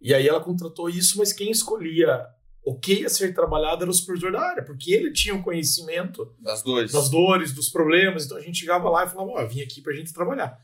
E 0.00 0.14
aí 0.14 0.28
ela 0.28 0.40
contratou 0.40 0.88
isso, 0.88 1.18
mas 1.18 1.32
quem 1.32 1.50
escolhia 1.50 2.24
o 2.64 2.78
que 2.78 3.00
ia 3.00 3.08
ser 3.08 3.34
trabalhado 3.34 3.82
era 3.82 3.90
o 3.90 3.94
supervisor 3.94 4.32
da 4.32 4.40
área, 4.40 4.64
porque 4.64 4.92
ele 4.92 5.12
tinha 5.12 5.34
o 5.34 5.38
um 5.38 5.42
conhecimento 5.42 6.34
das 6.40 6.62
dores. 6.62 6.92
das 6.92 7.10
dores, 7.10 7.52
dos 7.52 7.68
problemas. 7.68 8.24
Então 8.24 8.38
a 8.38 8.40
gente 8.40 8.58
chegava 8.58 8.88
lá 8.88 9.04
e 9.04 9.08
falava, 9.08 9.30
ó, 9.30 9.44
oh, 9.44 9.48
vim 9.48 9.60
aqui 9.60 9.82
pra 9.82 9.92
gente 9.92 10.14
trabalhar. 10.14 10.58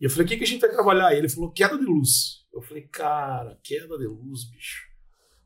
E 0.00 0.04
eu 0.04 0.10
falei, 0.10 0.26
o 0.26 0.28
que, 0.28 0.36
que 0.36 0.44
a 0.44 0.46
gente 0.46 0.60
vai 0.60 0.70
trabalhar? 0.70 1.14
E 1.14 1.18
ele 1.18 1.28
falou, 1.28 1.52
queda 1.52 1.78
de 1.78 1.84
luz. 1.84 2.44
Eu 2.52 2.60
falei, 2.60 2.82
cara, 2.82 3.58
queda 3.62 3.96
de 3.96 4.06
luz, 4.06 4.44
bicho. 4.50 4.86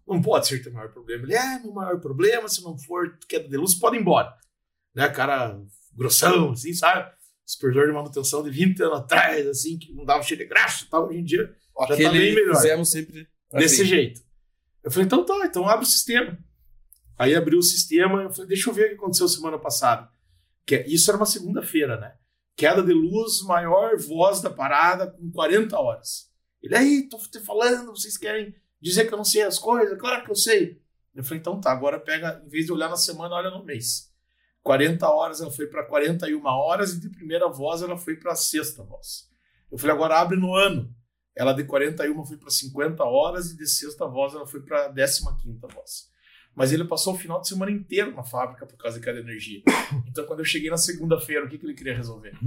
Não 0.09 0.23
pode 0.23 0.47
ser 0.47 0.63
teu 0.63 0.73
maior 0.73 0.91
problema. 0.91 1.25
Ele, 1.25 1.35
é, 1.35 1.59
meu 1.61 1.73
maior 1.73 2.01
problema, 2.01 2.49
se 2.49 2.63
não 2.63 2.77
for 2.79 3.17
queda 3.29 3.49
de 3.49 3.57
luz, 3.57 3.75
pode 3.75 3.97
ir 3.97 4.01
embora. 4.01 4.35
Né, 4.95 5.09
cara 5.09 5.61
grossão, 5.95 6.53
assim, 6.53 6.73
sabe? 6.73 7.13
Supervisor 7.45 7.87
de 7.87 7.93
manutenção 7.93 8.43
de 8.43 8.51
20 8.51 8.83
anos 8.83 8.99
atrás, 9.01 9.47
assim, 9.47 9.79
que 9.79 9.93
não 9.93 10.05
dava 10.05 10.23
cheio 10.23 10.39
de 10.39 10.47
graxa 10.47 10.85
e 10.85 10.89
tal. 10.89 11.09
Hoje 11.09 11.19
em 11.19 11.25
dia 11.25 11.55
já 11.89 11.97
tá 11.97 12.11
bem 12.11 12.35
melhor. 12.35 12.57
Fizemos 12.57 12.91
sempre 12.91 13.29
assim. 13.53 13.63
Desse 13.63 13.85
jeito. 13.85 14.21
Eu 14.83 14.91
falei, 14.91 15.07
então 15.07 15.25
tá, 15.25 15.41
então 15.45 15.69
abre 15.69 15.85
o 15.85 15.89
sistema. 15.89 16.39
Aí 17.19 17.35
abriu 17.35 17.59
o 17.59 17.63
sistema, 17.63 18.23
eu 18.23 18.31
falei, 18.31 18.49
deixa 18.49 18.71
eu 18.71 18.75
ver 18.75 18.87
o 18.87 18.89
que 18.91 18.95
aconteceu 18.95 19.29
semana 19.29 19.59
passada. 19.59 20.09
Que 20.65 20.77
é, 20.77 20.89
isso 20.89 21.11
era 21.11 21.19
uma 21.19 21.27
segunda-feira, 21.27 21.99
né? 21.99 22.15
Queda 22.57 22.83
de 22.83 22.93
luz, 22.93 23.43
maior 23.43 23.97
voz 23.99 24.41
da 24.41 24.51
parada, 24.51 25.11
com 25.11 25.31
40 25.31 25.79
horas. 25.79 26.31
Ele, 26.63 26.77
aí, 26.77 27.09
tô 27.09 27.19
te 27.19 27.41
falando, 27.41 27.91
vocês 27.91 28.17
querem 28.17 28.55
dizer 28.81 29.07
que 29.07 29.15
eu 29.15 29.19
não 29.19 29.25
sei 29.25 29.43
as 29.43 29.59
coisas? 29.59 29.99
Claro 29.99 30.25
que 30.25 30.31
eu 30.31 30.37
sei. 30.37 30.81
Eu 31.15 31.25
falei, 31.25 31.41
então 31.41 31.61
tá, 31.61 31.73
agora 31.73 31.99
pega, 31.99 32.43
em 32.45 32.49
vez 32.49 32.67
de 32.67 32.73
olhar 32.73 32.89
na 32.89 32.97
semana, 32.97 33.35
olha 33.35 33.51
no 33.51 33.65
mês. 33.65 34.11
40 34.63 35.09
horas 35.09 35.41
ela 35.41 35.51
foi 35.51 35.67
para 35.67 35.85
41 35.85 36.45
horas 36.45 36.93
e 36.93 37.01
de 37.01 37.09
primeira 37.09 37.49
voz 37.49 37.83
ela 37.83 37.97
foi 37.97 38.17
para 38.17 38.35
sexta 38.35 38.83
voz. 38.83 39.29
Eu 39.71 39.79
falei, 39.79 39.95
agora 39.95 40.19
abre 40.19 40.39
no 40.39 40.55
ano. 40.55 40.95
Ela 41.41 41.55
de 41.55 41.65
41 41.65 42.23
foi 42.27 42.37
para 42.37 42.51
50 42.51 43.03
horas 43.03 43.51
e 43.51 43.57
de 43.57 43.67
sexta 43.67 44.07
voz 44.07 44.35
ela 44.35 44.47
foi 44.47 44.61
para 44.61 44.93
15 44.93 45.23
voz. 45.73 46.11
Mas 46.55 46.71
ele 46.71 46.85
passou 46.85 47.15
o 47.15 47.17
final 47.17 47.41
de 47.41 47.49
semana 47.49 47.73
inteiro 47.73 48.15
na 48.15 48.23
fábrica 48.23 48.67
por 48.67 48.77
causa 48.77 48.99
de 48.99 49.05
queda 49.07 49.23
de 49.23 49.27
energia. 49.27 49.63
Então, 50.07 50.27
quando 50.27 50.41
eu 50.41 50.45
cheguei 50.45 50.69
na 50.69 50.77
segunda-feira, 50.77 51.47
o 51.47 51.49
que, 51.49 51.57
que 51.57 51.65
ele 51.65 51.73
queria 51.73 51.97
resolver? 51.97 52.39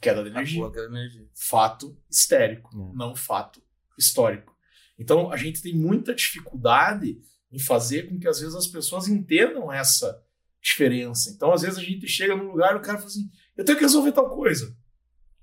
Queda 0.00 0.22
de 0.22 0.30
energia. 0.30 0.70
queda 0.70 0.88
de 0.88 0.94
energia. 0.94 1.28
Fato 1.34 1.94
histérico, 2.10 2.70
é. 2.72 2.96
não 2.96 3.14
fato 3.14 3.62
histórico. 3.98 4.56
Então, 4.98 5.30
a 5.30 5.36
gente 5.36 5.60
tem 5.60 5.76
muita 5.76 6.14
dificuldade 6.14 7.20
em 7.50 7.58
fazer 7.58 8.08
com 8.08 8.18
que, 8.18 8.26
às 8.26 8.40
vezes, 8.40 8.54
as 8.54 8.66
pessoas 8.66 9.08
entendam 9.08 9.70
essa 9.70 10.24
diferença. 10.58 11.30
Então, 11.30 11.52
às 11.52 11.60
vezes, 11.60 11.76
a 11.76 11.82
gente 11.82 12.08
chega 12.08 12.34
num 12.34 12.50
lugar 12.50 12.72
e 12.72 12.78
o 12.78 12.80
cara 12.80 12.96
fala 12.96 13.10
assim: 13.10 13.30
eu 13.58 13.62
tenho 13.62 13.76
que 13.76 13.84
resolver 13.84 14.12
tal 14.12 14.30
coisa. 14.30 14.74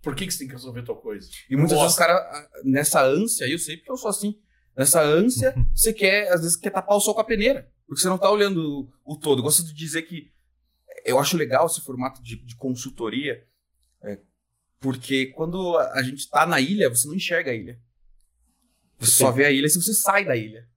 Por 0.02 0.16
que, 0.16 0.26
que 0.26 0.32
você 0.32 0.40
tem 0.40 0.48
que 0.48 0.54
resolver 0.54 0.84
tal 0.84 0.96
coisa? 0.96 1.30
E 1.50 1.56
muitas 1.56 1.78
vezes 1.78 1.96
o 1.96 1.98
cara, 1.98 2.50
nessa 2.64 3.04
ânsia, 3.04 3.46
eu 3.48 3.60
sei 3.60 3.78
porque 3.78 3.92
eu 3.92 3.98
sou 3.98 4.10
assim, 4.10 4.40
nessa 4.76 5.02
ânsia, 5.02 5.54
você 5.76 5.92
quer, 5.92 6.32
às 6.32 6.42
vezes, 6.42 6.56
quer 6.56 6.70
tapar 6.70 6.96
o 6.96 7.02
sol 7.02 7.14
com 7.14 7.22
a 7.22 7.26
peneira. 7.26 7.70
Porque 7.86 8.02
você 8.02 8.08
não 8.08 8.16
está 8.16 8.30
olhando 8.30 8.92
o, 9.04 9.14
o, 9.14 9.18
todo. 9.18 9.40
Eu 9.40 9.44
gosto 9.44 9.64
de 9.64 9.74
dizer 9.74 10.04
que 10.04 10.32
eu 11.04 11.18
acho 11.18 11.36
legal 11.36 11.66
esse 11.66 11.82
formato 11.82 12.22
de, 12.22 12.36
de 12.36 12.56
consultoria, 12.56 13.44
é, 14.04 14.20
porque 14.80 15.28
quando 15.28 15.78
a 15.78 16.02
gente 16.04 16.20
está 16.20 16.46
na 16.46 16.62
ilha, 16.62 16.90
você 16.90 17.08
não 17.08 17.16
enxerga 17.16 17.52
a 17.52 17.56
ilha. 17.56 17.80
Você 19.00 19.12
Sim. 19.12 19.18
só 19.24 19.32
vê 19.32 19.46
a 19.46 19.52
ilha 19.52 19.68
se 19.68 19.82
você 19.82 19.94
sai 19.94 20.24
da 20.24 20.36
ilha. 20.36 20.68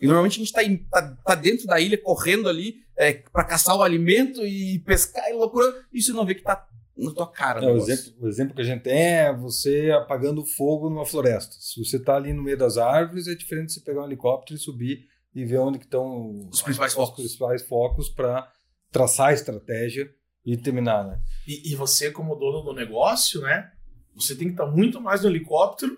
E 0.00 0.06
normalmente 0.06 0.40
a 0.40 0.44
gente 0.44 0.48
está 0.48 1.00
tá, 1.00 1.16
tá, 1.24 1.34
dentro 1.36 1.66
da 1.66 1.78
ilha, 1.78 1.96
correndo 1.96 2.48
ali 2.48 2.84
é, 2.96 3.12
para 3.12 3.44
caçar 3.44 3.76
o 3.76 3.82
alimento 3.82 4.44
e 4.44 4.80
pescar 4.80 5.30
e 5.30 5.32
loucura, 5.32 5.86
e 5.92 6.02
você 6.02 6.12
não 6.12 6.26
vê 6.26 6.34
que 6.34 6.40
está 6.40 6.68
na 6.96 7.10
tua 7.12 7.30
cara. 7.30 7.64
É, 7.64 7.72
o, 7.72 7.76
exemplo, 7.76 8.12
o, 8.20 8.28
exemplo, 8.28 8.54
que 8.54 8.60
a 8.60 8.64
gente 8.64 8.82
tem 8.82 9.00
é 9.00 9.32
você 9.32 9.90
apagando 9.90 10.44
fogo 10.44 10.90
numa 10.90 11.06
floresta. 11.06 11.56
Se 11.58 11.82
você 11.82 11.96
está 11.96 12.16
ali 12.16 12.32
no 12.32 12.42
meio 12.42 12.56
das 12.56 12.76
árvores, 12.76 13.26
é 13.26 13.34
diferente 13.34 13.68
de 13.68 13.74
você 13.74 13.80
pegar 13.80 14.02
um 14.02 14.06
helicóptero 14.06 14.58
e 14.58 14.62
subir 14.62 15.06
e 15.34 15.44
ver 15.44 15.58
onde 15.58 15.78
estão 15.78 16.48
os 16.50 16.60
principais 16.62 16.92
focos, 16.92 17.16
principais 17.16 17.62
focos 17.62 18.08
para 18.08 18.50
traçar 18.90 19.28
a 19.28 19.32
estratégia 19.32 20.10
e 20.44 20.56
terminar, 20.56 21.06
né? 21.06 21.20
E, 21.46 21.72
e, 21.72 21.76
você 21.76 22.10
como 22.10 22.34
dono 22.34 22.62
do 22.62 22.74
negócio, 22.74 23.40
né? 23.40 23.70
Você 24.14 24.34
tem 24.34 24.48
que 24.48 24.54
estar 24.54 24.66
muito 24.66 25.00
mais 25.00 25.22
no 25.22 25.30
helicóptero 25.30 25.96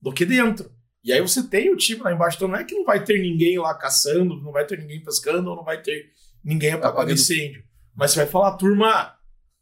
do 0.00 0.12
que 0.12 0.26
dentro. 0.26 0.70
E 1.02 1.12
aí 1.12 1.20
você 1.20 1.42
tem 1.42 1.70
o 1.70 1.76
time 1.76 2.02
lá 2.02 2.12
embaixo, 2.12 2.36
então 2.36 2.48
não 2.48 2.56
é 2.56 2.64
que 2.64 2.74
não 2.74 2.84
vai 2.84 3.02
ter 3.02 3.20
ninguém 3.20 3.58
lá 3.58 3.74
caçando, 3.74 4.40
não 4.40 4.52
vai 4.52 4.66
ter 4.66 4.78
ninguém 4.78 5.02
pescando, 5.02 5.50
ou 5.50 5.56
não 5.56 5.64
vai 5.64 5.80
ter 5.80 6.10
ninguém 6.42 6.72
apagando 6.72 7.12
incêndio. 7.12 7.62
Mas 7.94 8.10
você 8.10 8.20
vai 8.20 8.26
falar, 8.26 8.56
turma, 8.56 9.13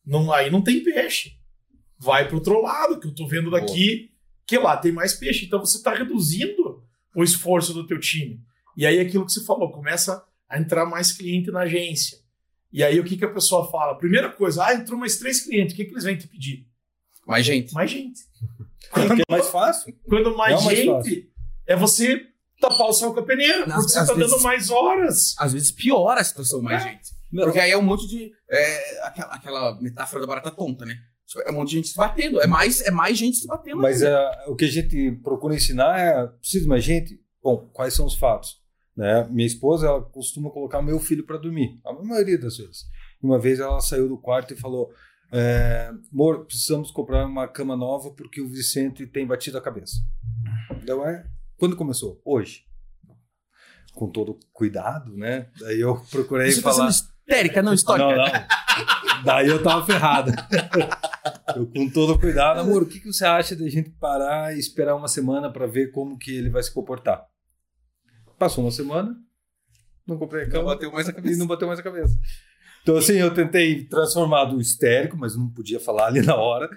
não, 0.04 0.32
aí 0.32 0.50
não 0.50 0.62
tem 0.62 0.82
peixe. 0.82 1.36
Vai 1.98 2.26
para 2.26 2.36
outro 2.36 2.60
lado, 2.60 2.98
que 2.98 3.06
eu 3.06 3.14
tô 3.14 3.26
vendo 3.26 3.50
daqui, 3.50 3.96
Boa. 3.96 4.08
que 4.46 4.58
lá 4.58 4.76
tem 4.76 4.92
mais 4.92 5.14
peixe. 5.14 5.46
Então 5.46 5.60
você 5.60 5.78
está 5.78 5.94
reduzindo 5.94 6.82
o 7.14 7.22
esforço 7.22 7.72
do 7.72 7.86
teu 7.86 8.00
time. 8.00 8.40
E 8.76 8.86
aí 8.86 8.98
aquilo 8.98 9.24
que 9.24 9.32
você 9.32 9.44
falou, 9.44 9.70
começa 9.70 10.24
a 10.48 10.58
entrar 10.58 10.86
mais 10.86 11.12
cliente 11.12 11.50
na 11.50 11.60
agência. 11.60 12.18
E 12.72 12.82
aí 12.82 12.98
o 12.98 13.04
que, 13.04 13.16
que 13.16 13.24
a 13.24 13.32
pessoa 13.32 13.70
fala? 13.70 13.96
Primeira 13.96 14.30
coisa, 14.30 14.64
ah, 14.64 14.74
entrou 14.74 14.98
mais 14.98 15.18
três 15.18 15.44
clientes, 15.44 15.74
o 15.74 15.76
que, 15.76 15.84
que 15.84 15.92
eles 15.92 16.04
vêm 16.04 16.16
te 16.16 16.26
pedir? 16.26 16.66
Mais 17.26 17.44
gente. 17.44 17.72
Mais 17.72 17.90
gente. 17.90 18.20
Quando, 18.90 19.20
é 19.20 19.24
mais 19.28 19.48
fácil. 19.48 19.94
Quando 20.08 20.36
mais, 20.36 20.60
é 20.60 20.64
mais 20.64 20.78
gente, 20.78 20.90
fácil. 20.90 21.30
é 21.66 21.76
você 21.76 22.26
tapar 22.60 22.88
o 22.88 22.92
sol 22.92 23.12
com 23.12 23.20
a 23.20 23.24
peneira, 23.24 23.64
porque 23.64 23.82
você 23.82 24.00
está 24.00 24.14
dando 24.14 24.40
mais 24.40 24.70
horas. 24.70 25.34
Às 25.38 25.52
vezes 25.52 25.70
piora 25.70 26.20
a 26.20 26.24
situação 26.24 26.60
mais 26.62 26.84
é. 26.84 26.90
gente. 26.90 27.10
Não. 27.32 27.44
Porque 27.44 27.58
aí 27.58 27.70
é 27.70 27.78
um 27.78 27.82
monte 27.82 28.06
de. 28.06 28.30
É, 28.50 29.06
aquela, 29.06 29.34
aquela 29.34 29.80
metáfora 29.80 30.20
da 30.20 30.26
barata 30.26 30.50
tonta, 30.50 30.84
né? 30.84 30.96
É 31.46 31.50
um 31.50 31.54
monte 31.54 31.70
de 31.70 31.76
gente 31.76 31.88
se 31.88 31.96
batendo. 31.96 32.40
É 32.40 32.46
mais, 32.46 32.82
é 32.82 32.90
mais 32.90 33.16
gente 33.16 33.38
se 33.38 33.46
batendo. 33.46 33.80
Mas 33.80 34.02
uh, 34.02 34.06
o 34.48 34.54
que 34.54 34.66
a 34.66 34.70
gente 34.70 35.12
procura 35.22 35.54
ensinar 35.54 35.98
é: 35.98 36.26
precisa 36.26 36.68
mais 36.68 36.84
gente? 36.84 37.18
Bom, 37.42 37.68
quais 37.72 37.94
são 37.94 38.04
os 38.04 38.14
fatos? 38.14 38.60
Né? 38.94 39.26
Minha 39.30 39.46
esposa 39.46 39.86
ela 39.86 40.02
costuma 40.02 40.50
colocar 40.50 40.82
meu 40.82 41.00
filho 41.00 41.24
para 41.24 41.38
dormir, 41.38 41.80
a 41.84 41.92
maioria 41.94 42.38
das 42.38 42.58
vezes. 42.58 42.84
Uma 43.22 43.38
vez 43.38 43.58
ela 43.58 43.80
saiu 43.80 44.08
do 44.08 44.18
quarto 44.18 44.52
e 44.52 44.56
falou: 44.56 44.92
é, 45.32 45.90
Amor, 46.12 46.44
precisamos 46.44 46.90
comprar 46.90 47.24
uma 47.24 47.48
cama 47.48 47.74
nova 47.74 48.10
porque 48.10 48.40
o 48.40 48.48
Vicente 48.48 49.06
tem 49.06 49.26
batido 49.26 49.56
a 49.56 49.62
cabeça. 49.62 49.96
Então 50.82 51.06
é. 51.08 51.24
Quando 51.56 51.76
começou? 51.76 52.20
Hoje. 52.24 52.64
com 53.94 54.10
todo 54.10 54.38
cuidado, 54.52 55.16
né? 55.16 55.48
Daí 55.60 55.80
eu 55.80 55.96
procurei 56.10 56.50
Você 56.50 56.60
tá 56.60 56.72
falar. 56.72 56.90
Histérica, 57.26 57.62
não 57.62 57.72
histórica. 57.74 58.08
Não, 58.08 58.16
não. 58.16 59.22
Daí 59.24 59.48
eu 59.48 59.62
tava 59.62 59.84
ferrado. 59.86 60.32
Eu 61.56 61.66
com 61.66 61.88
todo 61.90 62.18
cuidado, 62.18 62.60
amor, 62.60 62.82
o 62.82 62.86
que, 62.86 63.00
que 63.00 63.06
você 63.12 63.24
acha 63.24 63.54
da 63.54 63.68
gente 63.68 63.90
parar 63.90 64.54
e 64.54 64.58
esperar 64.58 64.96
uma 64.96 65.08
semana 65.08 65.50
para 65.52 65.66
ver 65.66 65.90
como 65.92 66.18
que 66.18 66.34
ele 66.34 66.50
vai 66.50 66.62
se 66.62 66.72
comportar? 66.72 67.24
Passou 68.38 68.64
uma 68.64 68.70
semana, 68.72 69.14
não 70.06 70.18
comprei 70.18 70.42
a 70.42 70.46
Não 70.46 70.52
cama 70.52 70.64
bateu 70.74 70.90
mais 70.90 71.06
a 71.06 71.10
e 71.10 71.14
cabeça. 71.14 71.38
não 71.38 71.46
bateu 71.46 71.68
mais 71.68 71.78
a 71.78 71.82
cabeça. 71.82 72.18
Então, 72.82 72.96
assim, 72.96 73.12
eu 73.14 73.32
tentei 73.32 73.84
transformar 73.84 74.46
do 74.46 74.60
histérico, 74.60 75.16
mas 75.16 75.36
não 75.36 75.48
podia 75.48 75.78
falar 75.78 76.06
ali 76.06 76.20
na 76.22 76.34
hora, 76.34 76.68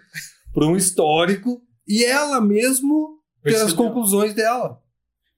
para 0.53 0.65
um 0.65 0.75
histórico 0.75 1.59
e 1.87 2.03
ela 2.05 2.39
mesmo 2.39 3.19
ter 3.43 3.55
as 3.55 3.61
Percebeu? 3.61 3.75
conclusões 3.85 4.33
dela. 4.35 4.79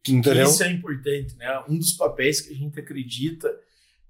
Entendeu? 0.08 0.47
isso 0.47 0.64
é 0.64 0.72
importante, 0.72 1.36
né? 1.38 1.64
Um 1.70 1.78
dos 1.78 1.93
papéis 1.93 2.41
que 2.41 2.53
a 2.53 2.55
gente 2.58 2.78
acredita 2.80 3.49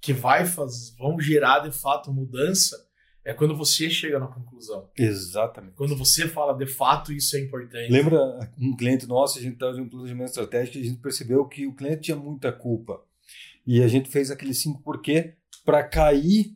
que 0.02 0.14
vai 0.14 0.45
fazer, 0.45 0.93
vão 0.98 1.20
gerar 1.20 1.60
de 1.60 1.72
fato 1.72 2.12
mudança 2.12 2.88
é 3.28 3.34
quando 3.34 3.58
você 3.58 3.89
chega 3.89 4.20
na 4.20 4.28
conclusão. 4.28 4.89
Exatamente. 4.98 5.74
Quando 5.76 5.98
você 5.98 6.30
fala 6.30 6.54
de 6.54 6.66
fato 6.66 7.12
isso 7.12 7.36
é 7.36 7.41
importante. 7.41 7.91
Lembra 7.91 8.18
um 8.58 8.74
cliente 8.74 9.06
nosso, 9.06 9.38
a 9.38 9.41
gente 9.41 9.56
estava 9.56 9.78
em 9.78 9.82
um 9.82 9.89
planejamento 9.89 10.30
estratégico 10.30 10.78
e 10.78 10.82
a 10.82 10.86
gente 10.86 11.02
percebeu 11.02 11.45
que 11.45 11.68
o 11.68 11.76
cliente 11.76 12.04
tinha 12.04 12.16
muita 12.16 12.54
culpa. 12.54 13.04
E 13.66 13.84
a 13.84 13.88
gente 13.89 14.10
fez 14.10 14.32
aquele 14.32 14.54
cinco 14.54 14.82
porquê 14.82 15.34
para 15.66 15.84
cair. 15.84 16.56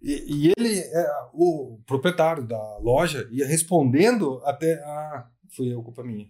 E, 0.00 0.46
e 0.48 0.52
ele, 0.56 0.78
é, 0.78 1.06
o 1.32 1.80
proprietário 1.84 2.46
da 2.46 2.78
loja, 2.78 3.28
ia 3.32 3.44
respondendo 3.44 4.40
até. 4.44 4.74
Ah, 4.84 5.28
foi 5.56 5.72
eu, 5.72 5.82
culpa 5.82 6.04
minha. 6.04 6.28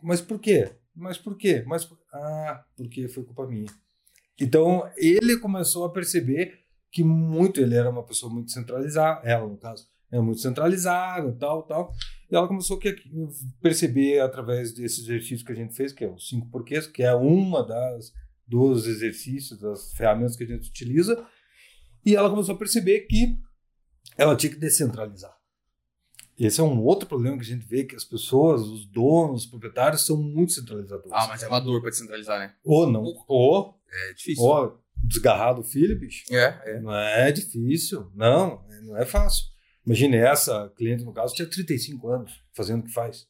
Mas 0.00 0.20
por 0.20 0.38
quê? 0.38 0.70
Mas 0.94 1.18
por 1.18 1.36
quê? 1.36 1.64
Mas, 1.66 1.90
ah, 2.12 2.64
porque 2.76 3.08
foi 3.08 3.24
culpa 3.24 3.48
minha. 3.48 3.66
Então 4.40 4.88
ele 4.96 5.38
começou 5.38 5.84
a 5.84 5.92
perceber 5.92 6.60
que 6.90 7.02
muito 7.02 7.60
ele 7.60 7.74
era 7.74 7.90
uma 7.90 8.02
pessoa 8.02 8.32
muito 8.32 8.50
centralizada, 8.50 9.20
ela 9.26 9.46
no 9.46 9.56
caso, 9.56 9.86
era 10.10 10.22
muito 10.22 10.40
centralizada, 10.40 11.32
tal, 11.38 11.62
tal. 11.62 11.92
E 12.30 12.34
ela 12.34 12.48
começou 12.48 12.78
a 12.78 13.60
perceber 13.60 14.20
através 14.20 14.72
desse 14.72 15.00
exercício 15.00 15.44
que 15.44 15.52
a 15.52 15.56
gente 15.56 15.74
fez, 15.74 15.92
que 15.92 16.04
é 16.04 16.08
os 16.08 16.28
cinco 16.28 16.48
porquês, 16.48 16.86
que 16.86 17.02
é 17.02 17.14
uma 17.14 17.64
das 17.64 18.12
dos 18.46 18.86
exercícios, 18.86 19.58
das 19.58 19.92
ferramentas 19.92 20.36
que 20.36 20.44
a 20.44 20.46
gente 20.46 20.68
utiliza, 20.68 21.26
e 22.04 22.14
ela 22.14 22.30
começou 22.30 22.54
a 22.54 22.58
perceber 22.58 23.00
que 23.00 23.36
ela 24.16 24.36
tinha 24.36 24.52
que 24.52 24.58
descentralizar. 24.58 25.36
Esse 26.38 26.60
é 26.60 26.64
um 26.64 26.80
outro 26.82 27.08
problema 27.08 27.36
que 27.36 27.42
a 27.42 27.46
gente 27.46 27.66
vê 27.66 27.84
que 27.84 27.96
as 27.96 28.04
pessoas, 28.04 28.62
os 28.62 28.86
donos, 28.86 29.44
os 29.44 29.46
proprietários 29.46 30.04
são 30.04 30.16
muito 30.16 30.52
centralizadores. 30.52 31.10
Ah, 31.12 31.26
mas 31.26 31.42
é 31.42 31.48
uma 31.48 31.60
dor 31.60 31.80
pra 31.80 31.90
descentralizar, 31.90 32.38
né? 32.38 32.54
Ou 32.62 32.86
não, 32.86 33.02
ou, 33.26 33.75
É 33.90 34.12
difícil. 34.12 34.44
ou 34.44 34.82
desgarrar 34.96 35.54
do 35.54 35.62
filho, 35.62 35.98
bicho. 35.98 36.24
É, 36.30 36.62
é. 36.64 36.80
Não 36.80 36.94
é 36.94 37.30
difícil, 37.30 38.10
não, 38.14 38.64
não 38.82 38.96
é 38.96 39.04
fácil. 39.04 39.44
Imagine 39.84 40.16
essa 40.16 40.68
cliente, 40.76 41.04
no 41.04 41.12
caso, 41.12 41.34
tinha 41.34 41.48
35 41.48 42.08
anos 42.08 42.42
fazendo 42.52 42.80
o 42.80 42.84
que 42.84 42.92
faz. 42.92 43.28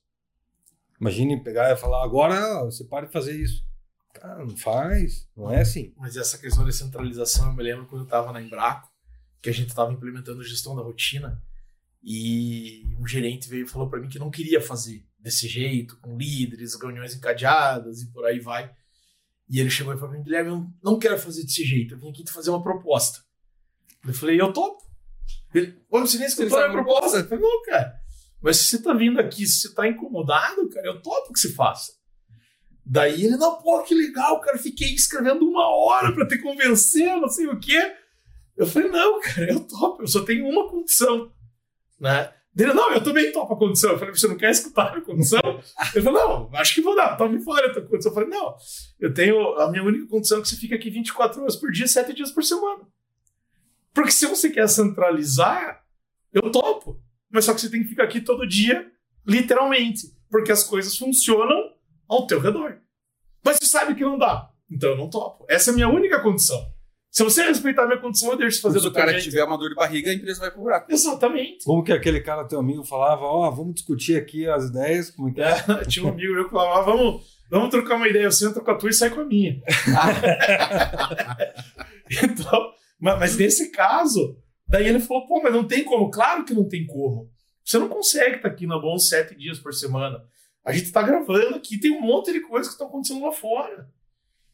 Imagine 0.98 1.42
pegar 1.42 1.70
e 1.70 1.76
falar, 1.76 2.02
agora 2.02 2.64
você 2.64 2.84
para 2.84 3.06
de 3.06 3.12
fazer 3.12 3.32
isso. 3.38 3.62
Cara, 4.14 4.44
não 4.44 4.56
faz, 4.56 5.28
não 5.36 5.52
é 5.52 5.60
assim. 5.60 5.92
Mas 5.98 6.16
essa 6.16 6.38
questão 6.38 6.64
da 6.64 6.72
centralização, 6.72 7.48
eu 7.48 7.52
me 7.52 7.62
lembro 7.62 7.86
quando 7.86 8.02
eu 8.02 8.06
estava 8.06 8.32
na 8.32 8.40
Embraco, 8.40 8.90
que 9.42 9.50
a 9.50 9.52
gente 9.52 9.68
estava 9.68 9.92
implementando 9.92 10.42
gestão 10.42 10.74
da 10.74 10.82
rotina, 10.82 11.42
e 12.02 12.84
um 12.98 13.06
gerente 13.06 13.48
veio 13.48 13.66
e 13.66 13.68
falou 13.68 13.90
para 13.90 14.00
mim 14.00 14.08
que 14.08 14.18
não 14.18 14.30
queria 14.30 14.60
fazer 14.60 15.04
desse 15.18 15.48
jeito, 15.48 15.98
com 15.98 16.16
líderes, 16.16 16.80
reuniões 16.80 17.14
encadeadas 17.14 18.00
e 18.00 18.06
por 18.12 18.24
aí 18.24 18.38
vai. 18.40 18.74
E 19.48 19.60
ele 19.60 19.70
chegou 19.70 19.94
e 19.94 19.96
falou 19.96 20.14
para 20.14 20.22
Guilherme, 20.22 20.50
eu 20.50 20.66
não 20.82 20.98
quero 20.98 21.18
fazer 21.18 21.44
desse 21.44 21.64
jeito, 21.64 21.94
eu 21.94 21.98
vim 21.98 22.10
aqui 22.10 22.24
te 22.24 22.32
fazer 22.32 22.50
uma 22.50 22.62
proposta. 22.62 23.20
Eu 24.06 24.14
falei, 24.14 24.40
eu 24.40 24.52
topo. 24.52 24.84
Ele, 25.54 25.72
Pô, 25.88 26.00
você 26.00 26.18
nem 26.18 26.26
escutou 26.26 26.58
a 26.58 26.70
proposta? 26.70 27.18
Eu 27.18 27.28
falei, 27.28 27.44
não, 27.44 27.62
cara. 27.62 27.94
Mas 28.42 28.58
se 28.58 28.64
você 28.64 28.82
tá 28.82 28.92
vindo 28.92 29.18
aqui, 29.18 29.46
se 29.46 29.60
você 29.60 29.74
tá 29.74 29.88
incomodado, 29.88 30.68
cara, 30.68 30.86
eu 30.86 31.00
topo 31.00 31.32
que 31.32 31.40
você 31.40 31.52
faça. 31.52 31.92
Daí 32.84 33.24
ele, 33.24 33.36
não, 33.36 33.60
pô, 33.60 33.82
que 33.82 33.94
legal, 33.94 34.40
cara. 34.40 34.58
Fiquei 34.58 34.94
escrevendo 34.94 35.48
uma 35.48 35.66
hora 35.66 36.12
pra 36.12 36.26
te 36.26 36.38
convencer, 36.38 37.16
não 37.16 37.28
sei 37.28 37.48
o 37.48 37.58
quê. 37.58 37.94
Eu 38.56 38.66
falei, 38.66 38.88
não, 38.88 39.20
cara, 39.20 39.50
eu 39.50 39.60
topo, 39.66 40.02
eu 40.02 40.06
só 40.06 40.24
tenho 40.24 40.46
uma 40.46 40.68
condição. 40.70 41.32
Né? 41.98 42.32
Ele, 42.56 42.72
não, 42.72 42.90
eu 42.92 43.04
também 43.04 43.30
topo 43.32 43.52
a 43.52 43.58
condição. 43.58 43.92
Eu 43.92 43.98
falei, 43.98 44.14
você 44.14 44.26
não 44.26 44.36
quer 44.36 44.50
escutar 44.50 44.96
a 44.96 45.00
condição? 45.02 45.40
Ele 45.94 46.02
falou, 46.02 46.50
não, 46.50 46.58
acho 46.58 46.74
que 46.74 46.80
vou 46.80 46.96
dar, 46.96 47.16
tome 47.16 47.38
fora 47.42 47.66
a 47.66 47.72
tua 47.72 47.82
condição. 47.82 48.10
Eu 48.10 48.14
falei, 48.14 48.30
não, 48.30 48.56
eu 48.98 49.12
tenho, 49.12 49.58
a 49.58 49.70
minha 49.70 49.84
única 49.84 50.06
condição 50.06 50.38
é 50.38 50.40
que 50.40 50.48
você 50.48 50.56
fica 50.56 50.74
aqui 50.74 50.88
24 50.88 51.42
horas 51.42 51.56
por 51.56 51.70
dia, 51.70 51.86
7 51.86 52.14
dias 52.14 52.30
por 52.30 52.42
semana. 52.42 52.82
Porque 53.92 54.10
se 54.10 54.26
você 54.26 54.48
quer 54.48 54.68
centralizar, 54.68 55.84
eu 56.32 56.50
topo. 56.50 56.98
Mas 57.30 57.44
só 57.44 57.52
que 57.52 57.60
você 57.60 57.70
tem 57.70 57.82
que 57.82 57.88
ficar 57.88 58.04
aqui 58.04 58.20
todo 58.20 58.46
dia, 58.46 58.90
literalmente. 59.26 60.14
Porque 60.30 60.50
as 60.50 60.64
coisas 60.64 60.96
funcionam 60.96 61.72
ao 62.08 62.26
teu 62.26 62.40
redor. 62.40 62.78
Mas 63.44 63.58
você 63.58 63.66
sabe 63.66 63.94
que 63.94 64.04
não 64.04 64.18
dá. 64.18 64.50
Então 64.70 64.90
eu 64.90 64.96
não 64.96 65.10
topo. 65.10 65.44
Essa 65.48 65.70
é 65.70 65.72
a 65.72 65.74
minha 65.74 65.88
única 65.88 66.22
condição. 66.22 66.74
Se 67.16 67.24
você 67.24 67.42
respeitar 67.44 67.84
a 67.84 67.86
minha 67.86 67.98
condição, 67.98 68.30
eu 68.32 68.36
deixo 68.36 68.56
de 68.56 68.62
fazer 68.62 68.78
Se 68.78 68.86
o 68.88 68.92
cara 68.92 69.10
jeito. 69.12 69.24
tiver 69.24 69.42
uma 69.42 69.56
dor 69.56 69.70
de 69.70 69.74
barriga, 69.74 70.10
a 70.10 70.14
empresa 70.14 70.38
vai 70.38 70.50
pro 70.50 70.60
buraco. 70.60 70.92
Exatamente. 70.92 71.64
Como 71.64 71.82
que 71.82 71.90
aquele 71.90 72.20
cara, 72.20 72.46
teu 72.46 72.60
amigo, 72.60 72.84
falava, 72.84 73.22
ó, 73.24 73.50
vamos 73.50 73.76
discutir 73.76 74.18
aqui 74.18 74.46
as 74.46 74.66
ideias, 74.66 75.10
como 75.12 75.30
é 75.30 75.32
que 75.32 75.40
é? 75.40 75.50
É, 75.80 75.84
tinha 75.88 76.04
um 76.04 76.10
amigo 76.10 76.34
meu 76.34 76.44
que 76.44 76.50
falava, 76.50 76.78
ah, 76.78 76.82
vamos, 76.82 77.22
vamos 77.50 77.70
trocar 77.70 77.96
uma 77.96 78.06
ideia, 78.06 78.24
eu 78.24 78.30
sento 78.30 78.60
com 78.60 78.70
a 78.70 78.74
tua 78.74 78.90
e 78.90 78.92
sai 78.92 79.08
com 79.08 79.22
a 79.22 79.24
minha. 79.24 79.62
então, 82.22 82.70
mas, 83.00 83.18
mas 83.18 83.36
nesse 83.38 83.70
caso, 83.70 84.36
daí 84.68 84.86
ele 84.86 85.00
falou, 85.00 85.26
pô, 85.26 85.40
mas 85.42 85.54
não 85.54 85.66
tem 85.66 85.84
como. 85.84 86.10
Claro 86.10 86.44
que 86.44 86.52
não 86.52 86.68
tem 86.68 86.86
como. 86.86 87.30
Você 87.64 87.78
não 87.78 87.88
consegue 87.88 88.36
estar 88.36 88.48
aqui 88.48 88.66
na 88.66 88.78
Bom 88.78 88.98
sete 88.98 89.34
dias 89.34 89.58
por 89.58 89.72
semana. 89.72 90.22
A 90.64 90.70
gente 90.70 90.84
está 90.84 91.00
gravando 91.02 91.54
aqui, 91.56 91.80
tem 91.80 91.92
um 91.92 92.02
monte 92.02 92.30
de 92.30 92.40
coisas 92.40 92.68
que 92.68 92.74
estão 92.74 92.88
acontecendo 92.88 93.24
lá 93.24 93.32
fora. 93.32 93.88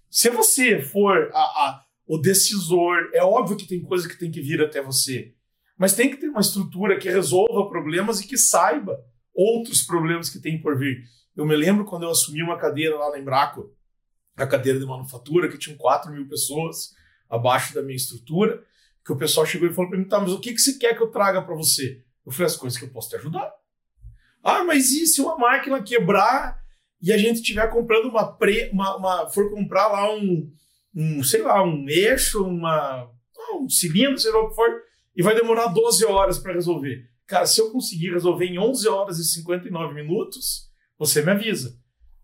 Se 0.08 0.30
você 0.30 0.80
for 0.80 1.28
a- 1.34 1.38
a- 1.40 1.82
o 2.14 2.18
decisor, 2.18 3.08
é 3.14 3.22
óbvio 3.24 3.56
que 3.56 3.66
tem 3.66 3.80
coisa 3.80 4.06
que 4.06 4.18
tem 4.18 4.30
que 4.30 4.42
vir 4.42 4.60
até 4.60 4.82
você. 4.82 5.32
Mas 5.78 5.94
tem 5.94 6.10
que 6.10 6.18
ter 6.18 6.28
uma 6.28 6.42
estrutura 6.42 6.98
que 6.98 7.08
resolva 7.08 7.70
problemas 7.70 8.20
e 8.20 8.26
que 8.26 8.36
saiba 8.36 9.02
outros 9.34 9.80
problemas 9.80 10.28
que 10.28 10.38
tem 10.38 10.60
por 10.60 10.78
vir. 10.78 11.04
Eu 11.34 11.46
me 11.46 11.56
lembro 11.56 11.86
quando 11.86 12.02
eu 12.02 12.10
assumi 12.10 12.42
uma 12.42 12.58
cadeira 12.58 12.96
lá 12.98 13.10
na 13.10 13.18
Embraco, 13.18 13.74
a 14.36 14.46
cadeira 14.46 14.78
de 14.78 14.84
manufatura, 14.84 15.48
que 15.48 15.56
tinham 15.56 15.78
4 15.78 16.12
mil 16.12 16.28
pessoas 16.28 16.90
abaixo 17.30 17.74
da 17.74 17.80
minha 17.80 17.96
estrutura, 17.96 18.62
que 19.02 19.12
o 19.12 19.16
pessoal 19.16 19.46
chegou 19.46 19.66
e 19.66 19.72
falou 19.72 19.88
para 19.88 19.98
mim, 19.98 20.04
tá, 20.06 20.20
mas 20.20 20.32
o 20.32 20.38
que, 20.38 20.52
que 20.52 20.60
você 20.60 20.76
quer 20.78 20.94
que 20.94 21.02
eu 21.02 21.10
traga 21.10 21.40
para 21.40 21.54
você? 21.54 22.04
Eu 22.26 22.30
falei, 22.30 22.46
as 22.46 22.56
coisas 22.58 22.78
que 22.78 22.84
eu 22.84 22.90
posso 22.90 23.08
te 23.08 23.16
ajudar. 23.16 23.50
Ah, 24.44 24.62
mas 24.64 24.90
e 24.90 25.06
se 25.06 25.22
uma 25.22 25.38
máquina 25.38 25.82
quebrar 25.82 26.60
e 27.00 27.10
a 27.10 27.16
gente 27.16 27.36
estiver 27.36 27.66
comprando 27.70 28.10
uma, 28.10 28.36
pre, 28.36 28.68
uma, 28.70 28.96
uma- 28.96 29.30
for 29.30 29.50
comprar 29.50 29.88
lá 29.88 30.14
um, 30.14 30.52
um, 30.94 31.22
sei 31.22 31.42
lá, 31.42 31.62
um 31.62 31.88
eixo, 31.88 32.44
uma, 32.44 33.02
ah, 33.02 33.56
um 33.60 33.68
cilindro, 33.68 34.18
sei 34.18 34.32
lá 34.32 34.40
o 34.40 34.48
que 34.48 34.54
for, 34.54 34.68
e 35.16 35.22
vai 35.22 35.34
demorar 35.34 35.68
12 35.68 36.04
horas 36.04 36.38
para 36.38 36.52
resolver. 36.52 37.02
Cara, 37.26 37.46
se 37.46 37.60
eu 37.60 37.70
conseguir 37.70 38.10
resolver 38.12 38.46
em 38.46 38.58
11 38.58 38.88
horas 38.88 39.18
e 39.18 39.24
59 39.24 39.94
minutos, 39.94 40.70
você 40.98 41.22
me 41.22 41.30
avisa. 41.30 41.74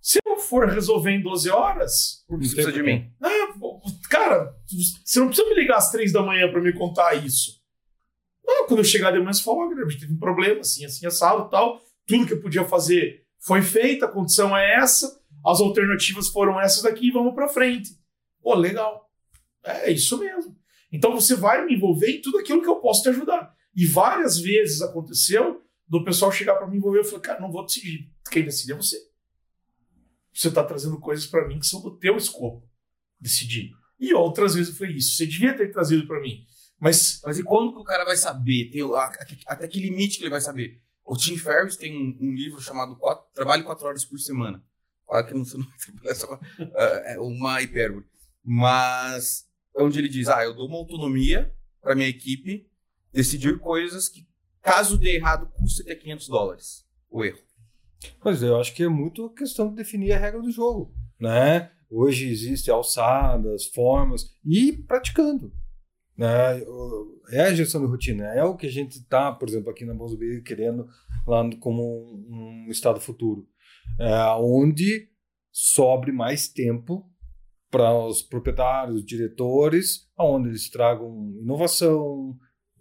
Se 0.00 0.18
eu 0.24 0.36
for 0.36 0.68
resolver 0.68 1.10
em 1.10 1.22
12 1.22 1.50
horas, 1.50 2.24
Não 2.28 2.38
precisa 2.38 2.72
de 2.72 2.82
mim? 2.82 3.10
ah, 3.22 3.48
cara, 4.08 4.54
você 5.04 5.18
não 5.18 5.28
precisa 5.28 5.48
me 5.48 5.54
ligar 5.54 5.78
às 5.78 5.90
3 5.90 6.12
da 6.12 6.22
manhã 6.22 6.50
para 6.50 6.60
me 6.60 6.72
contar 6.72 7.14
isso. 7.14 7.58
Ah, 8.46 8.64
quando 8.66 8.80
eu 8.80 8.84
chegar 8.84 9.10
de 9.10 9.18
manhã, 9.18 9.32
você 9.32 9.42
fala, 9.42 9.68
gente 9.90 10.00
teve 10.00 10.14
um 10.14 10.18
problema, 10.18 10.60
assim, 10.60 10.84
assim, 10.84 11.06
assado 11.06 11.46
e 11.46 11.50
tal. 11.50 11.80
Tudo 12.06 12.26
que 12.26 12.32
eu 12.32 12.40
podia 12.40 12.64
fazer 12.64 13.22
foi 13.40 13.60
feito, 13.60 14.04
a 14.04 14.08
condição 14.08 14.56
é 14.56 14.76
essa, 14.76 15.20
as 15.44 15.60
alternativas 15.60 16.28
foram 16.28 16.60
essas 16.60 16.82
daqui, 16.82 17.10
vamos 17.10 17.34
para 17.34 17.48
frente. 17.48 17.90
Pô, 18.42 18.54
legal. 18.54 19.10
É 19.62 19.90
isso 19.90 20.18
mesmo. 20.18 20.56
Então 20.90 21.12
você 21.12 21.34
vai 21.34 21.64
me 21.64 21.74
envolver 21.74 22.10
em 22.10 22.22
tudo 22.22 22.38
aquilo 22.38 22.62
que 22.62 22.68
eu 22.68 22.76
posso 22.76 23.02
te 23.02 23.08
ajudar. 23.10 23.54
E 23.74 23.86
várias 23.86 24.38
vezes 24.38 24.80
aconteceu 24.80 25.62
do 25.86 26.04
pessoal 26.04 26.32
chegar 26.32 26.56
para 26.56 26.66
me 26.66 26.76
envolver 26.76 27.00
e 27.00 27.04
falar, 27.04 27.20
cara, 27.20 27.40
não 27.40 27.50
vou 27.50 27.64
decidir. 27.64 28.10
Quem 28.30 28.44
decide 28.44 28.72
é 28.72 28.76
você. 28.76 28.98
Você 30.32 30.48
está 30.48 30.62
trazendo 30.62 30.98
coisas 30.98 31.26
para 31.26 31.46
mim 31.46 31.58
que 31.58 31.66
são 31.66 31.80
do 31.80 31.96
teu 31.98 32.16
escopo 32.16 32.68
decidir. 33.20 33.72
E 33.98 34.14
outras 34.14 34.54
vezes 34.54 34.70
eu 34.72 34.78
falei, 34.78 34.96
isso 34.96 35.16
você 35.16 35.26
devia 35.26 35.56
ter 35.56 35.72
trazido 35.72 36.06
para 36.06 36.20
mim. 36.20 36.44
Mas 36.78 37.20
Mas 37.24 37.38
e 37.38 37.42
quando 37.42 37.72
que 37.72 37.80
o 37.80 37.84
cara 37.84 38.04
vai 38.04 38.16
saber? 38.16 38.70
Tem, 38.70 38.82
até 39.46 39.66
que 39.66 39.80
limite 39.80 40.18
que 40.18 40.24
ele 40.24 40.30
vai 40.30 40.40
saber? 40.40 40.80
O 41.04 41.16
Tim 41.16 41.36
Ferriss 41.36 41.76
tem 41.76 41.96
um, 41.96 42.16
um 42.20 42.34
livro 42.34 42.60
chamado 42.60 42.94
quatro, 42.96 43.24
Trabalho 43.34 43.64
4 43.64 43.86
Horas 43.86 44.04
por 44.04 44.18
Semana. 44.18 44.62
Claro 45.06 45.26
que 45.26 45.34
não, 45.34 45.42
não 46.04 46.14
só 46.14 46.38
é, 46.58 47.14
é 47.14 47.18
uma 47.18 47.60
hipérbole. 47.62 48.06
Mas 48.50 49.46
é 49.76 49.82
onde 49.82 49.98
ele 49.98 50.08
diz, 50.08 50.26
ah, 50.26 50.42
eu 50.42 50.54
dou 50.54 50.66
uma 50.66 50.78
autonomia 50.78 51.54
para 51.82 51.94
minha 51.94 52.08
equipe 52.08 52.66
decidir 53.12 53.58
coisas 53.58 54.08
que, 54.08 54.26
caso 54.62 54.96
dê 54.96 55.16
errado, 55.16 55.52
custa 55.52 55.82
até 55.82 55.94
500 55.94 56.28
dólares 56.28 56.88
o 57.10 57.22
erro. 57.22 57.40
Pois 58.22 58.42
é, 58.42 58.48
eu 58.48 58.58
acho 58.58 58.74
que 58.74 58.82
é 58.82 58.88
muito 58.88 59.28
questão 59.34 59.68
de 59.68 59.76
definir 59.76 60.12
a 60.12 60.18
regra 60.18 60.40
do 60.40 60.50
jogo, 60.50 60.94
né? 61.20 61.70
Hoje 61.90 62.26
existem 62.30 62.72
alçadas, 62.72 63.66
formas, 63.66 64.30
e 64.42 64.72
praticando. 64.72 65.52
Né? 66.16 66.62
É 67.30 67.42
a 67.42 67.54
gestão 67.54 67.82
de 67.82 67.86
rotina, 67.86 68.24
é 68.32 68.42
o 68.42 68.56
que 68.56 68.66
a 68.66 68.70
gente 68.70 68.98
está, 68.98 69.30
por 69.30 69.46
exemplo, 69.46 69.70
aqui 69.70 69.84
na 69.84 69.92
Bolsa 69.92 70.16
querendo 70.42 70.88
lá 71.26 71.44
como 71.60 71.82
um, 71.82 72.66
um 72.66 72.70
estado 72.70 72.98
futuro, 72.98 73.46
é, 74.00 74.24
onde 74.38 75.10
sobre 75.52 76.12
mais 76.12 76.48
tempo 76.48 77.06
para 77.70 77.92
os 77.92 78.22
proprietários, 78.22 79.04
diretores, 79.04 80.08
onde 80.18 80.48
eles 80.48 80.70
tragam 80.70 81.32
inovação, 81.40 82.36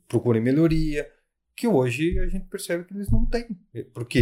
procurem 0.07 0.41
melhoria, 0.41 1.09
que 1.55 1.67
hoje 1.67 2.17
a 2.19 2.27
gente 2.27 2.45
percebe 2.45 2.85
que 2.85 2.93
eles 2.93 3.09
não 3.09 3.25
têm, 3.25 3.47
porque 3.93 4.19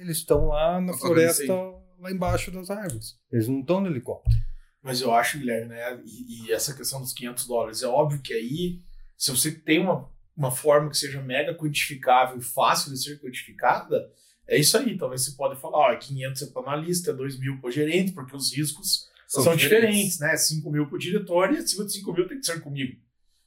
eles 0.00 0.18
estão 0.18 0.48
lá 0.48 0.80
na 0.80 0.92
floresta, 0.92 1.52
lá 1.98 2.10
embaixo 2.10 2.50
das 2.50 2.70
árvores, 2.70 3.18
eles 3.32 3.48
não 3.48 3.60
estão 3.60 3.80
no 3.80 3.88
helicóptero. 3.88 4.36
Mas 4.82 5.00
eu 5.00 5.12
acho, 5.12 5.38
Guilherme, 5.38 5.70
né, 5.70 6.00
e, 6.04 6.46
e, 6.46 6.52
essa 6.52 6.72
questão 6.72 7.00
dos 7.00 7.12
500 7.12 7.46
dólares, 7.48 7.82
é 7.82 7.88
óbvio 7.88 8.20
que 8.22 8.32
aí, 8.32 8.80
se 9.16 9.32
você 9.32 9.50
tem 9.50 9.80
uma, 9.80 10.08
uma 10.36 10.52
forma 10.52 10.88
que 10.88 10.96
seja 10.96 11.20
mega 11.20 11.56
quantificável 11.56 12.38
e 12.38 12.42
fácil 12.42 12.92
de 12.92 13.02
ser 13.02 13.18
quantificada, 13.20 14.08
é 14.46 14.56
isso 14.56 14.78
aí. 14.78 14.96
Talvez 14.96 15.24
você 15.24 15.32
pode 15.32 15.60
falar, 15.60 15.92
ó, 15.92 15.96
500 15.96 16.42
é 16.42 16.46
para 16.52 16.62
analista, 16.62 17.12
2 17.12 17.40
mil 17.40 17.60
para 17.60 17.70
gerente, 17.70 18.12
porque 18.12 18.36
os 18.36 18.56
riscos 18.56 19.08
são, 19.26 19.42
são 19.42 19.56
diferentes. 19.56 20.16
diferentes, 20.16 20.18
né? 20.20 20.36
5 20.36 20.70
mil 20.70 20.86
para 20.86 20.96
o 20.96 20.98
diretor 20.98 21.52
e 21.52 21.58
acima 21.58 21.84
de 21.84 21.92
5 21.92 22.12
mil 22.12 22.28
tem 22.28 22.38
que 22.38 22.46
ser 22.46 22.60
comigo. 22.60 23.00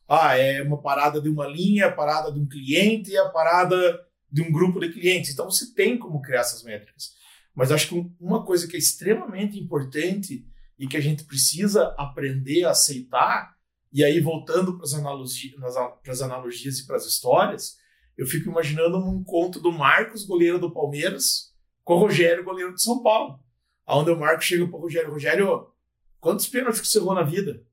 Ah, 0.08 0.36
é 0.36 0.62
uma 0.64 0.82
parada 0.82 1.22
de 1.22 1.30
uma 1.30 1.48
linha, 1.48 1.88
a 1.88 1.92
parada 1.92 2.32
de 2.32 2.40
um 2.40 2.48
cliente 2.48 3.12
e 3.12 3.18
a 3.18 3.30
parada 3.30 4.00
de 4.32 4.42
um 4.42 4.52
grupo 4.52 4.80
de 4.80 4.92
clientes. 4.92 5.32
Então 5.32 5.50
você 5.50 5.74
tem 5.74 5.98
como 5.98 6.22
criar 6.22 6.42
essas 6.42 6.64
métricas. 6.64 7.12
Mas 7.56 7.72
acho 7.72 7.90
que 7.90 8.12
uma 8.20 8.46
coisa 8.46 8.68
que 8.68 8.76
é 8.76 8.80
extremamente 8.80 9.60
importante 9.60 10.46
e 10.78 10.88
que 10.88 10.96
a 10.96 11.02
gente 11.02 11.26
precisa 11.26 11.94
aprender 11.98 12.64
a 12.64 12.72
aceitar, 12.72 13.54
e 13.92 14.04
aí 14.04 14.20
voltando 14.20 14.76
para 14.76 14.86
as 14.86 14.94
analogias, 14.94 16.22
analogias 16.22 16.80
e 16.80 16.88
para 16.88 16.96
as 16.96 17.06
histórias, 17.06 17.76
eu 18.18 18.26
fico 18.26 18.50
imaginando 18.50 18.98
um 18.98 19.16
encontro 19.20 19.62
do 19.62 19.72
Marcos, 19.72 20.26
goleiro 20.26 20.60
do 20.60 20.72
Palmeiras, 20.72 21.54
com 21.84 21.96
o 21.96 22.00
Rogério, 22.00 22.44
goleiro 22.44 22.74
de 22.74 22.82
São 22.82 23.02
Paulo. 23.02 23.40
Onde 23.88 24.12
o 24.12 24.20
Marcos 24.20 24.46
chega 24.46 24.68
para 24.68 24.78
o 24.78 24.82
Rogério, 24.82 25.12
Rogério, 25.12 25.68
quantos 26.20 26.48
pênaltis 26.48 26.88
você 26.88 26.98
errou 26.98 27.14
na 27.14 27.24
vida? 27.24 27.64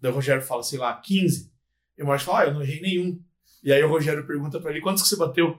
Daí 0.00 0.10
o 0.10 0.14
Rogério 0.14 0.42
fala, 0.42 0.62
sei 0.62 0.78
lá, 0.78 0.94
15. 0.94 1.52
E 1.98 2.02
o 2.02 2.06
Marcos 2.06 2.24
fala, 2.24 2.40
ah, 2.40 2.44
eu 2.46 2.54
não 2.54 2.62
errei 2.62 2.80
nenhum. 2.80 3.22
E 3.62 3.72
aí 3.72 3.82
o 3.82 3.88
Rogério 3.88 4.26
pergunta 4.26 4.58
para 4.58 4.70
ele, 4.70 4.80
quantos 4.80 5.02
que 5.02 5.08
você 5.08 5.16
bateu? 5.16 5.58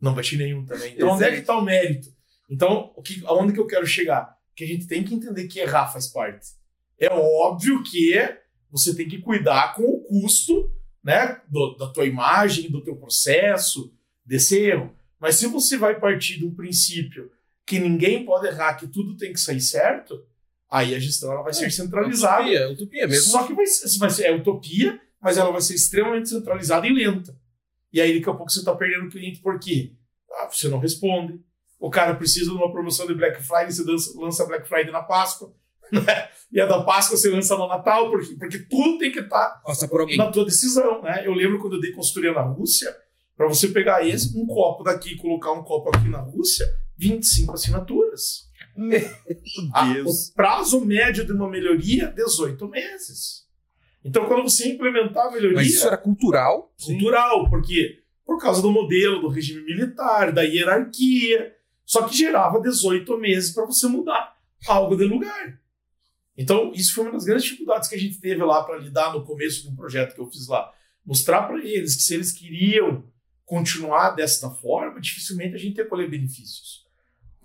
Não 0.00 0.14
bati 0.14 0.36
nenhum 0.36 0.64
também. 0.64 0.94
Então 0.94 1.10
onde 1.10 1.24
é 1.24 1.30
que 1.30 1.40
está 1.40 1.56
o 1.56 1.62
mérito? 1.62 2.08
Então, 2.48 2.92
o 2.96 3.02
que, 3.02 3.22
aonde 3.26 3.52
que 3.52 3.60
eu 3.60 3.66
quero 3.66 3.86
chegar? 3.86 4.36
que 4.56 4.64
a 4.64 4.66
gente 4.66 4.86
tem 4.86 5.04
que 5.04 5.14
entender 5.14 5.46
que 5.46 5.60
errar 5.60 5.92
faz 5.92 6.08
parte. 6.08 6.48
É 6.98 7.10
óbvio 7.10 7.82
que 7.82 8.18
você 8.70 8.94
tem 8.94 9.06
que 9.06 9.18
cuidar 9.18 9.74
com 9.74 9.82
o 9.82 10.00
custo 10.00 10.72
né, 11.04 11.40
do, 11.46 11.76
da 11.76 11.88
tua 11.88 12.06
imagem, 12.06 12.70
do 12.70 12.82
teu 12.82 12.96
processo, 12.96 13.94
desse 14.24 14.58
erro. 14.58 14.96
Mas 15.20 15.36
se 15.36 15.46
você 15.46 15.76
vai 15.76 16.00
partir 16.00 16.38
de 16.38 16.46
um 16.46 16.54
princípio 16.54 17.30
que 17.66 17.78
ninguém 17.78 18.24
pode 18.24 18.46
errar, 18.46 18.74
que 18.74 18.88
tudo 18.88 19.16
tem 19.16 19.32
que 19.32 19.40
sair 19.40 19.60
certo, 19.60 20.24
aí 20.70 20.94
a 20.94 20.98
gestão 20.98 21.32
ela 21.32 21.42
vai 21.42 21.50
é, 21.50 21.54
ser 21.54 21.70
centralizada. 21.70 22.42
Utopia, 22.42 22.58
é 22.58 22.68
utopia 22.68 23.08
mesmo. 23.08 23.30
Só 23.30 23.44
que 23.44 23.54
vai 23.54 23.66
ser, 23.66 23.98
vai 23.98 24.10
ser 24.10 24.24
é 24.24 24.34
utopia, 24.34 25.00
mas 25.20 25.38
ela 25.38 25.50
vai 25.50 25.60
ser 25.60 25.74
extremamente 25.74 26.28
centralizada 26.28 26.86
e 26.86 26.92
lenta. 26.92 27.36
E 27.92 28.00
aí 28.00 28.18
daqui 28.18 28.30
a 28.30 28.34
pouco 28.34 28.50
você 28.50 28.58
está 28.58 28.74
perdendo 28.74 29.06
o 29.06 29.10
cliente 29.10 29.40
por 29.40 29.58
quê? 29.58 29.94
Ah, 30.32 30.48
você 30.50 30.68
não 30.68 30.78
responde, 30.78 31.40
o 31.78 31.90
cara 31.90 32.14
precisa 32.14 32.50
de 32.50 32.56
uma 32.56 32.70
promoção 32.70 33.06
de 33.06 33.14
Black 33.14 33.42
Friday, 33.42 33.72
você 33.72 34.18
lança 34.18 34.46
Black 34.46 34.68
Friday 34.68 34.90
na 34.90 35.02
Páscoa. 35.02 35.52
Né? 35.92 36.28
E 36.50 36.60
a 36.60 36.66
da 36.66 36.82
Páscoa 36.82 37.16
você 37.16 37.30
lança 37.30 37.56
no 37.56 37.68
Natal, 37.68 38.10
porque, 38.10 38.34
porque 38.34 38.58
tudo 38.58 38.98
tem 38.98 39.12
que 39.12 39.20
estar 39.20 39.62
tá 39.62 39.74
na 40.16 40.32
tua 40.32 40.44
decisão. 40.44 41.00
Né? 41.00 41.22
Eu 41.24 41.32
lembro 41.32 41.60
quando 41.60 41.74
eu 41.74 41.80
dei 41.80 41.92
consultoria 41.92 42.32
na 42.32 42.42
Rússia, 42.42 42.92
para 43.36 43.46
você 43.46 43.68
pegar 43.68 44.04
esse, 44.04 44.36
um 44.36 44.46
copo 44.46 44.82
daqui 44.82 45.12
e 45.12 45.16
colocar 45.16 45.52
um 45.52 45.62
copo 45.62 45.96
aqui 45.96 46.08
na 46.08 46.18
Rússia, 46.18 46.66
25 46.98 47.52
assinaturas. 47.52 48.45
Meu 48.76 49.00
Deus. 49.94 50.28
o 50.28 50.34
prazo 50.34 50.84
médio 50.84 51.24
de 51.24 51.32
uma 51.32 51.48
melhoria, 51.48 52.08
18 52.08 52.68
meses. 52.68 53.46
Então, 54.04 54.26
quando 54.26 54.42
você 54.42 54.68
implementar 54.68 55.26
a 55.26 55.30
melhoria. 55.30 55.56
Mas 55.56 55.68
isso 55.68 55.86
era 55.86 55.96
cultural? 55.96 56.72
Cultural, 56.80 57.50
porque 57.50 58.02
por 58.26 58.40
causa 58.40 58.60
do 58.60 58.70
modelo, 58.72 59.20
do 59.20 59.28
regime 59.28 59.64
militar, 59.64 60.32
da 60.32 60.42
hierarquia. 60.42 61.54
Só 61.84 62.02
que 62.02 62.16
gerava 62.16 62.60
18 62.60 63.16
meses 63.18 63.52
para 63.52 63.64
você 63.64 63.86
mudar 63.86 64.36
algo 64.66 64.96
de 64.96 65.04
lugar. 65.04 65.60
Então, 66.36 66.72
isso 66.74 66.94
foi 66.94 67.04
uma 67.04 67.12
das 67.12 67.24
grandes 67.24 67.44
dificuldades 67.44 67.88
que 67.88 67.94
a 67.94 67.98
gente 67.98 68.20
teve 68.20 68.42
lá 68.42 68.62
para 68.64 68.78
lidar 68.78 69.12
no 69.12 69.24
começo 69.24 69.70
do 69.70 69.76
projeto 69.76 70.14
que 70.14 70.20
eu 70.20 70.26
fiz 70.26 70.48
lá. 70.48 70.70
Mostrar 71.04 71.42
para 71.42 71.58
eles 71.64 71.94
que 71.94 72.02
se 72.02 72.14
eles 72.14 72.32
queriam 72.32 73.04
continuar 73.44 74.10
desta 74.10 74.50
forma, 74.50 75.00
dificilmente 75.00 75.54
a 75.54 75.58
gente 75.58 75.78
ia 75.78 75.86
colher 75.86 76.10
benefícios. 76.10 76.85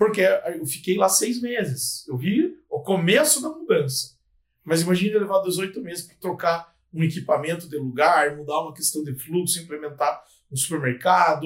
Porque 0.01 0.21
eu 0.21 0.65
fiquei 0.65 0.97
lá 0.97 1.07
seis 1.07 1.39
meses. 1.39 2.07
Eu 2.07 2.17
vi 2.17 2.57
o 2.67 2.79
começo 2.79 3.39
da 3.39 3.49
mudança. 3.49 4.17
Mas 4.63 4.81
imagine 4.81 5.13
levar 5.13 5.43
18 5.43 5.79
meses 5.79 6.07
para 6.07 6.15
trocar 6.15 6.75
um 6.91 7.03
equipamento 7.03 7.69
de 7.69 7.77
lugar, 7.77 8.35
mudar 8.35 8.61
uma 8.61 8.73
questão 8.73 9.03
de 9.03 9.13
fluxo, 9.13 9.61
implementar 9.61 10.23
um 10.51 10.55
supermercado, 10.55 11.45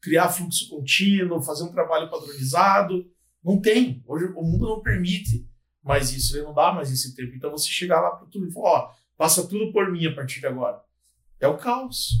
criar 0.00 0.30
fluxo 0.30 0.68
contínuo, 0.68 1.40
fazer 1.44 1.62
um 1.62 1.70
trabalho 1.70 2.10
padronizado. 2.10 3.08
Não 3.40 3.60
tem. 3.60 4.02
Hoje 4.04 4.24
o 4.34 4.42
mundo 4.42 4.66
não 4.66 4.82
permite 4.82 5.48
mais 5.80 6.12
isso, 6.12 6.36
ele 6.36 6.46
não 6.46 6.54
dá 6.54 6.72
mais 6.72 6.90
esse 6.90 7.14
tempo. 7.14 7.36
Então 7.36 7.52
você 7.52 7.68
chegar 7.68 8.00
lá 8.00 8.16
para 8.16 8.26
tudo 8.26 8.48
e 8.48 8.50
falar, 8.50 8.68
ó, 8.68 8.90
passa 9.16 9.46
tudo 9.46 9.72
por 9.72 9.92
mim 9.92 10.06
a 10.06 10.12
partir 10.12 10.40
de 10.40 10.48
agora. 10.48 10.82
É 11.38 11.46
o 11.46 11.56
caos. 11.56 12.14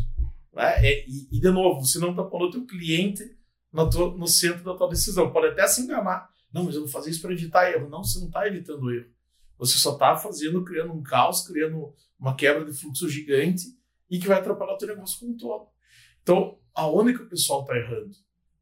Né? 0.52 0.86
É, 0.86 1.04
e, 1.08 1.26
e, 1.32 1.40
de 1.40 1.50
novo, 1.50 1.84
você 1.84 1.98
não 1.98 2.10
está 2.10 2.22
pondo 2.22 2.44
o 2.44 2.50
teu 2.52 2.64
cliente 2.64 3.36
no, 3.72 4.18
no 4.18 4.26
centro 4.26 4.62
da 4.62 4.74
tua 4.74 4.88
decisão. 4.88 5.32
Pode 5.32 5.48
até 5.48 5.66
se 5.66 5.82
enganar. 5.82 6.28
Não, 6.52 6.64
mas 6.64 6.74
eu 6.74 6.82
vou 6.82 6.90
fazer 6.90 7.10
isso 7.10 7.22
para 7.22 7.32
evitar 7.32 7.72
erro. 7.72 7.88
Não, 7.88 8.04
você 8.04 8.18
não 8.18 8.26
está 8.26 8.46
evitando 8.46 8.92
erro. 8.92 9.10
Você 9.58 9.78
só 9.78 9.92
está 9.92 10.16
fazendo, 10.16 10.64
criando 10.64 10.92
um 10.92 11.02
caos, 11.02 11.46
criando 11.46 11.94
uma 12.18 12.34
quebra 12.34 12.64
de 12.64 12.72
fluxo 12.72 13.08
gigante 13.08 13.64
e 14.10 14.18
que 14.18 14.28
vai 14.28 14.38
atrapalhar 14.38 14.74
o 14.74 14.78
teu 14.78 14.88
negócio 14.88 15.18
como 15.18 15.32
um 15.32 15.36
todo. 15.36 15.68
Então, 16.22 16.58
aonde 16.74 17.14
que 17.14 17.22
o 17.22 17.28
pessoal 17.28 17.62
está 17.62 17.76
errando? 17.76 18.14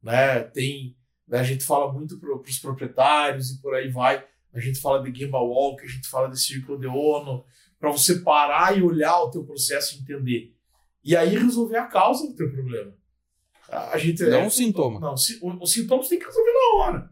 Né? 0.03 0.41
Tem, 0.45 0.97
né, 1.27 1.41
a 1.41 1.43
gente 1.43 1.65
fala 1.65 1.93
muito 1.93 2.19
para 2.19 2.35
os 2.35 2.59
proprietários 2.59 3.51
e 3.51 3.61
por 3.61 3.75
aí 3.75 3.91
vai. 3.91 4.25
A 4.53 4.61
gente 4.61 4.81
fala 4.81 5.03
de 5.03 5.19
Gemba 5.19 5.39
Walk, 5.39 5.83
a 5.85 5.89
gente 5.89 6.09
fala 6.09 6.29
de 6.29 6.41
Círculo 6.41 6.79
de 6.79 6.87
ONU, 6.87 7.45
para 7.79 7.91
você 7.91 8.21
parar 8.21 8.77
e 8.77 8.83
olhar 8.83 9.21
o 9.23 9.31
teu 9.31 9.45
processo 9.45 9.97
e 9.97 10.01
entender. 10.01 10.55
E 11.03 11.17
aí 11.17 11.37
resolver 11.37 11.79
a 11.79 11.87
causa 11.87 12.27
do 12.27 12.35
teu 12.35 12.51
problema. 12.51 12.93
A 13.71 13.97
gente, 13.99 14.23
não 14.25 14.41
é, 14.41 14.47
um 14.47 14.51
sintoma. 14.51 14.99
Não, 14.99 15.15
os 15.15 15.73
sintomas 15.73 16.09
tem 16.09 16.19
que 16.19 16.25
resolver 16.25 16.53
na 16.53 16.77
hora. 16.79 17.11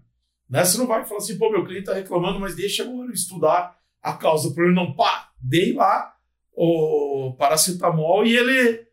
Né? 0.50 0.64
Você 0.64 0.78
não 0.78 0.86
vai 0.86 1.04
falar 1.04 1.18
assim, 1.18 1.38
pô, 1.38 1.50
meu 1.50 1.64
cliente 1.64 1.82
está 1.82 1.94
reclamando, 1.94 2.40
mas 2.40 2.56
deixa 2.56 2.82
agora 2.82 3.12
estudar 3.12 3.76
a 4.02 4.12
causa 4.14 4.48
do 4.48 4.54
problema. 4.54 4.82
Não, 4.82 4.94
pá, 4.94 5.30
dei 5.40 5.72
lá 5.72 6.14
o 6.52 7.34
paracetamol 7.38 8.26
e 8.26 8.36
ele 8.36 8.86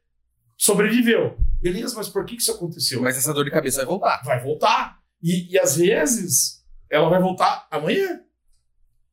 sobreviveu. 0.56 1.38
Beleza, 1.62 1.96
mas 1.96 2.08
por 2.08 2.24
que 2.26 2.36
isso 2.36 2.52
aconteceu? 2.52 3.02
Mas 3.02 3.18
essa 3.18 3.34
dor 3.34 3.46
de 3.46 3.52
cabeça 3.52 3.78
vai 3.78 3.86
voltar. 3.88 4.22
Vai 4.24 4.44
voltar. 4.44 5.00
E, 5.22 5.52
e 5.52 5.58
às 5.58 5.78
vezes 5.78 6.64
ela 6.90 7.10
vai 7.10 7.20
voltar 7.20 7.68
amanhã. 7.72 8.22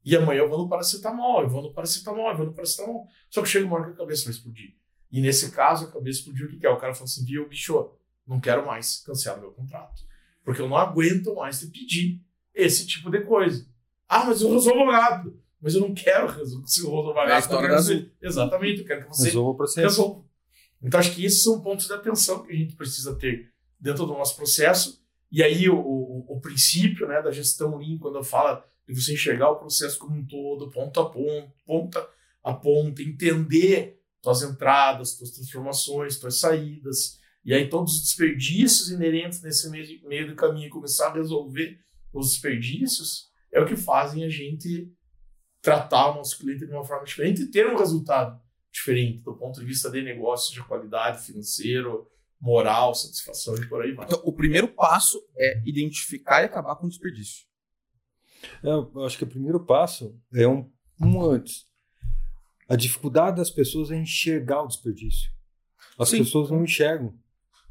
E 0.04 0.16
amanhã 0.16 0.40
eu 0.40 0.48
vou 0.48 0.58
no 0.58 0.68
paracetamol, 0.68 1.42
eu 1.42 1.48
vou 1.48 1.62
no 1.62 1.72
paracetamol, 1.72 2.30
eu 2.30 2.36
vou 2.36 2.46
no 2.46 2.52
paracetamol. 2.52 3.06
Só 3.30 3.40
que 3.40 3.48
chega 3.48 3.64
uma 3.64 3.76
hora 3.76 3.86
que 3.86 3.92
a 3.92 3.96
cabeça 3.96 4.24
vai 4.24 4.34
explodir. 4.34 4.74
E 5.10 5.20
nesse 5.20 5.52
caso, 5.52 5.86
a 5.86 5.92
cabeça 5.92 6.18
explodiu 6.18 6.46
o 6.46 6.50
que, 6.50 6.58
que 6.58 6.66
é? 6.66 6.70
O 6.70 6.78
cara 6.78 6.92
falou 6.92 7.04
assim: 7.04 7.24
viu, 7.24 7.48
bicho, 7.48 7.90
não 8.26 8.40
quero 8.40 8.66
mais 8.66 9.02
cancelar 9.04 9.40
meu 9.40 9.52
contrato. 9.52 10.02
Porque 10.44 10.60
eu 10.60 10.68
não 10.68 10.76
aguento 10.76 11.34
mais 11.34 11.60
te 11.60 11.66
pedir 11.66 12.20
esse 12.54 12.86
tipo 12.86 13.10
de 13.10 13.20
coisa. 13.20 13.66
Ah, 14.08 14.24
mas 14.26 14.42
eu 14.42 14.52
resolvo 14.52 14.90
rápido. 14.90 15.40
Mas 15.60 15.74
eu 15.74 15.80
não 15.80 15.94
quero 15.94 16.26
resolver, 16.26 16.66
resolver 16.66 17.12
rápido. 17.12 17.30
É 17.30 17.34
a 17.34 17.38
história 17.38 17.68
da 17.68 18.26
Exatamente, 18.28 18.80
eu 18.80 18.86
quero 18.86 19.02
que 19.02 19.08
você 19.08 19.26
resolva 19.26 19.50
o 19.50 19.56
processo. 19.56 19.86
Resolva. 19.86 20.24
Então, 20.82 20.98
acho 20.98 21.14
que 21.14 21.24
esses 21.24 21.42
são 21.42 21.60
pontos 21.60 21.86
de 21.86 21.92
atenção 21.92 22.42
que 22.42 22.52
a 22.52 22.56
gente 22.56 22.74
precisa 22.74 23.14
ter 23.14 23.52
dentro 23.78 24.04
do 24.04 24.12
nosso 24.12 24.36
processo. 24.36 25.00
E 25.30 25.42
aí, 25.42 25.68
o, 25.68 25.76
o, 25.76 26.36
o 26.36 26.40
princípio 26.40 27.06
né, 27.06 27.22
da 27.22 27.30
gestão 27.30 27.76
Lean, 27.76 27.98
quando 27.98 28.16
eu 28.16 28.24
falo 28.24 28.62
de 28.86 29.00
você 29.00 29.14
enxergar 29.14 29.50
o 29.50 29.56
processo 29.56 29.98
como 29.98 30.16
um 30.16 30.26
todo, 30.26 30.70
ponto 30.70 31.00
a 31.00 31.08
ponto, 31.08 31.52
ponta 31.64 32.08
a 32.42 32.52
ponta, 32.52 33.00
entender 33.00 34.00
tuas 34.20 34.42
entradas, 34.42 35.16
tuas 35.16 35.30
transformações, 35.30 36.18
tuas 36.18 36.38
saídas, 36.38 37.20
e 37.44 37.52
aí 37.52 37.68
todos 37.68 37.94
os 37.94 38.02
desperdícios 38.02 38.90
inerentes 38.90 39.42
nesse 39.42 39.68
meio, 39.70 40.08
meio 40.08 40.28
do 40.28 40.34
caminho, 40.34 40.70
começar 40.70 41.08
a 41.08 41.14
resolver 41.14 41.78
os 42.12 42.30
desperdícios, 42.30 43.30
é 43.52 43.60
o 43.60 43.66
que 43.66 43.76
fazem 43.76 44.24
a 44.24 44.28
gente 44.28 44.92
tratar 45.60 46.10
o 46.10 46.16
nosso 46.16 46.38
cliente 46.38 46.66
de 46.66 46.72
uma 46.72 46.84
forma 46.84 47.04
diferente 47.04 47.42
e 47.42 47.50
ter 47.50 47.66
um 47.66 47.76
resultado 47.76 48.40
diferente 48.70 49.22
do 49.22 49.34
ponto 49.34 49.60
de 49.60 49.66
vista 49.66 49.90
de 49.90 50.02
negócio, 50.02 50.52
de 50.52 50.62
qualidade 50.64 51.24
financeiro, 51.24 52.08
moral, 52.40 52.94
satisfação 52.94 53.54
e 53.56 53.68
por 53.68 53.82
aí 53.82 53.92
vai. 53.92 54.06
Então, 54.06 54.20
o 54.24 54.32
primeiro 54.32 54.66
passo 54.66 55.22
é 55.36 55.62
identificar 55.64 56.42
e 56.42 56.46
acabar 56.46 56.74
com 56.76 56.86
o 56.86 56.88
desperdício. 56.88 57.46
É, 58.64 58.68
eu 58.68 59.04
acho 59.04 59.16
que 59.16 59.24
o 59.24 59.28
primeiro 59.28 59.64
passo 59.64 60.18
é 60.34 60.48
um, 60.48 60.68
um 61.00 61.22
antes. 61.22 61.66
A 62.68 62.74
dificuldade 62.74 63.36
das 63.36 63.50
pessoas 63.50 63.90
é 63.90 63.96
enxergar 63.96 64.62
o 64.62 64.66
desperdício. 64.66 65.30
As 65.98 66.08
Sim. 66.08 66.18
pessoas 66.18 66.50
não 66.50 66.64
enxergam. 66.64 67.16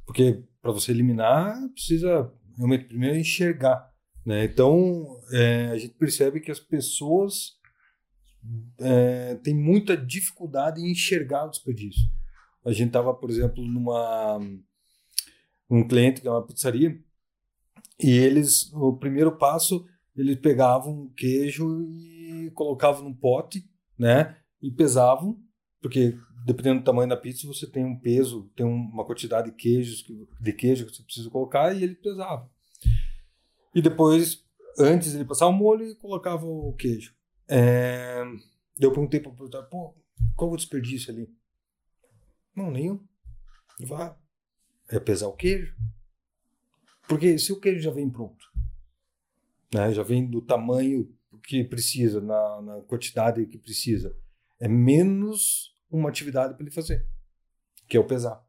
Porque 0.06 0.43
para 0.62 0.72
você 0.72 0.91
eliminar, 0.91 1.58
precisa 1.74 2.32
realmente 2.58 2.86
primeiro 2.86 3.18
enxergar. 3.18 3.91
Né? 4.26 4.45
Então, 4.45 5.20
é, 5.32 5.68
a 5.68 5.78
gente 5.78 5.95
percebe 5.95 6.39
que 6.39 6.52
as 6.52 6.60
pessoas 6.60 7.60
é, 8.80 9.36
têm 9.36 9.56
muita 9.56 9.97
dificuldade 9.97 10.82
em 10.82 10.91
enxergar 10.91 11.45
o 11.45 11.49
desperdício. 11.49 12.06
A 12.66 12.72
gente 12.72 12.88
estava, 12.88 13.14
por 13.14 13.30
exemplo, 13.30 13.66
numa 13.66 14.39
um 15.70 15.88
cliente 15.88 16.22
que 16.22 16.28
é 16.28 16.32
uma 16.32 16.45
pizzaria 16.45 16.99
e 17.99 18.12
eles, 18.12 18.72
o 18.74 18.97
primeiro 18.97 19.38
passo, 19.38 19.86
eles 20.16 20.36
pegavam 20.38 21.12
queijo 21.16 21.82
e 21.84 22.52
colocavam 22.54 23.04
num 23.04 23.14
pote, 23.14 23.64
né? 23.97 24.38
E 24.62 24.72
pesavam, 24.72 25.39
porque 25.82 26.18
dependendo 26.45 26.79
do 26.79 26.85
tamanho 26.85 27.09
da 27.09 27.17
pizza, 27.17 27.47
você 27.47 27.67
tem 27.67 27.85
um 27.85 27.97
peso, 27.99 28.49
tem 28.55 28.65
uma 28.65 29.05
quantidade 29.05 29.49
de 29.51 29.55
queijos 29.55 30.01
que- 30.01 30.27
de 30.39 30.53
queijo 30.53 30.85
que 30.85 30.95
você 30.95 31.03
precisa 31.03 31.29
colocar 31.29 31.75
e 31.75 31.83
ele 31.83 31.95
pesava. 31.95 32.49
E 33.73 33.81
depois, 33.81 34.43
antes 34.77 35.13
ele 35.13 35.25
passava 35.25 35.51
o 35.51 35.53
molho 35.53 35.85
e 35.87 35.95
colocava 35.95 36.45
o 36.45 36.73
queijo. 36.73 37.15
É... 37.47 38.21
Eu 38.79 38.91
perguntei 38.91 39.19
para 39.19 39.31
o 39.31 39.35
proprietário, 39.35 39.69
pô, 39.69 39.95
qual 40.35 40.51
o 40.51 40.57
desperdício 40.57 41.13
ali? 41.13 41.29
Não, 42.55 42.71
nenhum. 42.71 42.99
Falou, 43.87 44.03
"Ah, 44.03 44.17
é 44.89 44.99
pesar 44.99 45.27
o 45.27 45.35
queijo. 45.35 45.75
Porque 47.07 47.37
se 47.37 47.51
o 47.51 47.59
queijo 47.59 47.81
já 47.81 47.91
vem 47.91 48.09
pronto, 48.09 48.45
né, 49.73 49.93
já 49.93 50.03
vem 50.03 50.29
do 50.29 50.41
tamanho 50.41 51.13
que 51.43 51.63
precisa, 51.63 52.21
na, 52.21 52.61
na 52.61 52.81
quantidade 52.81 53.45
que 53.45 53.57
precisa, 53.57 54.15
é 54.59 54.67
menos 54.67 55.73
uma 55.91 56.09
atividade 56.09 56.53
para 56.53 56.63
ele 56.63 56.71
fazer, 56.73 57.05
que 57.87 57.97
é 57.97 57.99
o 57.99 58.05
pesar. 58.07 58.41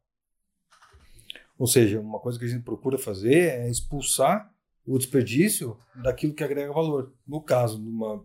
Ou 1.58 1.66
seja, 1.66 2.00
uma 2.00 2.18
coisa 2.20 2.38
que 2.38 2.44
a 2.44 2.48
gente 2.48 2.62
procura 2.64 2.98
fazer 2.98 3.50
é 3.52 3.70
expulsar 3.70 4.50
o 4.84 4.98
desperdício 4.98 5.78
daquilo 6.02 6.34
que 6.34 6.42
agrega 6.42 6.72
valor. 6.72 7.14
No 7.26 7.40
caso, 7.42 7.78
numa 7.80 8.24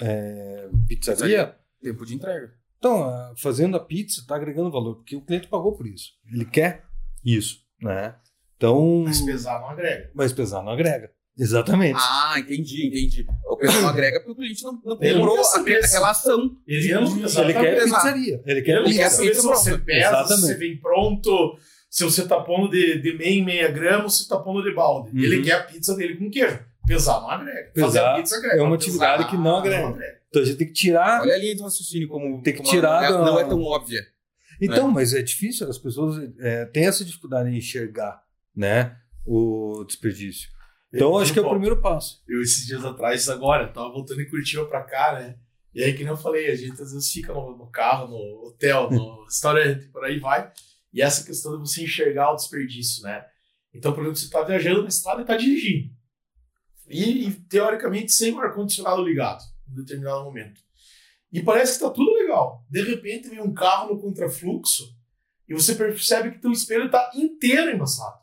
é, 0.00 0.68
pizzaria, 0.88 1.56
Tempo 1.82 2.04
de 2.06 2.14
entrega. 2.14 2.52
então, 2.78 3.34
fazendo 3.36 3.76
a 3.76 3.80
pizza 3.84 4.20
está 4.20 4.36
agregando 4.36 4.70
valor, 4.70 4.96
porque 4.96 5.16
o 5.16 5.22
cliente 5.22 5.48
pagou 5.48 5.74
por 5.76 5.86
isso. 5.86 6.12
Ele 6.32 6.44
quer 6.44 6.86
isso, 7.24 7.62
né? 7.82 8.18
Então, 8.56 9.04
Mas 9.04 9.20
pesar 9.22 9.58
não 9.60 9.70
agrega. 9.70 10.10
mas 10.14 10.32
pesar 10.32 10.62
não 10.62 10.72
agrega. 10.72 11.10
Exatamente. 11.38 11.98
Ah, 11.98 12.34
entendi, 12.38 12.86
entendi. 12.88 13.26
O 13.48 13.56
pessoal 13.56 13.86
agrega 13.88 14.20
porque 14.20 14.32
o 14.32 14.34
cliente 14.36 14.62
não, 14.62 14.72
não 14.84 14.98
Ele 15.00 15.14
não 15.14 15.20
comprou 15.26 15.36
quer 15.36 15.60
aquela, 15.60 15.80
se- 15.82 15.86
aquela 15.96 16.10
ação. 16.10 16.56
Ele 16.66 16.94
não 16.94 17.16
ele 17.16 17.24
exatamente. 17.24 17.58
quer 17.60 17.84
pizzaria. 17.84 18.42
Ele 18.46 18.62
quer 18.62 18.70
Ele 18.72 18.80
não 18.80 18.86
quer 18.92 19.04
pizza. 19.04 19.10
saber 19.16 19.34
se 19.34 19.42
você 19.42 19.78
pesa, 19.78 20.00
se 20.00 20.06
Exatamente. 20.14 20.40
você 20.46 20.54
vem 20.54 20.76
pronto, 20.78 21.58
se 21.88 22.04
você 22.04 22.26
tá 22.26 22.40
pondo 22.40 22.68
de, 22.70 22.98
de 23.00 23.16
meia 23.16 23.30
em 23.30 23.44
meia 23.44 23.68
grama 23.70 24.04
ou 24.04 24.10
se 24.10 24.28
tá 24.28 24.38
pondo 24.38 24.62
de 24.62 24.74
balde. 24.74 25.16
Uhum. 25.16 25.22
Ele 25.24 25.42
quer 25.42 25.52
a 25.52 25.62
pizza 25.62 25.96
dele 25.96 26.16
com 26.16 26.30
queijo. 26.30 26.58
Pesar 26.86 27.20
não 27.20 27.30
agrega. 27.30 27.70
Fazer 27.74 27.86
Pesar 27.86 28.12
a 28.12 28.16
pizza 28.16 28.36
agrega. 28.36 28.56
é 28.56 28.62
uma 28.62 28.74
atividade 28.74 29.28
que 29.28 29.36
não 29.36 29.56
agrega. 29.56 29.98
Então 30.28 30.42
a 30.42 30.44
gente 30.44 30.58
tem 30.58 30.66
que 30.66 30.72
tirar. 30.74 31.22
Olha 31.22 31.34
a 31.34 31.38
linha 31.38 31.54
de 31.54 31.62
raciocínio 31.62 32.08
como, 32.08 32.42
Tem 32.42 32.52
que 32.52 32.58
como 32.60 32.70
tirar 32.70 33.04
é- 33.04 33.12
da- 33.12 33.18
não 33.24 33.38
é 33.40 33.44
tão 33.44 33.62
óbvia. 33.62 34.00
Então, 34.60 34.90
mas 34.90 35.14
é 35.14 35.22
difícil, 35.22 35.66
as 35.68 35.78
pessoas 35.78 36.22
é, 36.38 36.66
têm 36.66 36.84
essa 36.86 37.02
dificuldade 37.04 37.48
em 37.48 37.56
enxergar 37.56 38.22
né, 38.54 38.94
o 39.24 39.84
desperdício. 39.86 40.50
Então, 40.92 41.16
acho 41.18 41.32
que 41.32 41.38
é 41.38 41.42
o 41.42 41.50
primeiro 41.50 41.80
passo. 41.80 42.22
Eu, 42.26 42.40
esses 42.42 42.66
dias 42.66 42.84
atrás, 42.84 43.28
agora, 43.28 43.68
tava 43.68 43.90
voltando 43.90 44.20
em 44.20 44.28
Curitiba 44.28 44.66
pra 44.66 44.82
cá, 44.82 45.12
né? 45.14 45.38
E 45.72 45.82
aí, 45.82 45.92
que 45.92 46.00
nem 46.00 46.08
eu 46.08 46.16
falei, 46.16 46.50
a 46.50 46.56
gente 46.56 46.82
às 46.82 46.92
vezes 46.92 47.12
fica 47.12 47.32
no, 47.32 47.56
no 47.56 47.70
carro, 47.70 48.08
no 48.08 48.48
hotel, 48.48 48.90
no 48.90 49.22
restaurante, 49.26 49.86
por 49.88 50.04
aí 50.04 50.18
vai. 50.18 50.52
E 50.92 51.00
essa 51.00 51.24
questão 51.24 51.52
de 51.52 51.58
você 51.58 51.84
enxergar 51.84 52.32
o 52.32 52.36
desperdício, 52.36 53.04
né? 53.04 53.24
Então, 53.72 53.92
por 53.92 54.00
exemplo, 54.00 54.18
você 54.18 54.28
tá 54.28 54.42
viajando 54.42 54.82
na 54.82 54.88
estrada 54.88 55.22
e 55.22 55.24
tá 55.24 55.36
dirigindo. 55.36 55.94
E, 56.88 57.28
e, 57.28 57.32
teoricamente, 57.32 58.10
sem 58.10 58.34
o 58.34 58.40
ar-condicionado 58.40 59.04
ligado, 59.04 59.44
em 59.70 59.74
determinado 59.74 60.24
momento. 60.24 60.60
E 61.32 61.40
parece 61.40 61.74
que 61.74 61.84
tá 61.84 61.90
tudo 61.90 62.12
legal. 62.14 62.66
De 62.68 62.82
repente, 62.82 63.28
vem 63.28 63.40
um 63.40 63.54
carro 63.54 63.94
no 63.94 64.00
contrafluxo 64.00 64.92
e 65.48 65.54
você 65.54 65.76
percebe 65.76 66.32
que 66.32 66.40
teu 66.40 66.50
espelho 66.50 66.90
tá 66.90 67.12
inteiro 67.14 67.70
embaçado. 67.70 68.19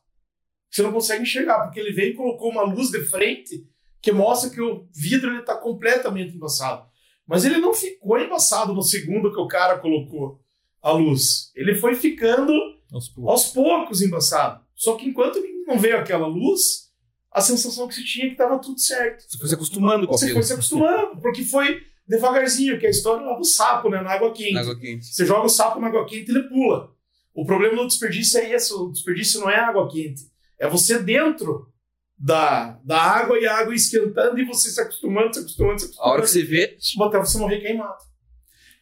Você 0.69 0.81
não 0.81 0.91
consegue 0.91 1.23
enxergar, 1.23 1.63
porque 1.63 1.79
ele 1.79 1.91
veio 1.93 2.11
e 2.11 2.15
colocou 2.15 2.49
uma 2.51 2.63
luz 2.63 2.89
de 2.89 2.99
frente 3.05 3.65
que 4.01 4.11
mostra 4.11 4.49
que 4.49 4.61
o 4.61 4.87
vidro 4.93 5.39
está 5.39 5.55
completamente 5.55 6.35
embaçado. 6.35 6.85
Mas 7.25 7.45
ele 7.45 7.57
não 7.57 7.73
ficou 7.73 8.17
embaçado 8.19 8.73
no 8.73 8.81
segundo 8.81 9.31
que 9.33 9.39
o 9.39 9.47
cara 9.47 9.79
colocou 9.79 10.39
a 10.81 10.91
luz. 10.91 11.51
Ele 11.55 11.75
foi 11.75 11.95
ficando 11.95 12.53
Aos 12.91 13.09
poucos. 13.09 13.31
aos 13.31 13.45
poucos 13.53 14.01
embaçado. 14.01 14.63
Só 14.75 14.95
que 14.95 15.07
enquanto 15.09 15.41
não 15.65 15.77
veio 15.77 15.97
aquela 15.97 16.27
luz, 16.27 16.87
a 17.31 17.41
sensação 17.41 17.87
que 17.87 17.95
se 17.95 18.05
tinha 18.05 18.25
é 18.25 18.27
que 18.29 18.33
estava 18.35 18.59
tudo 18.59 18.79
certo. 18.79 19.25
Você 19.27 19.37
foi 19.37 19.47
se 19.49 19.55
acostumando 19.55 20.07
com 20.07 20.13
Você 20.17 20.25
aquilo. 20.25 20.39
foi 20.39 20.47
se 20.47 20.53
acostumando, 20.53 21.19
porque 21.21 21.43
foi 21.43 21.81
devagarzinho, 22.07 22.79
que 22.79 22.85
é 22.85 22.87
a 22.87 22.91
história 22.91 23.25
lá 23.25 23.35
do 23.37 23.43
sapo, 23.43 23.89
né, 23.89 24.01
na 24.01 24.11
água 24.13 24.31
quente. 24.31 24.53
Na 24.53 24.61
água 24.61 24.79
quente. 24.79 25.05
Você 25.07 25.25
joga 25.25 25.45
o 25.45 25.49
sapo 25.49 25.79
na 25.79 25.87
água 25.87 26.05
quente 26.05 26.31
e 26.31 26.35
ele 26.35 26.47
pula. 26.47 26.95
O 27.33 27.45
problema 27.45 27.75
do 27.75 27.87
desperdício 27.87 28.39
é 28.39 28.53
esse: 28.53 28.73
o 28.73 28.89
desperdício 28.89 29.41
não 29.41 29.49
é 29.49 29.55
água 29.59 29.89
quente. 29.89 30.21
É 30.59 30.67
você 30.67 30.99
dentro 30.99 31.71
da, 32.17 32.79
da 32.83 32.99
água 32.99 33.37
e 33.39 33.45
a 33.45 33.57
água 33.57 33.75
esquentando 33.75 34.39
e 34.39 34.45
você 34.45 34.69
se 34.69 34.81
acostumando, 34.81 35.33
se 35.33 35.39
acostumando, 35.41 35.79
se 35.79 35.85
A 35.85 35.87
acostumando. 35.87 36.13
hora 36.13 36.21
que 36.23 36.29
você 36.29 36.43
vê, 36.43 36.77
até 37.05 37.19
você 37.19 37.37
morrer 37.37 37.61
queimado. 37.61 38.03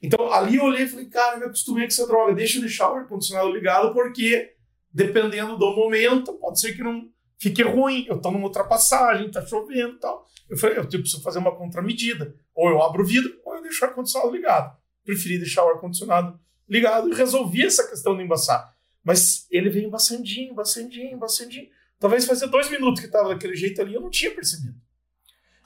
Então 0.01 0.32
ali 0.32 0.57
eu 0.57 0.63
olhei 0.63 0.84
e 0.84 0.88
falei, 0.88 1.05
cara, 1.07 1.36
eu 1.36 1.39
me 1.39 1.45
acostumei 1.45 1.84
com 1.84 1.88
essa 1.88 2.07
droga, 2.07 2.34
deixa 2.34 2.57
eu 2.57 2.61
deixar 2.61 2.91
o 2.91 2.95
ar-condicionado 2.95 3.51
ligado, 3.51 3.93
porque 3.93 4.53
dependendo 4.93 5.57
do 5.57 5.76
momento, 5.76 6.34
pode 6.34 6.59
ser 6.59 6.73
que 6.73 6.82
não 6.82 7.09
fique 7.38 7.61
ruim. 7.61 8.05
Eu 8.07 8.21
tô 8.21 8.32
numa 8.32 8.45
ultrapassagem, 8.45 9.30
tá 9.30 9.45
chovendo 9.45 9.95
e 9.95 9.99
tal. 9.99 10.26
Eu 10.49 10.57
falei, 10.57 10.78
eu 10.78 10.86
preciso 10.88 11.21
fazer 11.21 11.39
uma 11.39 11.53
contramedida. 11.53 12.34
Ou 12.53 12.69
eu 12.69 12.82
abro 12.82 13.03
o 13.03 13.05
vidro, 13.05 13.34
ou 13.43 13.55
eu 13.55 13.61
deixo 13.61 13.84
o 13.84 13.88
ar-condicionado 13.89 14.32
ligado. 14.32 14.78
Preferi 15.03 15.38
deixar 15.38 15.65
o 15.65 15.69
ar-condicionado 15.69 16.39
ligado 16.69 17.09
e 17.09 17.13
resolvi 17.13 17.65
essa 17.65 17.88
questão 17.88 18.15
de 18.15 18.23
embaçar. 18.23 18.73
Mas 19.05 19.45
ele 19.51 19.69
veio 19.69 19.87
embaçandinho, 19.87 20.51
embaçandinho, 20.51 21.13
embaçandinho. 21.13 21.69
Talvez 21.99 22.25
fazia 22.25 22.47
dois 22.47 22.69
minutos 22.71 22.99
que 22.99 23.05
estava 23.05 23.29
daquele 23.29 23.55
jeito 23.55 23.79
ali, 23.79 23.93
eu 23.93 24.01
não 24.01 24.09
tinha 24.09 24.33
percebido. 24.33 24.75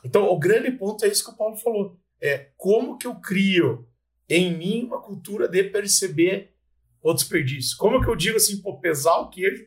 Então, 0.04 0.30
o 0.30 0.38
grande 0.38 0.72
ponto 0.72 1.04
é 1.06 1.08
isso 1.08 1.24
que 1.24 1.32
o 1.32 1.38
Paulo 1.38 1.56
falou. 1.56 1.98
É 2.22 2.50
como 2.58 2.98
que 2.98 3.08
eu 3.08 3.16
crio 3.16 3.88
em 4.28 4.56
mim 4.56 4.84
uma 4.84 5.02
cultura 5.02 5.48
de 5.48 5.64
perceber 5.64 6.54
o 7.02 7.14
desperdício. 7.14 7.78
Como 7.78 8.02
que 8.02 8.10
eu 8.10 8.16
digo 8.16 8.36
assim, 8.36 8.62
pô, 8.62 8.78
pesar 8.78 9.18
o 9.20 9.30
queijo 9.30 9.66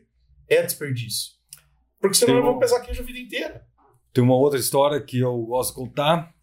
é 0.49 0.63
desperdício. 0.63 1.33
Porque 1.99 2.17
senão 2.17 2.35
Tem 2.35 2.43
eu 2.43 2.51
vou 2.51 2.59
pesar 2.59 2.81
queijo 2.81 3.03
a 3.03 3.07
vida 3.07 3.19
inteira. 3.19 3.67
Tem 4.13 4.23
uma 4.23 4.37
outra 4.37 4.59
história 4.59 5.01
que 5.01 5.19
eu 5.19 5.37
gosto 5.43 5.71
de 5.71 5.77
contar. 5.77 6.35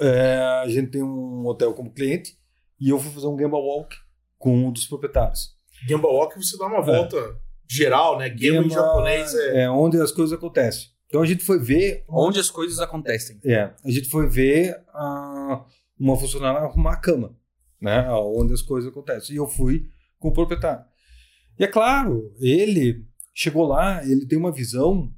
É, 0.00 0.36
a 0.62 0.68
gente 0.68 0.92
tem 0.92 1.02
um 1.02 1.46
hotel 1.46 1.74
como 1.74 1.92
cliente 1.92 2.38
e 2.80 2.88
eu 2.88 2.98
fui 2.98 3.12
fazer 3.12 3.26
um 3.26 3.36
Gamble 3.36 3.60
Walk 3.60 3.94
com 4.38 4.56
um 4.56 4.72
dos 4.72 4.86
proprietários. 4.86 5.59
Gamba 5.86 6.08
Walk 6.08 6.36
você 6.36 6.56
dá 6.56 6.66
uma 6.66 6.82
volta 6.82 7.36
geral, 7.68 8.18
né? 8.18 8.28
Gamba 8.28 8.64
em 8.64 8.68
Gamba 8.68 8.74
japonês 8.74 9.34
é... 9.34 9.64
É 9.64 9.70
onde 9.70 10.00
as 10.00 10.12
coisas 10.12 10.36
acontecem. 10.36 10.88
Então 11.06 11.22
a 11.22 11.26
gente 11.26 11.44
foi 11.44 11.58
ver 11.58 12.04
onde 12.08 12.38
as 12.38 12.50
coisas 12.50 12.78
acontecem. 12.78 13.40
É, 13.44 13.72
a 13.84 13.90
gente 13.90 14.08
foi 14.08 14.28
ver 14.28 14.80
a, 14.94 15.64
uma 15.98 16.16
funcionária 16.16 16.60
arrumar 16.60 16.92
a 16.92 17.00
cama, 17.00 17.36
né? 17.80 18.08
Onde 18.12 18.52
as 18.52 18.62
coisas 18.62 18.90
acontecem. 18.90 19.34
E 19.34 19.38
eu 19.38 19.46
fui 19.48 19.88
com 20.18 20.28
o 20.28 20.32
proprietário. 20.32 20.84
E 21.58 21.64
é 21.64 21.66
claro, 21.66 22.32
ele 22.40 23.04
chegou 23.34 23.66
lá, 23.66 24.04
ele 24.04 24.26
tem 24.26 24.38
uma 24.38 24.52
visão 24.52 25.12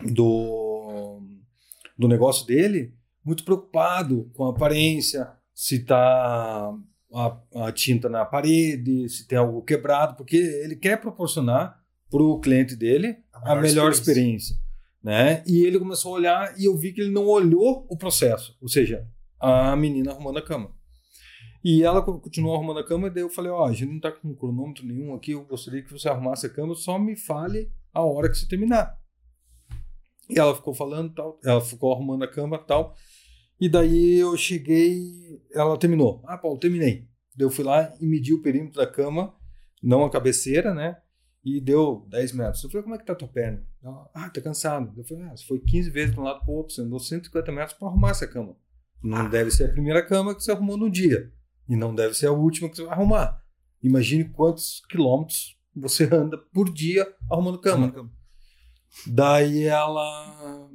do, 0.00 1.20
do 1.96 2.06
negócio 2.06 2.46
dele 2.46 2.94
muito 3.24 3.44
preocupado 3.44 4.30
com 4.34 4.44
a 4.46 4.50
aparência, 4.50 5.30
se 5.54 5.84
tá 5.84 6.72
a, 7.12 7.38
a 7.66 7.72
tinta 7.72 8.08
na 8.08 8.24
parede, 8.24 9.08
se 9.08 9.26
tem 9.26 9.38
algo 9.38 9.62
quebrado, 9.62 10.16
porque 10.16 10.36
ele 10.36 10.76
quer 10.76 11.00
proporcionar 11.00 11.80
para 12.10 12.22
o 12.22 12.40
cliente 12.40 12.74
dele 12.76 13.16
a 13.32 13.54
melhor 13.62 13.90
experiência. 13.92 14.56
né? 15.02 15.42
E 15.46 15.64
ele 15.64 15.78
começou 15.78 16.12
a 16.14 16.18
olhar 16.18 16.58
e 16.58 16.64
eu 16.64 16.76
vi 16.76 16.92
que 16.92 17.00
ele 17.00 17.10
não 17.10 17.26
olhou 17.26 17.86
o 17.88 17.96
processo, 17.96 18.56
ou 18.60 18.68
seja, 18.68 19.06
a 19.40 19.74
menina 19.76 20.10
arrumando 20.12 20.38
a 20.38 20.42
cama. 20.42 20.72
E 21.64 21.82
ela 21.82 22.00
co- 22.02 22.18
continuou 22.20 22.54
arrumando 22.54 22.78
a 22.80 22.84
cama, 22.86 23.08
e 23.08 23.10
daí 23.10 23.22
eu 23.22 23.28
falei: 23.28 23.50
Ó, 23.50 23.64
a 23.66 23.72
gente 23.72 23.92
não 23.92 24.00
tá 24.00 24.12
com 24.12 24.34
cronômetro 24.34 24.86
nenhum 24.86 25.14
aqui, 25.14 25.32
eu 25.32 25.44
gostaria 25.44 25.82
que 25.82 25.92
você 25.92 26.08
arrumasse 26.08 26.46
a 26.46 26.50
cama, 26.50 26.74
só 26.74 26.98
me 26.98 27.16
fale 27.16 27.70
a 27.92 28.02
hora 28.02 28.28
que 28.30 28.38
você 28.38 28.46
terminar. 28.46 28.96
E 30.30 30.38
ela 30.38 30.54
ficou 30.54 30.74
falando 30.74 31.12
tal, 31.14 31.38
ela 31.44 31.60
ficou 31.60 31.92
arrumando 31.92 32.22
a 32.22 32.28
cama 32.28 32.58
tal. 32.58 32.94
E 33.60 33.68
daí 33.68 34.18
eu 34.18 34.36
cheguei, 34.36 35.42
ela 35.52 35.76
terminou. 35.76 36.22
Ah, 36.26 36.38
Paulo, 36.38 36.58
terminei. 36.58 37.08
Eu 37.38 37.50
fui 37.50 37.64
lá 37.64 37.92
e 38.00 38.06
medi 38.06 38.32
o 38.32 38.42
perímetro 38.42 38.80
da 38.80 38.86
cama, 38.86 39.34
não 39.82 40.04
a 40.04 40.10
cabeceira, 40.10 40.74
né? 40.74 40.96
E 41.44 41.60
deu 41.60 42.06
10 42.08 42.32
metros. 42.32 42.62
Eu 42.62 42.70
falei, 42.70 42.82
como 42.82 42.94
é 42.94 42.98
que 42.98 43.04
tá 43.04 43.12
a 43.12 43.16
tua 43.16 43.28
perna? 43.28 43.64
Ela, 43.82 44.10
ah, 44.14 44.30
tá 44.30 44.40
cansado. 44.40 44.92
Eu 44.96 45.04
falei, 45.04 45.24
ah, 45.24 45.36
você 45.36 45.44
foi 45.44 45.60
15 45.60 45.90
vezes 45.90 46.14
de 46.14 46.20
um 46.20 46.24
lado 46.24 46.44
pro 46.44 46.52
outro, 46.52 46.74
você 46.74 46.82
andou 46.82 46.98
150 46.98 47.52
metros 47.52 47.78
para 47.78 47.88
arrumar 47.88 48.10
essa 48.10 48.26
cama. 48.26 48.56
Não 49.02 49.28
deve 49.28 49.50
ser 49.50 49.64
a 49.64 49.72
primeira 49.72 50.04
cama 50.04 50.34
que 50.34 50.42
você 50.42 50.52
arrumou 50.52 50.76
no 50.76 50.90
dia. 50.90 51.32
E 51.68 51.76
não 51.76 51.94
deve 51.94 52.14
ser 52.14 52.26
a 52.26 52.32
última 52.32 52.68
que 52.68 52.76
você 52.76 52.82
vai 52.82 52.92
arrumar. 52.92 53.42
Imagine 53.82 54.24
quantos 54.24 54.82
quilômetros 54.88 55.56
você 55.74 56.04
anda 56.12 56.36
por 56.52 56.72
dia 56.72 57.06
arrumando 57.30 57.60
cama. 57.60 58.10
Daí 59.06 59.64
ela. 59.64 60.68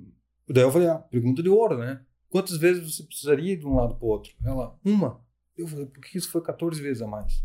Daí 0.48 0.64
eu 0.64 0.72
falei, 0.72 0.88
ah, 0.88 0.98
pergunta 0.98 1.44
de 1.44 1.50
ouro, 1.50 1.78
né? 1.78 2.02
Quantas 2.34 2.58
vezes 2.58 2.96
você 2.96 3.04
precisaria 3.04 3.56
de 3.56 3.64
um 3.68 3.76
lado 3.76 3.94
para 3.94 4.06
o 4.08 4.10
outro? 4.10 4.34
Ela, 4.44 4.76
uma. 4.84 5.22
Eu 5.56 5.68
falei, 5.68 5.86
por 5.86 6.02
que 6.02 6.18
isso 6.18 6.32
foi 6.32 6.42
14 6.42 6.82
vezes 6.82 7.00
a 7.04 7.06
mais? 7.06 7.44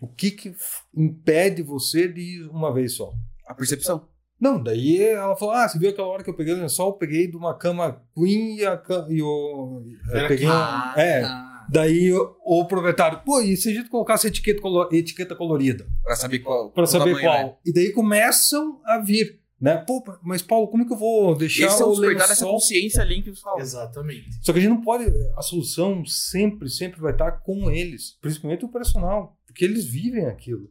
O 0.00 0.08
que, 0.08 0.32
que 0.32 0.52
impede 0.92 1.62
você 1.62 2.08
de 2.08 2.20
ir 2.20 2.48
uma 2.50 2.74
vez 2.74 2.94
só? 2.94 3.14
A 3.46 3.54
percepção. 3.54 4.08
Não, 4.40 4.60
daí 4.60 5.00
ela 5.00 5.36
falou: 5.36 5.54
Ah, 5.54 5.68
você 5.68 5.78
viu 5.78 5.90
aquela 5.90 6.08
hora 6.08 6.24
que 6.24 6.30
eu 6.30 6.34
peguei 6.34 6.54
o 6.54 6.56
lençol? 6.56 6.88
Eu 6.88 6.94
peguei 6.94 7.28
de 7.28 7.36
uma 7.36 7.56
cama 7.56 8.02
Queen 8.12 8.56
e, 8.56 8.66
a, 8.66 8.82
e 9.08 9.20
eu, 9.20 9.84
eu 10.12 10.26
peguei. 10.26 10.48
Ah, 10.48 10.94
é. 10.96 11.22
ah, 11.22 11.64
Daí 11.70 12.12
o, 12.12 12.36
o 12.44 12.64
proprietário, 12.66 13.20
pô, 13.24 13.40
e 13.40 13.56
se 13.56 13.70
a 13.70 13.72
gente 13.72 13.88
colocasse 13.88 14.26
etiqueta, 14.26 14.60
etiqueta 14.90 15.36
colorida? 15.36 15.86
pra 16.02 16.16
saber 16.16 16.40
qual. 16.40 16.72
Pra 16.72 16.84
saber 16.84 17.14
tamanho, 17.14 17.26
qual. 17.28 17.46
né? 17.46 17.56
E 17.64 17.72
daí 17.72 17.92
começam 17.92 18.80
a 18.84 18.98
vir, 18.98 19.40
né? 19.62 19.76
Pô, 19.86 20.02
mas 20.22 20.42
Paulo, 20.42 20.66
como 20.68 20.84
que 20.86 20.92
eu 20.92 20.98
vou 20.98 21.36
deixar 21.36 21.66
Esse 21.66 21.80
é 21.80 21.84
o 21.84 21.90
o 21.90 21.92
despertar 21.92 22.28
dessa 22.28 22.44
consciência 22.44 23.00
ali 23.00 23.22
que 23.22 23.30
você 23.30 23.40
fala. 23.40 23.60
Exatamente. 23.60 24.28
Só 24.44 24.52
que 24.52 24.58
a 24.58 24.62
gente 24.62 24.70
não 24.72 24.82
pode. 24.82 25.04
A 25.36 25.42
solução 25.42 26.04
sempre, 26.04 26.68
sempre 26.68 27.00
vai 27.00 27.12
estar 27.12 27.30
com 27.42 27.70
eles, 27.70 28.18
principalmente 28.20 28.64
o 28.64 28.68
personal, 28.68 29.38
porque 29.46 29.64
eles 29.64 29.84
vivem 29.84 30.26
aquilo. 30.26 30.68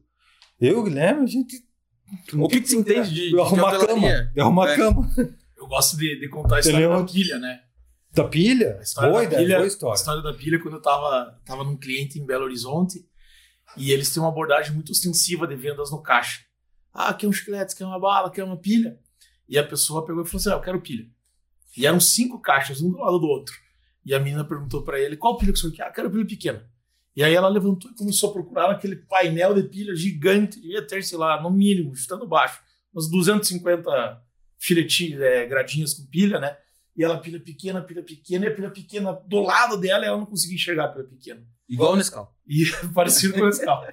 Eu 0.60 0.74
e 0.74 0.80
o 0.80 0.84
Guilherme, 0.84 1.24
a 1.24 1.26
gente. 1.26 1.56
O 2.34 2.48
que, 2.50 2.60
que 2.60 2.68
você 2.68 2.76
entende 2.76 3.10
de, 3.10 3.22
de 3.22 3.30
De 3.32 3.40
arrumar 3.40 3.80
cama. 3.80 4.24
De 4.34 4.42
arrumar 4.42 4.70
É. 4.72 4.76
cama. 4.76 5.10
Eu 5.58 5.68
gosto 5.68 5.96
de, 5.96 6.20
de 6.20 6.28
contar 6.28 6.58
a 6.58 6.60
história 6.60 6.86
Entendeu? 6.86 7.06
da 7.06 7.12
pilha, 7.12 7.40
né? 7.40 7.60
Da 8.14 8.24
pilha? 8.26 8.78
A 8.78 8.82
história 8.82 9.10
Boa 9.10 9.22
da 9.22 9.28
ideia, 9.28 9.42
pilha, 9.44 9.56
boa 9.56 9.64
A 9.64 9.68
história. 9.68 9.96
história 9.96 10.22
da 10.22 10.34
pilha, 10.34 10.60
quando 10.62 10.74
eu 10.74 10.82
tava, 10.82 11.40
tava 11.46 11.64
num 11.64 11.78
cliente 11.78 12.20
em 12.20 12.26
Belo 12.26 12.44
Horizonte, 12.44 13.00
e 13.78 13.92
eles 13.92 14.14
têm 14.14 14.22
uma 14.22 14.28
abordagem 14.30 14.74
muito 14.74 14.92
ostensiva 14.92 15.48
de 15.48 15.56
vendas 15.56 15.90
no 15.92 16.02
caixa. 16.02 16.42
Ah, 16.94 17.14
quer 17.14 17.28
um 17.28 17.34
chiclete, 17.34 17.76
quer 17.76 17.86
uma 17.86 18.00
bala, 18.00 18.32
quer 18.32 18.44
uma 18.44 18.58
pilha. 18.58 19.00
E 19.48 19.58
a 19.58 19.64
pessoa 19.64 20.06
pegou 20.06 20.24
e 20.24 20.26
falou 20.26 20.40
assim: 20.40 20.50
ah, 20.50 20.54
eu 20.54 20.62
quero 20.62 20.82
pilha. 20.82 21.10
E 21.78 21.86
eram 21.86 22.00
cinco 22.00 22.40
caixas, 22.40 22.82
um 22.82 22.92
do 22.92 22.98
lado 22.98 23.20
do 23.20 23.28
outro. 23.28 23.56
E 24.06 24.14
a 24.14 24.20
menina 24.20 24.44
perguntou 24.44 24.84
pra 24.84 25.00
ele: 25.00 25.18
qual 25.18 25.38
pilha 25.38 25.54
que 25.54 25.60
o 25.60 25.62
senhor 25.62 25.74
quer? 25.74 25.84
Ah, 25.84 25.92
quero 25.92 26.10
pilha 26.10 26.26
pequena. 26.26 26.70
E 27.16 27.24
aí 27.24 27.34
ela 27.34 27.50
levantou 27.50 27.92
e 27.92 27.96
começou 27.96 28.30
a 28.30 28.34
procurar 28.34 28.72
aquele 28.72 28.96
painel 28.96 29.54
de 29.54 29.64
pilha 29.64 29.94
gigante, 29.96 30.62
devia 30.62 30.86
ter, 30.86 31.04
sei 31.04 31.18
lá, 31.18 31.42
no 31.42 31.52
mínimo, 31.52 31.94
chutando 31.94 32.26
baixo, 32.26 32.62
umas 32.94 33.10
250 33.10 34.22
filetinhos, 34.58 35.22
é, 35.22 35.46
gradinhas 35.46 35.94
com 35.94 36.06
pilha, 36.06 36.40
né? 36.40 36.56
E 36.96 37.04
ela 37.04 37.20
pilha 37.20 37.40
pequena, 37.40 37.82
pilha 37.82 38.04
pequena, 38.04 38.46
e 38.46 38.50
a 38.50 38.56
pilha 38.56 38.70
pequena 38.70 39.14
do 39.28 39.42
lado 39.42 39.78
dela, 39.78 40.06
ela 40.06 40.18
não 40.18 40.26
conseguia 40.26 40.56
enxergar 40.56 40.86
a 40.86 40.88
pilha 40.90 41.06
pequena. 41.06 41.46
Igual 41.68 41.94
o 41.94 41.96
Nescau. 41.96 42.34
E 42.48 42.66
parecido 42.94 43.34
com 43.34 43.48
esse 43.48 43.64
carro. 43.64 43.88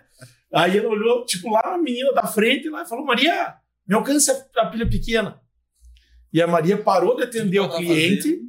Aí 0.52 0.78
ela 0.78 0.88
olhou, 0.88 1.24
tipo, 1.24 1.50
lá 1.50 1.62
na 1.64 1.78
menina 1.78 2.12
da 2.12 2.26
frente 2.26 2.68
lá, 2.68 2.82
e 2.82 2.88
falou: 2.88 3.04
Maria, 3.04 3.54
me 3.86 3.94
alcança 3.94 4.48
a 4.56 4.66
pilha 4.66 4.88
pequena. 4.88 5.40
E 6.32 6.40
a 6.42 6.46
Maria 6.46 6.76
parou 6.76 7.16
de 7.16 7.22
atender 7.22 7.60
o 7.60 7.68
Tá 7.68 7.76
cliente 7.76 8.40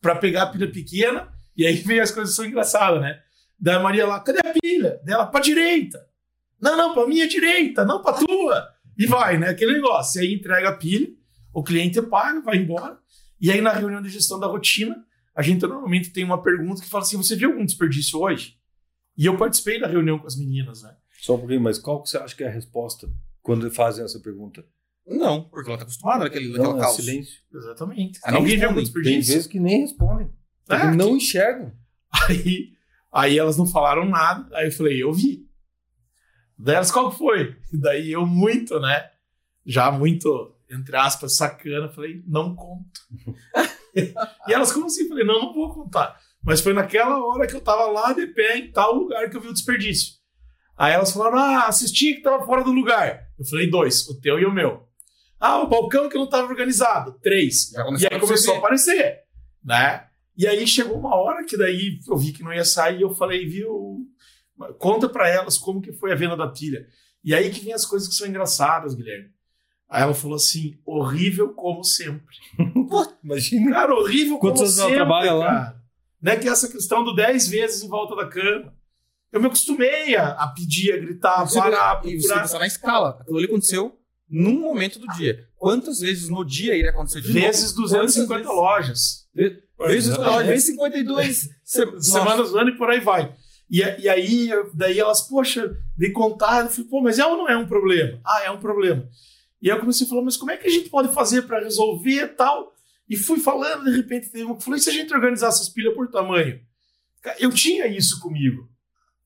para 0.00 0.16
pegar 0.16 0.42
a 0.42 0.46
pilha 0.46 0.70
pequena, 0.70 1.32
e 1.56 1.66
aí 1.66 1.74
vem 1.76 2.00
as 2.00 2.10
coisas 2.10 2.34
são 2.34 2.44
engraçadas, 2.44 3.00
né? 3.00 3.20
Daí 3.58 3.76
a 3.76 3.80
Maria 3.80 4.06
lá, 4.06 4.20
cadê 4.20 4.40
a 4.40 4.52
pilha? 4.60 5.00
Dela, 5.04 5.26
pra 5.26 5.40
direita. 5.40 6.06
Não, 6.60 6.76
não, 6.76 6.94
pra 6.94 7.06
minha 7.06 7.26
direita, 7.26 7.84
não 7.84 8.02
pra 8.02 8.12
tua. 8.12 8.68
E 8.98 9.06
vai, 9.06 9.38
né? 9.38 9.48
Aquele 9.50 9.74
negócio. 9.74 10.20
E 10.20 10.26
aí 10.26 10.34
entrega 10.34 10.70
a 10.70 10.76
pilha, 10.76 11.08
o 11.52 11.62
cliente 11.62 12.00
paga, 12.02 12.40
vai 12.40 12.56
embora. 12.56 12.98
E 13.40 13.50
aí 13.50 13.60
na 13.60 13.72
reunião 13.72 14.00
de 14.00 14.08
gestão 14.08 14.38
da 14.38 14.46
rotina, 14.46 15.04
a 15.34 15.42
gente 15.42 15.62
normalmente 15.62 16.10
tem 16.10 16.24
uma 16.24 16.42
pergunta 16.42 16.82
que 16.82 16.88
fala 16.88 17.04
assim: 17.04 17.16
você 17.16 17.36
viu 17.36 17.50
algum 17.50 17.64
desperdício 17.64 18.18
hoje? 18.18 18.56
E 19.16 19.26
eu 19.26 19.36
participei 19.36 19.80
da 19.80 19.86
reunião 19.86 20.18
com 20.18 20.26
as 20.26 20.36
meninas, 20.36 20.82
né? 20.82 20.94
Só 21.20 21.34
um 21.34 21.38
pouquinho, 21.38 21.60
mas 21.60 21.78
qual 21.78 22.02
que 22.02 22.08
você 22.10 22.18
acha 22.18 22.34
que 22.36 22.44
é 22.44 22.48
a 22.48 22.50
resposta 22.50 23.08
quando 23.42 23.70
fazem 23.70 24.04
essa 24.04 24.20
pergunta? 24.20 24.64
Não, 25.06 25.44
porque 25.48 25.68
ela 25.68 25.78
tá 25.78 25.84
acostumada 25.84 26.24
naquele, 26.24 26.48
naquela 26.48 26.70
Não, 26.72 26.78
é 26.78 26.80
caos. 26.82 26.96
silêncio. 26.96 27.40
Exatamente. 27.54 28.18
Ah, 28.24 28.32
não 28.32 28.38
Alguém 28.38 28.56
viu 28.58 28.68
algum 28.68 28.80
respondem. 28.80 29.04
Tem 29.12 29.20
vezes 29.20 29.46
que 29.46 29.60
nem 29.60 29.80
respondem. 29.82 30.30
Ah, 30.68 30.90
não 30.92 31.10
que- 31.10 31.16
enxergam. 31.24 31.72
Aí, 32.28 32.72
aí 33.12 33.38
elas 33.38 33.56
não 33.56 33.66
falaram 33.66 34.04
nada. 34.08 34.48
Aí 34.56 34.66
eu 34.66 34.72
falei, 34.72 35.02
eu 35.02 35.12
vi. 35.12 35.46
Daí 36.58 36.74
elas, 36.76 36.90
qual 36.90 37.10
que 37.10 37.18
foi? 37.18 37.54
Daí 37.72 38.10
eu 38.10 38.24
muito, 38.26 38.80
né? 38.80 39.10
Já 39.64 39.90
muito, 39.92 40.56
entre 40.70 40.96
aspas, 40.96 41.36
sacana, 41.36 41.88
falei, 41.88 42.22
não 42.26 42.54
conto. 42.56 43.00
e 43.94 44.52
elas, 44.52 44.72
como 44.72 44.86
assim? 44.86 45.08
Falei, 45.08 45.24
não, 45.24 45.40
não 45.40 45.54
vou 45.54 45.72
contar. 45.72 46.18
Mas 46.42 46.60
foi 46.60 46.72
naquela 46.72 47.24
hora 47.24 47.46
que 47.46 47.54
eu 47.54 47.60
tava 47.60 47.86
lá 47.90 48.12
de 48.12 48.26
pé 48.28 48.58
em 48.58 48.72
tal 48.72 48.94
lugar 48.94 49.28
que 49.30 49.36
eu 49.36 49.40
vi 49.40 49.48
o 49.48 49.52
desperdício. 49.52 50.14
Aí 50.76 50.92
elas 50.92 51.12
falaram, 51.12 51.38
ah, 51.38 51.66
assisti 51.66 52.14
que 52.14 52.22
tava 52.22 52.44
fora 52.44 52.62
do 52.62 52.72
lugar. 52.72 53.28
Eu 53.38 53.44
falei, 53.44 53.70
dois, 53.70 54.06
o 54.08 54.20
teu 54.20 54.38
e 54.38 54.44
o 54.44 54.52
meu. 54.52 54.86
Ah, 55.40 55.62
o 55.62 55.66
balcão 55.66 56.08
que 56.08 56.18
não 56.18 56.28
tava 56.28 56.48
organizado. 56.48 57.18
Três. 57.22 57.72
E 57.72 57.82
começou 57.82 58.08
aí 58.10 58.16
a 58.16 58.20
começou 58.20 58.54
a 58.54 58.58
aparecer, 58.58 59.20
né? 59.64 60.06
E 60.36 60.46
aí 60.46 60.66
chegou 60.66 60.98
uma 60.98 61.14
hora 61.16 61.44
que 61.44 61.56
daí 61.56 61.98
eu 62.06 62.16
vi 62.16 62.32
que 62.32 62.42
não 62.42 62.52
ia 62.52 62.64
sair, 62.64 63.00
eu 63.00 63.14
falei, 63.14 63.46
viu, 63.46 64.06
conta 64.78 65.08
pra 65.08 65.28
elas 65.28 65.56
como 65.56 65.80
que 65.80 65.92
foi 65.92 66.12
a 66.12 66.16
venda 66.16 66.36
da 66.36 66.48
pilha. 66.48 66.86
E 67.24 67.34
aí 67.34 67.50
que 67.50 67.60
vem 67.60 67.72
as 67.72 67.86
coisas 67.86 68.06
que 68.08 68.14
são 68.14 68.26
engraçadas, 68.26 68.94
Guilherme. 68.94 69.30
Aí 69.88 70.02
ela 70.02 70.14
falou 70.14 70.36
assim, 70.36 70.78
horrível 70.84 71.54
como 71.54 71.82
sempre. 71.84 72.36
Imagina. 73.24 73.72
Cara, 73.72 73.94
horrível 73.94 74.38
Quantos 74.38 74.60
como 74.60 74.64
anos 74.64 74.78
ela 74.78 74.88
sempre, 74.88 74.96
trabalha 74.96 75.32
lá? 75.32 75.46
cara. 75.46 75.86
Né, 76.20 76.36
que 76.36 76.48
é 76.48 76.50
essa 76.50 76.68
questão 76.68 77.04
do 77.04 77.14
10 77.14 77.48
vezes 77.48 77.82
em 77.82 77.88
volta 77.88 78.16
da 78.16 78.26
cama. 78.28 78.75
Eu 79.36 79.40
me 79.40 79.46
acostumei 79.46 80.16
a, 80.16 80.30
a 80.30 80.48
pedir, 80.48 80.92
a 80.92 80.96
gritar, 80.96 81.42
a 81.42 81.46
Você- 81.46 81.58
parar, 81.58 82.00
a 82.02 82.06
e 82.06 82.16
você 82.20 82.26
procurar. 82.28 82.42
pensar 82.42 82.58
na 82.58 82.66
escala. 82.66 83.18
Aquilo 83.20 83.36
ali 83.38 83.46
aconteceu 83.46 83.98
num 84.28 84.58
momento 84.60 84.98
do 84.98 85.06
dia. 85.08 85.46
Quantas 85.56 86.00
vezes 86.00 86.28
no 86.28 86.44
dia 86.44 86.74
iria 86.74 86.90
acontecer 86.90 87.20
de 87.20 87.32
Vezes 87.32 87.70
novo? 87.70 87.82
250 87.82 88.26
Quantas 88.44 88.56
lojas. 88.56 89.28
Vezes, 89.34 89.58
vezes, 89.78 90.10
Exatamente. 90.10 90.46
vezes 90.48 90.66
52. 90.66 91.48
Se- 91.64 92.00
semanas 92.00 92.50
do 92.50 92.58
ano 92.58 92.70
e 92.70 92.76
por 92.76 92.88
aí 92.90 93.00
vai. 93.00 93.34
E, 93.70 93.80
e 93.80 94.08
aí, 94.08 94.50
daí 94.74 94.98
elas, 94.98 95.22
poxa, 95.22 95.76
de 95.98 96.10
contar, 96.12 96.64
eu 96.64 96.70
falei, 96.70 96.88
pô, 96.88 97.00
mas 97.02 97.18
é 97.18 97.26
ou 97.26 97.36
não 97.36 97.48
é 97.48 97.56
um 97.56 97.66
problema? 97.66 98.18
Ah, 98.24 98.42
é 98.44 98.50
um 98.50 98.58
problema. 98.58 99.06
E 99.60 99.70
aí 99.70 99.76
eu 99.76 99.80
comecei 99.80 100.06
a 100.06 100.08
falar, 100.10 100.22
mas 100.22 100.36
como 100.36 100.50
é 100.50 100.56
que 100.56 100.66
a 100.66 100.70
gente 100.70 100.88
pode 100.88 101.12
fazer 101.12 101.42
para 101.42 101.60
resolver 101.60 102.22
e 102.24 102.28
tal? 102.28 102.72
E 103.08 103.16
fui 103.16 103.38
falando, 103.40 103.84
de 103.84 103.96
repente 103.96 104.30
teve 104.30 104.44
uma 104.44 104.56
que 104.56 104.62
falou, 104.64 104.76
e 104.78 104.80
se 104.80 104.88
a 104.90 104.92
gente 104.92 105.12
organizasse 105.12 105.62
as 105.62 105.68
pilhas 105.68 105.94
por 105.94 106.08
tamanho? 106.10 106.60
Eu 107.40 107.50
tinha 107.50 107.86
isso 107.88 108.20
comigo. 108.20 108.68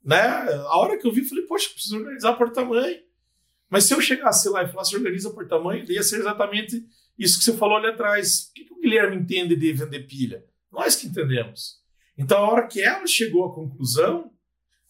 Né? 0.04 0.18
A 0.20 0.78
hora 0.78 0.96
que 0.98 1.06
eu 1.06 1.12
vi, 1.12 1.20
eu 1.20 1.26
falei, 1.26 1.44
poxa, 1.44 1.68
preciso 1.72 1.96
organizar 1.96 2.32
por 2.34 2.50
tamanho. 2.50 2.98
Mas 3.68 3.84
se 3.84 3.94
eu 3.94 4.00
chegasse 4.00 4.48
lá 4.48 4.64
e 4.64 4.68
falasse 4.68 4.96
organiza 4.96 5.30
por 5.30 5.46
tamanho, 5.46 5.84
ia 5.90 6.02
ser 6.02 6.18
exatamente 6.20 6.84
isso 7.18 7.38
que 7.38 7.44
você 7.44 7.52
falou 7.56 7.76
ali 7.76 7.86
atrás. 7.88 8.48
O 8.50 8.54
que, 8.54 8.64
que 8.64 8.72
o 8.72 8.80
Guilherme 8.80 9.16
entende 9.16 9.54
de 9.54 9.72
vender 9.72 10.06
pilha? 10.06 10.44
Nós 10.72 10.96
que 10.96 11.06
entendemos. 11.06 11.78
Então, 12.18 12.38
a 12.38 12.50
hora 12.50 12.66
que 12.66 12.80
ela 12.82 13.06
chegou 13.06 13.44
à 13.44 13.54
conclusão, 13.54 14.30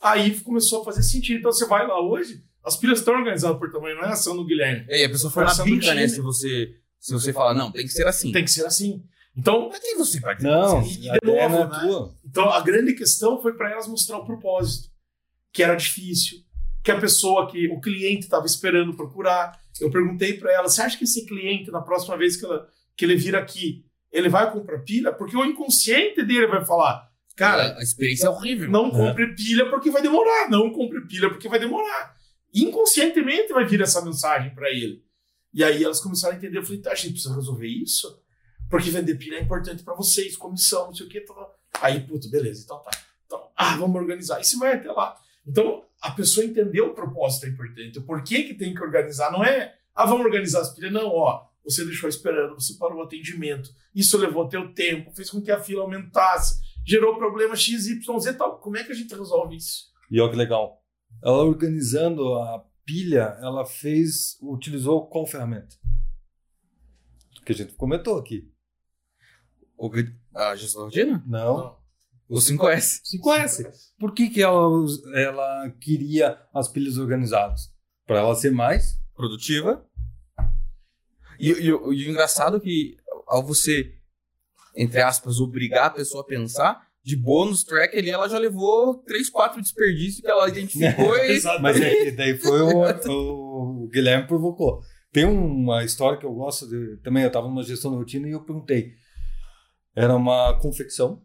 aí 0.00 0.38
começou 0.40 0.80
a 0.80 0.84
fazer 0.84 1.02
sentido. 1.02 1.38
Então, 1.40 1.52
você 1.52 1.66
vai 1.66 1.86
lá 1.86 2.00
hoje, 2.00 2.42
as 2.64 2.76
pilhas 2.76 3.00
estão 3.00 3.14
organizadas 3.14 3.58
por 3.58 3.70
tamanho, 3.70 3.96
não 3.96 4.04
é 4.04 4.08
ação 4.08 4.36
do 4.36 4.44
Guilherme. 4.44 4.86
E 4.88 4.94
aí 4.94 5.04
a 5.04 5.10
pessoa 5.10 5.30
foi 5.30 5.44
na 5.44 5.54
bica, 5.62 5.94
né? 5.94 6.08
Se 6.08 6.20
você, 6.20 6.74
se 6.98 7.12
você 7.12 7.32
falar, 7.32 7.54
não, 7.54 7.70
tem 7.70 7.84
que 7.84 7.92
ser 7.92 8.06
assim. 8.06 8.32
Tem 8.32 8.44
que 8.44 8.50
ser 8.50 8.64
assim. 8.64 9.04
Então, 9.36 9.68
Mas 9.70 9.80
tem 9.80 9.96
você 9.96 10.20
Não, 10.40 10.82
E- 10.82 11.04
e 11.04 11.10
a 11.10 11.12
de 11.12 11.18
ideia 11.22 11.48
novo, 11.48 11.64
não 11.64 11.74
é 11.74 11.78
né? 11.82 11.86
tua. 11.88 12.14
Então, 12.24 12.50
a 12.50 12.60
grande 12.60 12.94
questão 12.94 13.40
foi 13.40 13.52
para 13.54 13.70
elas 13.70 13.86
mostrar 13.86 14.18
o 14.18 14.24
propósito, 14.26 14.90
que 15.52 15.62
era 15.62 15.74
difícil, 15.74 16.38
que 16.82 16.90
a 16.90 16.98
pessoa 16.98 17.50
que 17.50 17.68
o 17.68 17.80
cliente 17.80 18.24
estava 18.24 18.46
esperando 18.46 18.96
procurar. 18.96 19.58
Eu 19.80 19.90
perguntei 19.90 20.34
para 20.34 20.52
ela: 20.52 20.68
você 20.68 20.82
acha 20.82 20.96
que 20.96 21.04
esse 21.04 21.26
cliente, 21.26 21.70
na 21.70 21.80
próxima 21.80 22.16
vez 22.16 22.36
que, 22.36 22.44
ela, 22.44 22.68
que 22.96 23.04
ele 23.04 23.16
vir 23.16 23.36
aqui, 23.36 23.84
ele 24.12 24.28
vai 24.28 24.50
comprar 24.50 24.78
pilha? 24.80 25.12
Porque 25.12 25.36
o 25.36 25.44
inconsciente 25.44 26.22
dele 26.22 26.46
vai 26.46 26.64
falar: 26.64 27.10
cara, 27.36 27.76
a 27.78 27.82
experiência 27.82 28.26
é 28.26 28.30
horrível. 28.30 28.70
não 28.70 28.90
compre 28.90 29.34
pilha 29.34 29.68
porque 29.68 29.90
vai 29.90 30.02
demorar, 30.02 30.48
não 30.50 30.70
compre 30.72 31.00
pilha 31.06 31.30
porque 31.30 31.48
vai 31.48 31.58
demorar. 31.58 32.16
Inconscientemente 32.52 33.52
vai 33.52 33.64
vir 33.64 33.80
essa 33.80 34.04
mensagem 34.04 34.54
para 34.54 34.68
ele. 34.70 35.04
E 35.52 35.64
aí 35.64 35.82
elas 35.82 36.00
começaram 36.00 36.34
a 36.34 36.38
entender. 36.38 36.58
Eu 36.58 36.64
falei: 36.64 36.80
tá, 36.80 36.92
a 36.92 36.94
gente 36.94 37.12
precisa 37.12 37.34
resolver 37.34 37.66
isso? 37.66 38.20
Porque 38.68 38.90
vender 38.90 39.16
pilha 39.16 39.36
é 39.36 39.42
importante 39.42 39.82
para 39.82 39.94
vocês, 39.94 40.36
comissão, 40.36 40.86
não 40.86 40.94
sei 40.94 41.06
o 41.06 41.08
que. 41.08 41.20
Tá, 41.22 41.34
tá. 41.34 41.48
Aí, 41.82 42.00
puto, 42.00 42.30
beleza, 42.30 42.62
então 42.64 42.78
tá. 42.78 42.90
Então, 43.26 43.48
ah, 43.56 43.76
vamos 43.76 44.00
organizar. 44.00 44.40
E 44.40 44.44
você 44.44 44.56
vai 44.56 44.74
até 44.74 44.90
lá. 44.90 45.16
Então, 45.50 45.84
a 46.00 46.12
pessoa 46.12 46.46
entendeu 46.46 46.90
o 46.90 46.94
propósito 46.94 47.46
é 47.46 47.48
importante. 47.48 47.98
O 47.98 48.02
porquê 48.02 48.44
que 48.44 48.54
tem 48.54 48.72
que 48.72 48.82
organizar. 48.82 49.32
Não 49.32 49.44
é, 49.44 49.74
ah, 49.92 50.06
vamos 50.06 50.24
organizar 50.24 50.60
as 50.60 50.72
pilhas. 50.72 50.92
Não, 50.92 51.08
ó, 51.08 51.44
você 51.64 51.84
deixou 51.84 52.08
esperando, 52.08 52.54
você 52.54 52.74
parou 52.78 52.98
o 52.98 53.02
atendimento. 53.02 53.70
Isso 53.92 54.16
levou 54.16 54.48
teu 54.48 54.72
tempo, 54.72 55.10
fez 55.10 55.28
com 55.28 55.42
que 55.42 55.50
a 55.50 55.60
fila 55.60 55.82
aumentasse, 55.82 56.60
gerou 56.86 57.18
problema 57.18 57.56
X, 57.56 57.88
Y, 57.88 58.18
Z 58.20 58.30
e 58.30 58.34
tal. 58.34 58.58
Como 58.60 58.76
é 58.76 58.84
que 58.84 58.92
a 58.92 58.94
gente 58.94 59.12
resolve 59.12 59.56
isso? 59.56 59.90
E 60.08 60.20
olha 60.20 60.30
que 60.30 60.36
legal. 60.36 60.80
Ela 61.22 61.42
organizando 61.42 62.34
a 62.36 62.64
pilha, 62.84 63.36
ela 63.40 63.66
fez, 63.66 64.38
utilizou 64.40 65.08
qual 65.08 65.26
ferramenta? 65.26 65.74
Que 67.44 67.52
a 67.52 67.54
gente 67.56 67.74
comentou 67.74 68.18
aqui. 68.18 68.48
O, 69.76 69.90
a 70.34 70.54
gestão 70.54 70.82
da 70.82 70.84
rotina? 70.86 71.24
Não. 71.26 71.79
O 72.30 72.36
5S. 72.36 73.00
5S. 73.12 73.64
Por 73.98 74.14
que, 74.14 74.30
que 74.30 74.40
ela, 74.40 74.68
ela 75.14 75.70
queria 75.80 76.38
as 76.54 76.68
pilhas 76.68 76.96
organizadas? 76.96 77.72
Para 78.06 78.20
ela 78.20 78.34
ser 78.34 78.52
mais 78.52 78.98
Produtiva. 79.14 79.84
E, 81.38 81.48
e 81.50 81.72
o- 81.72 81.92
e 81.92 82.06
o 82.06 82.10
engraçado 82.10 82.56
é 82.56 82.60
que 82.60 82.96
ao 83.26 83.44
você, 83.44 83.94
entre 84.76 85.00
aspas, 85.02 85.38
obrigar 85.40 85.86
a 85.86 85.90
pessoa 85.90 86.22
a 86.22 86.26
pensar, 86.26 86.80
de 87.02 87.16
bônus 87.16 87.64
track 87.64 87.96
ali, 87.98 88.08
ela 88.10 88.28
já 88.28 88.38
levou 88.38 88.94
3, 89.04 89.28
4 89.30 89.60
desperdícios 89.60 90.20
que 90.20 90.26
ela 90.30 90.48
identificou 90.48 91.16
e 91.24 91.40
Mas 91.60 91.80
é 91.80 92.10
daí 92.12 92.38
foi 92.38 92.60
o, 92.62 93.84
o 93.84 93.88
Guilherme 93.88 94.26
provocou. 94.26 94.80
Tem 95.12 95.24
uma 95.24 95.82
história 95.84 96.18
que 96.18 96.24
eu 96.26 96.32
gosto 96.32 96.66
de. 96.68 96.96
Também 97.02 97.22
eu 97.22 97.28
estava 97.28 97.46
numa 97.48 97.62
gestão 97.62 97.90
de 97.90 97.96
rotina 97.98 98.28
e 98.28 98.32
eu 98.32 98.44
perguntei. 98.44 98.92
Era 99.94 100.14
uma 100.14 100.58
confecção, 100.60 101.20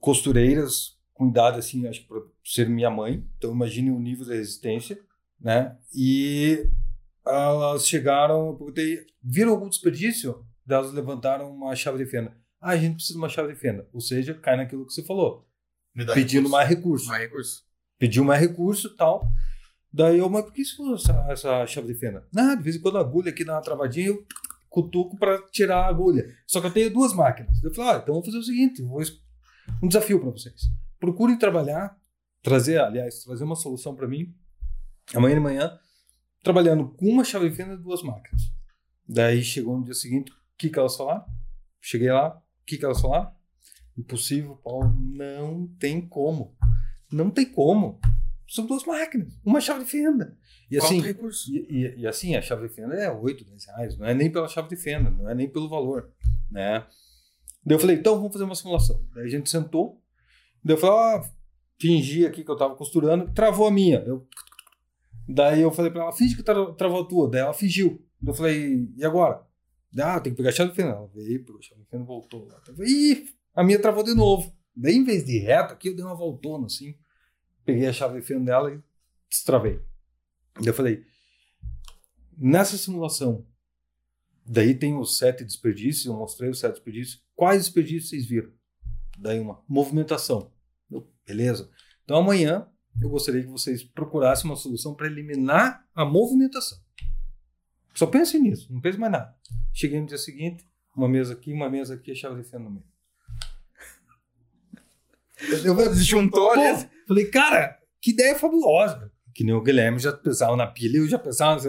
costureiras 0.00 0.98
com 1.18 1.28
idade 1.28 1.58
assim, 1.58 1.86
acho 1.86 2.02
que 2.02 2.08
para 2.08 2.20
ser 2.44 2.68
minha 2.68 2.90
mãe. 2.90 3.24
Então 3.36 3.52
imagine 3.52 3.90
o 3.90 3.98
nível 3.98 4.24
de 4.24 4.32
resistência, 4.32 4.98
né? 5.40 5.76
E 5.94 6.68
elas 7.26 7.86
chegaram, 7.86 8.48
eu 8.48 8.54
perguntei, 8.54 9.06
viram 9.22 9.50
algum 9.50 9.68
desperdício? 9.68 10.46
Elas 10.68 10.92
levantaram 10.92 11.50
uma 11.50 11.74
chave 11.74 11.98
de 11.98 12.10
fenda. 12.10 12.36
Ah, 12.60 12.70
a 12.70 12.76
gente 12.76 12.94
precisa 12.94 13.14
de 13.14 13.18
uma 13.18 13.28
chave 13.28 13.52
de 13.52 13.58
fenda. 13.58 13.88
Ou 13.92 14.00
seja, 14.00 14.34
cai 14.34 14.56
naquilo 14.56 14.86
que 14.86 14.92
você 14.92 15.02
falou. 15.02 15.48
Pedindo 15.94 16.44
recurso. 16.44 16.50
mais 16.50 16.68
recurso 16.68 17.08
mais 17.08 17.22
recurso. 17.22 17.64
pediu 17.98 18.24
mais 18.24 18.40
recurso 18.40 18.94
tal. 18.94 19.28
Daí 19.92 20.18
eu, 20.18 20.28
mas 20.28 20.44
por 20.44 20.52
que 20.52 20.62
isso 20.62 20.94
essa, 20.94 21.26
essa 21.28 21.66
chave 21.66 21.92
de 21.92 21.98
fenda? 21.98 22.26
Não, 22.32 22.56
de 22.56 22.62
vez 22.62 22.76
em 22.76 22.80
quando 22.80 22.98
a 22.98 23.00
agulha 23.00 23.30
aqui 23.30 23.42
dá 23.44 23.54
uma 23.54 23.62
travadinha, 23.62 24.08
eu 24.08 24.24
cutuco 24.68 25.16
para 25.18 25.40
tirar 25.50 25.80
a 25.80 25.88
agulha. 25.88 26.26
Só 26.46 26.60
que 26.60 26.66
eu 26.66 26.72
tenho 26.72 26.92
duas 26.92 27.12
máquinas. 27.12 27.62
Eu 27.64 27.74
falei, 27.74 27.92
ah, 27.92 28.00
então 28.02 28.14
vou 28.14 28.24
fazer 28.24 28.38
o 28.38 28.42
seguinte, 28.42 28.82
vou 28.82 29.00
um 29.82 29.88
desafio 29.88 30.20
para 30.20 30.30
vocês. 30.30 30.62
Procurem 30.98 31.38
trabalhar, 31.38 31.96
trazer, 32.42 32.80
aliás, 32.80 33.22
trazer 33.24 33.44
uma 33.44 33.56
solução 33.56 33.94
para 33.94 34.08
mim, 34.08 34.34
amanhã 35.14 35.34
de 35.34 35.40
manhã, 35.40 35.78
trabalhando 36.42 36.88
com 36.90 37.06
uma 37.06 37.24
chave 37.24 37.48
de 37.50 37.56
fenda 37.56 37.74
e 37.74 37.78
duas 37.78 38.02
máquinas. 38.02 38.42
Daí 39.08 39.42
chegou 39.42 39.78
no 39.78 39.84
dia 39.84 39.94
seguinte, 39.94 40.30
o 40.30 40.34
que, 40.58 40.68
que 40.70 40.78
elas 40.78 40.96
falaram? 40.96 41.24
Cheguei 41.80 42.10
lá, 42.12 42.36
o 42.36 42.42
que, 42.66 42.76
que 42.76 42.84
elas 42.84 43.00
falaram? 43.00 43.32
Impossível, 43.96 44.56
Paulo, 44.56 44.92
não 44.98 45.66
tem 45.78 46.00
como. 46.06 46.56
Não 47.10 47.30
tem 47.30 47.46
como. 47.50 48.00
São 48.48 48.66
duas 48.66 48.84
máquinas, 48.84 49.38
uma 49.44 49.60
chave 49.60 49.84
de 49.84 49.90
fenda. 49.90 50.36
E 50.70 50.76
assim, 50.78 51.00
recurso. 51.00 51.50
e, 51.50 51.66
e- 51.70 52.00
e 52.00 52.06
assim, 52.06 52.34
a 52.36 52.42
chave 52.42 52.68
de 52.68 52.74
fenda 52.74 52.94
é 52.94 53.10
8, 53.10 53.44
10 53.44 53.64
reais, 53.66 53.98
não 53.98 54.06
é 54.06 54.14
nem 54.14 54.30
pela 54.30 54.48
chave 54.48 54.68
de 54.68 54.76
fenda, 54.76 55.10
não 55.10 55.28
é 55.28 55.34
nem 55.34 55.48
pelo 55.48 55.68
valor, 55.68 56.10
né? 56.50 56.86
Daí 57.68 57.74
eu 57.76 57.78
falei, 57.78 57.96
então 57.96 58.16
vamos 58.16 58.32
fazer 58.32 58.44
uma 58.44 58.54
simulação. 58.54 59.06
Daí 59.14 59.26
a 59.26 59.28
gente 59.28 59.50
sentou, 59.50 60.02
daí 60.64 60.74
eu 60.74 60.80
falei, 60.80 60.96
ah, 60.96 61.30
fingi 61.78 62.24
aqui 62.24 62.42
que 62.42 62.50
eu 62.50 62.56
tava 62.56 62.74
costurando, 62.74 63.30
travou 63.34 63.66
a 63.66 63.70
minha. 63.70 63.98
Eu... 63.98 64.26
Daí 65.28 65.60
eu 65.60 65.70
falei 65.70 65.90
pra 65.90 66.04
ela, 66.04 66.12
finge 66.12 66.34
que 66.34 66.42
tra- 66.42 66.72
travou 66.72 67.02
a 67.02 67.06
tua. 67.06 67.28
Daí 67.28 67.42
ela 67.42 67.52
fingiu. 67.52 68.02
Daí 68.18 68.30
eu 68.32 68.34
falei, 68.34 68.88
e 68.96 69.04
agora? 69.04 69.46
Ah, 69.98 70.18
tem 70.18 70.32
que 70.32 70.38
pegar 70.38 70.48
a 70.48 70.52
chave 70.52 70.70
de 70.70 70.76
fenda. 70.76 70.92
Ela 70.92 71.06
veio, 71.08 71.44
pegou 71.44 71.58
a 71.58 71.62
chave 71.62 71.82
de 71.82 71.88
fenda 71.88 72.04
e 72.04 72.06
voltou. 72.06 72.48
falei, 72.74 72.90
Ih, 72.90 73.28
a 73.54 73.62
minha 73.62 73.78
travou 73.78 74.02
de 74.02 74.14
novo. 74.14 74.50
Daí 74.74 74.94
em 74.94 75.04
vez 75.04 75.26
de 75.26 75.38
reto 75.38 75.74
aqui, 75.74 75.88
eu 75.88 75.94
dei 75.94 76.02
uma 76.04 76.14
voltona 76.14 76.64
assim, 76.64 76.96
peguei 77.66 77.86
a 77.86 77.92
chave 77.92 78.18
de 78.18 78.26
fenda 78.26 78.46
dela 78.46 78.72
e 78.72 78.80
destravei. 79.28 79.78
Daí 80.54 80.68
eu 80.68 80.74
falei, 80.74 81.02
nessa 82.34 82.78
simulação, 82.78 83.44
daí 84.48 84.74
tem 84.74 84.96
os 84.96 85.18
sete 85.18 85.44
desperdícios, 85.44 86.06
eu 86.06 86.14
mostrei 86.14 86.50
os 86.50 86.58
sete 86.58 86.74
desperdícios. 86.74 87.22
Quais 87.34 87.64
desperdícios 87.64 88.10
vocês 88.10 88.26
viram? 88.26 88.50
Daí 89.18 89.38
uma 89.38 89.62
movimentação. 89.68 90.52
Beleza. 91.26 91.70
Então 92.04 92.16
amanhã 92.16 92.66
eu 93.00 93.10
gostaria 93.10 93.42
que 93.42 93.50
vocês 93.50 93.82
procurassem 93.84 94.46
uma 94.46 94.56
solução 94.56 94.94
para 94.94 95.06
eliminar 95.06 95.86
a 95.94 96.04
movimentação. 96.04 96.78
Só 97.94 98.06
pensem 98.06 98.40
nisso, 98.40 98.72
não 98.72 98.80
pense 98.80 98.98
mais 98.98 99.12
nada. 99.12 99.36
Cheguei 99.72 100.00
no 100.00 100.06
dia 100.06 100.18
seguinte, 100.18 100.64
uma 100.96 101.08
mesa 101.08 101.34
aqui, 101.34 101.52
uma 101.52 101.68
mesa 101.68 101.94
aqui, 101.94 102.12
a 102.12 102.14
chave 102.14 102.42
de 102.42 102.48
fenda 102.48 102.64
no 102.64 102.70
meio. 102.70 102.86
Eu, 105.64 105.94
Juntou 105.94 106.50
falei, 107.06 107.26
cara, 107.26 107.78
que 108.00 108.10
ideia 108.10 108.36
fabulosa. 108.36 109.12
Que 109.34 109.44
nem 109.44 109.54
o 109.54 109.62
Guilherme 109.62 109.98
já 110.00 110.12
pensava 110.12 110.56
na 110.56 110.66
pilha, 110.66 110.98
eu 110.98 111.06
já 111.06 111.18
pensava 111.18 111.60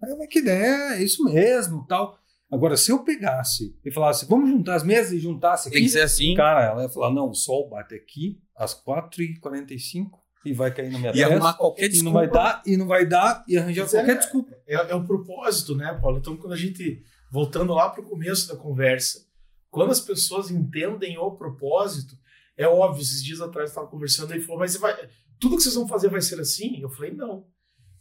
mas 0.00 0.28
que 0.28 0.38
ideia, 0.40 0.94
é 0.96 1.02
isso 1.02 1.24
mesmo, 1.24 1.84
tal. 1.86 2.18
Agora, 2.50 2.76
se 2.76 2.90
eu 2.90 3.04
pegasse 3.04 3.76
e 3.84 3.90
falasse, 3.90 4.24
vamos 4.26 4.48
juntar 4.48 4.76
as 4.76 4.82
mesas 4.82 5.12
e 5.12 5.18
juntasse 5.18 5.68
Tem 5.70 5.78
aqui, 5.80 5.86
que 5.86 5.92
ser 5.92 6.00
assim. 6.02 6.34
cara, 6.34 6.64
ela 6.64 6.82
ia 6.84 6.88
falar, 6.88 7.10
não, 7.12 7.28
o 7.28 7.34
sol 7.34 7.68
bate 7.68 7.94
aqui 7.94 8.40
às 8.56 8.74
4h45 8.74 10.10
e 10.44 10.52
vai 10.52 10.72
cair 10.72 10.90
na 10.90 10.98
minha 10.98 11.10
E 11.10 11.14
testa. 11.14 11.34
arrumar 11.34 11.54
qualquer 11.54 11.84
E 11.84 11.88
desculpa. 11.88 12.04
não 12.04 12.12
vai 12.20 12.30
dar, 12.30 12.62
e 12.64 12.76
não 12.76 12.86
vai 12.86 13.06
dar, 13.06 13.44
e 13.46 13.58
arranjar 13.58 13.82
Mas 13.82 13.94
é- 13.94 13.98
qualquer 13.98 14.18
desculpa. 14.18 14.56
É, 14.66 14.74
é 14.74 14.94
o 14.94 15.04
propósito, 15.04 15.74
né, 15.74 15.98
Paulo? 16.00 16.18
Então, 16.18 16.36
quando 16.36 16.52
a 16.52 16.56
gente, 16.56 17.02
voltando 17.30 17.74
lá 17.74 17.90
para 17.90 18.00
o 18.00 18.04
começo 18.08 18.48
da 18.48 18.56
conversa, 18.56 19.26
quando 19.70 19.90
as 19.90 20.00
pessoas 20.00 20.50
entendem 20.50 21.18
o 21.18 21.30
propósito, 21.32 22.16
é 22.56 22.66
óbvio, 22.66 23.02
esses 23.02 23.22
dias 23.22 23.40
atrás 23.40 23.68
eu 23.68 23.72
estava 23.72 23.86
conversando 23.88 24.34
e 24.34 24.40
falou, 24.40 24.60
mas 24.60 24.72
você 24.72 24.78
vai, 24.78 24.96
tudo 25.38 25.56
que 25.56 25.62
vocês 25.62 25.74
vão 25.74 25.86
fazer 25.86 26.08
vai 26.08 26.20
ser 26.22 26.40
assim? 26.40 26.80
Eu 26.80 26.88
falei, 26.88 27.12
não. 27.12 27.44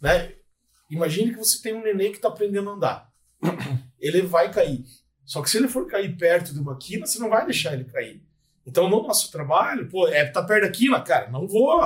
Né? 0.02 0.34
Imagine 0.90 1.32
que 1.32 1.38
você 1.38 1.62
tem 1.62 1.74
um 1.74 1.84
neném 1.84 2.12
que 2.12 2.18
está 2.18 2.30
aprendendo 2.30 2.70
a 2.70 2.74
andar. 2.74 3.14
Ele 4.00 4.22
vai 4.22 4.52
cair. 4.52 4.86
Só 5.26 5.42
que 5.42 5.50
se 5.50 5.58
ele 5.58 5.68
for 5.68 5.86
cair 5.88 6.16
perto 6.16 6.54
de 6.54 6.60
uma 6.60 6.78
quina, 6.78 7.06
você 7.06 7.20
não 7.20 7.30
vai 7.30 7.46
deixar 7.46 7.74
ele 7.74 7.86
cair. 7.86 8.24
Então, 8.66 8.90
no 8.90 9.04
nosso 9.04 9.32
trabalho, 9.32 9.90
pô, 9.90 10.08
é 10.08 10.26
tá 10.26 10.44
perto 10.44 10.64
da 10.64 10.72
quina, 10.72 11.02
cara, 11.02 11.30
não 11.30 11.48
vou 11.48 11.82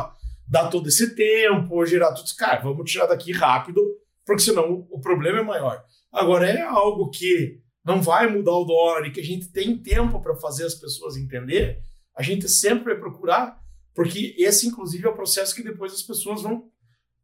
dar 0.47 0.67
todo 0.69 0.87
esse 0.87 1.15
tempo, 1.15 1.85
gerar 1.85 2.11
tudo 2.13 2.25
isso. 2.25 2.35
Cara, 2.35 2.59
vamos 2.61 2.91
tirar 2.91 3.05
daqui 3.05 3.31
rápido, 3.31 3.81
porque 4.25 4.41
senão 4.41 4.87
o 4.89 4.99
problema 4.99 5.39
é 5.39 5.43
maior. 5.43 5.83
Agora, 6.11 6.49
é 6.49 6.61
algo 6.61 7.09
que 7.09 7.61
não 7.83 8.01
vai 8.01 8.27
mudar 8.27 8.53
o 8.53 8.65
dólar 8.65 9.07
e 9.07 9.11
que 9.11 9.19
a 9.19 9.23
gente 9.23 9.51
tem 9.51 9.77
tempo 9.77 10.19
para 10.21 10.35
fazer 10.35 10.65
as 10.65 10.75
pessoas 10.75 11.17
entender, 11.17 11.81
a 12.15 12.21
gente 12.21 12.47
sempre 12.49 12.93
vai 12.93 12.99
procurar, 12.99 13.59
porque 13.93 14.35
esse, 14.37 14.67
inclusive, 14.67 15.05
é 15.05 15.09
o 15.09 15.15
processo 15.15 15.55
que 15.55 15.63
depois 15.63 15.93
as 15.93 16.01
pessoas 16.01 16.41
vão 16.41 16.69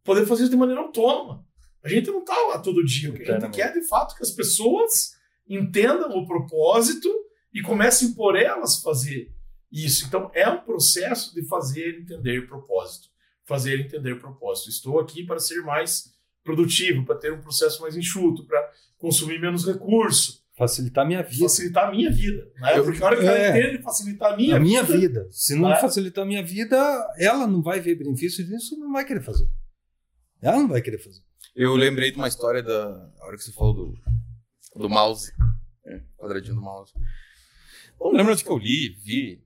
poder 0.04 0.26
fazer 0.26 0.44
isso 0.44 0.52
de 0.52 0.58
maneira 0.58 0.82
autônoma. 0.82 1.46
A 1.88 2.00
gente 2.00 2.12
não 2.12 2.20
está 2.20 2.36
lá 2.48 2.60
todo 2.60 2.84
dia. 2.86 3.10
O 3.10 3.14
que 3.14 3.24
a 3.30 3.40
gente 3.40 3.50
quer, 3.52 3.74
de 3.74 3.82
fato, 3.88 4.16
que 4.16 4.24
as 4.24 4.32
pessoas 4.32 5.14
entendam 5.50 6.10
o 6.18 6.26
propósito 6.28 7.10
e 7.54 7.62
comecem 7.62 8.14
por 8.14 8.36
elas 8.36 8.82
fazer 8.82 9.32
isso. 9.72 10.06
Então, 10.08 10.30
é 10.34 10.48
um 10.50 10.60
processo 10.62 11.34
de 11.34 11.44
fazer 11.48 12.00
entender 12.00 12.40
o 12.40 12.48
propósito. 12.48 13.08
Fazer 13.46 13.80
entender 13.80 14.14
o 14.14 14.20
propósito. 14.20 14.70
Estou 14.70 15.00
aqui 15.00 15.24
para 15.26 15.40
ser 15.40 15.62
mais 15.62 16.14
produtivo, 16.44 17.06
para 17.06 17.16
ter 17.16 17.32
um 17.34 17.42
processo 17.42 17.82
mais 17.82 17.96
enxuto, 17.96 18.46
para 18.46 18.72
consumir 18.98 19.40
menos 19.40 19.66
recurso, 19.66 20.46
Facilitar 20.58 21.06
a 21.06 21.08
minha 21.08 21.22
vida. 21.22 21.44
facilitar 21.44 21.88
a 21.88 21.92
minha 21.92 22.12
vida. 22.12 22.52
Né? 22.60 22.80
Eu- 22.80 22.84
Porque 22.84 23.04
a 23.04 23.06
hora 23.06 23.16
que 23.20 23.26
ela 23.26 23.38
é. 23.38 23.50
entende 23.60 23.84
facilitar 23.84 24.34
a 24.34 24.36
minha, 24.38 24.56
a 24.56 24.60
minha 24.60 24.82
vida, 24.82 24.98
vida. 24.98 25.28
Se 25.30 25.54
não 25.54 25.72
É. 25.72 25.80
facilitar 25.80 26.24
a 26.24 26.28
minha 26.28 26.44
vida, 26.44 26.76
ela 27.20 27.46
não 27.46 27.62
vai 27.62 27.80
ver 27.80 27.94
benefício 27.96 28.44
disso 28.44 28.74
e 28.74 28.78
não 28.80 28.92
vai 28.92 29.06
querer 29.06 29.22
fazer. 29.22 29.48
Ela 30.42 30.58
não 30.58 30.68
vai 30.68 30.82
querer 30.82 30.98
fazer. 30.98 31.22
Eu 31.60 31.76
lembrei 31.76 32.12
de 32.12 32.18
uma 32.18 32.28
história 32.28 32.62
da 32.62 33.12
a 33.20 33.26
hora 33.26 33.36
que 33.36 33.44
você 33.44 33.52
falou 33.52 33.74
do, 33.74 34.00
do 34.80 34.88
mouse. 34.88 35.34
É, 35.84 36.04
quadradinho 36.16 36.54
do 36.54 36.62
mouse. 36.62 36.94
Não 38.00 38.12
lembro 38.12 38.32
onde 38.32 38.44
que 38.44 38.50
eu 38.52 38.60
li, 38.60 38.90
vi. 38.90 39.44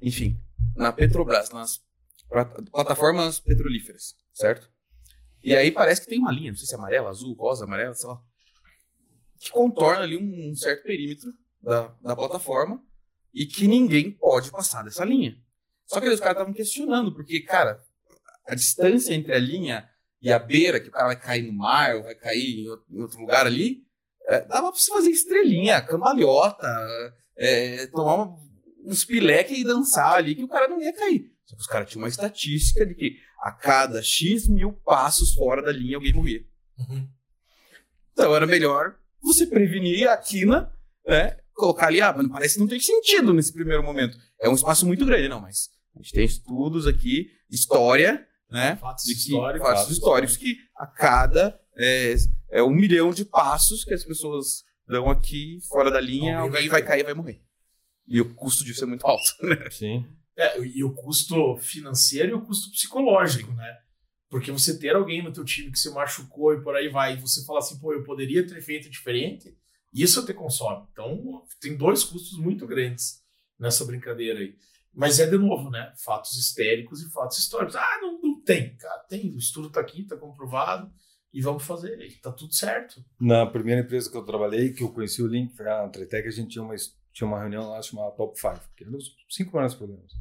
Enfim, 0.00 0.42
na 0.74 0.90
Petrobras, 0.90 1.50
nas 1.50 1.84
plat- 2.26 2.70
plataformas 2.70 3.38
petrolíferas, 3.38 4.16
certo? 4.32 4.70
E 5.44 5.54
aí 5.54 5.70
parece 5.70 6.00
que 6.00 6.06
tem 6.06 6.18
uma 6.20 6.32
linha, 6.32 6.52
não 6.52 6.56
sei 6.56 6.66
se 6.66 6.74
é 6.74 6.78
amarela, 6.78 7.10
azul, 7.10 7.34
rosa, 7.34 7.66
amarela, 7.66 7.92
sei 7.92 8.08
lá, 8.08 8.18
que 9.38 9.50
contorna 9.50 10.04
ali 10.04 10.16
um, 10.16 10.56
certo 10.56 10.84
perímetro 10.84 11.30
da, 11.60 11.88
da 12.00 12.16
plataforma 12.16 12.82
e 13.34 13.44
que 13.44 13.68
ninguém 13.68 14.10
pode 14.10 14.50
passar 14.50 14.84
dessa 14.84 15.04
linha. 15.04 15.38
Só 15.84 16.00
que 16.00 16.06
aí 16.06 16.14
os 16.14 16.20
caras 16.20 16.36
estavam 16.36 16.54
questionando, 16.54 17.12
porque, 17.12 17.40
cara, 17.40 17.84
a 18.46 18.54
distância 18.54 19.12
entre 19.12 19.34
a 19.34 19.38
linha 19.38 19.86
e 20.22 20.32
a 20.32 20.38
beira, 20.38 20.80
que 20.80 20.88
o 20.88 20.92
cara 20.92 21.06
vai 21.06 21.20
cair 21.20 21.42
no 21.42 21.52
mar 21.52 21.96
ou 21.96 22.02
vai 22.02 22.14
cair 22.14 22.60
em 22.60 22.68
outro, 22.68 23.20
lugar 23.20 23.46
ali, 23.46 23.82
é, 24.26 24.40
dava 24.42 24.70
pra 24.70 24.80
você 24.80 24.92
fazer 24.92 25.10
estrelinha, 25.10 25.80
cambalhota, 25.80 26.66
é, 27.36 27.86
tomar 27.88 28.36
uns 28.84 29.04
pileque 29.04 29.54
e 29.54 29.64
dançar 29.64 30.14
ali 30.14 30.34
que 30.34 30.44
o 30.44 30.48
cara 30.48 30.68
não 30.68 30.80
ia 30.80 30.92
cair. 30.92 31.30
Só 31.44 31.56
que 31.56 31.62
os 31.62 31.66
caras 31.66 31.90
tinham 31.90 32.02
uma 32.02 32.08
estatística 32.08 32.86
de 32.86 32.94
que 32.94 33.16
a 33.40 33.50
cada 33.50 34.02
X 34.02 34.46
mil 34.46 34.72
passos 34.72 35.34
fora 35.34 35.62
da 35.62 35.72
linha 35.72 35.96
alguém 35.96 36.12
morria. 36.12 36.44
Uhum. 36.78 37.08
Então 38.12 38.36
era 38.36 38.46
melhor 38.46 38.96
você 39.22 39.46
prevenir 39.46 40.08
a 40.08 40.16
quina, 40.16 40.72
né? 41.06 41.36
Colocar 41.54 41.88
ali, 41.88 42.00
ah, 42.00 42.12
mano, 42.12 42.30
parece 42.30 42.54
que 42.54 42.60
não 42.60 42.68
tem 42.68 42.80
sentido 42.80 43.32
nesse 43.34 43.52
primeiro 43.52 43.82
momento. 43.82 44.16
É 44.40 44.48
um 44.48 44.54
espaço 44.54 44.86
muito 44.86 45.04
grande, 45.04 45.28
não, 45.28 45.40
mas 45.40 45.70
a 45.94 45.98
gente 45.98 46.12
tem 46.12 46.24
estudos 46.24 46.86
aqui, 46.86 47.30
história, 47.50 48.26
né? 48.50 48.76
Fatos 48.76 49.04
De 49.04 49.14
que- 49.14 49.20
históricos. 49.20 49.68
fatos 49.68 49.90
históricos 49.90 50.36
que 50.36 50.56
a 50.76 50.86
cada 50.86 51.58
é, 51.76 52.14
é 52.50 52.62
um 52.62 52.70
milhão 52.70 53.12
de 53.12 53.24
passos 53.24 53.84
que 53.84 53.94
as 53.94 54.04
pessoas 54.04 54.64
dão 54.86 55.08
aqui 55.08 55.58
fora 55.68 55.90
da 55.90 56.00
linha, 56.00 56.38
Alguém 56.38 56.56
alguém 56.56 56.68
vai 56.68 56.80
vai 56.80 56.88
cair 56.88 57.00
e 57.00 57.04
vai 57.04 57.14
morrer. 57.14 57.42
E 58.08 58.20
o 58.20 58.34
custo 58.34 58.64
disso 58.64 58.82
é 58.84 58.86
muito 58.86 59.06
alto. 59.06 59.30
Sim. 59.70 60.04
É, 60.36 60.60
e 60.60 60.82
o 60.82 60.92
custo 60.92 61.56
financeiro 61.58 62.30
e 62.30 62.34
o 62.34 62.40
custo 62.42 62.70
psicológico, 62.70 63.52
né? 63.52 63.76
Porque 64.28 64.50
você 64.52 64.78
ter 64.78 64.94
alguém 64.94 65.22
no 65.22 65.32
teu 65.32 65.44
time 65.44 65.70
que 65.70 65.78
se 65.78 65.90
machucou 65.90 66.54
e 66.54 66.62
por 66.62 66.74
aí 66.76 66.88
vai, 66.88 67.14
e 67.14 67.20
você 67.20 67.44
fala 67.44 67.58
assim, 67.58 67.78
pô, 67.78 67.92
eu 67.92 68.04
poderia 68.04 68.46
ter 68.46 68.60
feito 68.62 68.88
diferente, 68.88 69.56
isso 69.92 70.24
te 70.24 70.32
consome. 70.32 70.86
Então, 70.92 71.42
tem 71.60 71.76
dois 71.76 72.04
custos 72.04 72.38
muito 72.38 72.66
grandes 72.66 73.20
nessa 73.58 73.84
brincadeira 73.84 74.38
aí. 74.38 74.54
Mas 74.94 75.18
é, 75.20 75.26
de 75.26 75.36
novo, 75.36 75.68
né? 75.70 75.92
Fatos 76.04 76.36
histéricos 76.36 77.02
e 77.02 77.10
fatos 77.10 77.38
históricos. 77.38 77.74
Ah, 77.76 77.98
não 78.00 78.19
tem, 78.50 78.76
cara. 78.76 78.98
Tem, 79.08 79.30
o 79.30 79.38
estudo 79.38 79.70
tá 79.70 79.80
aqui, 79.80 80.04
tá 80.04 80.16
comprovado, 80.16 80.92
e 81.32 81.40
vamos 81.40 81.62
fazer. 81.62 82.00
E 82.00 82.16
tá 82.16 82.32
tudo 82.32 82.52
certo. 82.52 83.04
Na 83.20 83.46
primeira 83.46 83.82
empresa 83.82 84.10
que 84.10 84.16
eu 84.16 84.24
trabalhei, 84.24 84.72
que 84.72 84.82
eu 84.82 84.92
conheci 84.92 85.22
o 85.22 85.26
Link, 85.26 85.54
a 85.62 85.88
Tretec, 85.88 86.26
a 86.26 86.30
gente 86.30 86.50
tinha 86.50 86.64
uma, 86.64 86.74
tinha 87.12 87.28
uma 87.28 87.38
reunião 87.38 87.68
lá 87.70 87.80
chamada 87.80 88.10
Top 88.12 88.38
5, 88.38 88.60
que 88.76 88.84
eram 88.84 88.96
os 88.96 89.16
cinco 89.28 89.54
maiores 89.54 89.74
problemas. 89.74 90.12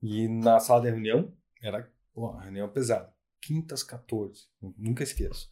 E 0.00 0.28
na 0.28 0.60
sala 0.60 0.82
de 0.82 0.90
reunião, 0.90 1.32
era 1.60 1.90
pô, 2.14 2.30
uma 2.30 2.42
reunião 2.42 2.68
pesada. 2.68 3.12
Quintas 3.40 3.82
14, 3.82 4.44
nunca 4.76 5.02
esqueço. 5.02 5.48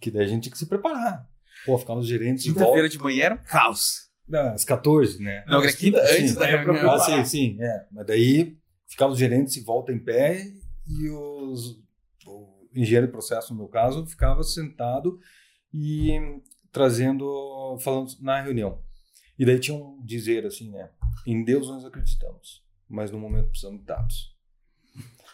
Que 0.00 0.10
daí 0.10 0.24
a 0.24 0.28
gente 0.28 0.44
tinha 0.44 0.52
que 0.52 0.58
se 0.58 0.66
preparar. 0.66 1.28
Pô, 1.66 1.76
ficar 1.76 1.94
os 1.94 2.06
gerentes 2.06 2.44
de 2.44 2.50
volta. 2.50 2.64
Quinta-feira 2.64 2.88
de 2.88 2.98
manhã 2.98 3.24
era 3.24 3.34
um 3.34 3.42
caos. 3.42 4.10
Não, 4.28 4.54
às 4.54 4.64
14, 4.64 5.20
né? 5.20 5.44
Não, 5.48 5.60
era 5.60 5.72
quinta 5.72 6.00
antes 6.00 6.30
Sim. 6.30 6.38
da 6.38 6.48
é 6.48 6.56
reunião. 6.56 6.90
Ah, 6.92 6.98
sim, 7.00 7.24
sim, 7.24 7.56
é. 7.60 7.86
Mas 7.90 8.06
daí 8.06 8.56
ficavam 8.86 9.12
os 9.12 9.18
gerentes 9.18 9.56
em 9.56 9.64
volta 9.64 9.92
em 9.92 9.98
pé 9.98 10.46
e 10.98 11.08
os, 11.10 11.82
o 12.26 12.66
engenheiro 12.74 13.06
de 13.06 13.12
processo, 13.12 13.52
no 13.52 13.60
meu 13.60 13.68
caso, 13.68 14.06
ficava 14.06 14.42
sentado 14.42 15.18
e 15.72 16.12
trazendo, 16.72 17.78
falando 17.80 18.12
na 18.20 18.40
reunião. 18.40 18.82
E 19.38 19.44
daí 19.44 19.58
tinha 19.58 19.76
um 19.76 20.02
dizer 20.04 20.46
assim, 20.46 20.70
né? 20.70 20.90
Em 21.26 21.44
Deus 21.44 21.68
nós 21.68 21.84
acreditamos, 21.84 22.64
mas 22.88 23.10
no 23.10 23.18
momento 23.18 23.48
precisamos 23.48 23.80
de 23.80 23.86
dados. 23.86 24.36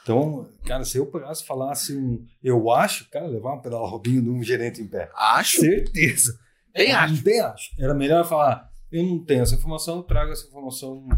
Então, 0.02 0.48
cara, 0.64 0.84
se 0.84 0.98
eu 0.98 1.06
pegasse 1.06 1.42
e 1.42 1.46
falasse 1.46 1.96
um 1.96 2.24
eu 2.42 2.70
acho, 2.70 3.10
cara, 3.10 3.26
levar 3.26 3.54
um 3.54 3.60
pedal 3.60 3.84
robinho 3.86 4.22
de 4.22 4.28
um 4.28 4.42
gerente 4.42 4.80
em 4.80 4.86
pé. 4.86 5.10
Acho. 5.14 5.60
Certeza. 5.60 6.38
Bem 6.72 6.92
acho. 6.92 7.22
Bem 7.22 7.40
acho. 7.40 7.74
Era 7.76 7.92
melhor 7.92 8.24
falar, 8.24 8.72
eu 8.92 9.02
não 9.02 9.24
tenho 9.24 9.42
essa 9.42 9.56
informação, 9.56 9.96
eu 9.96 10.02
trago 10.04 10.30
essa 10.30 10.46
informação 10.46 11.08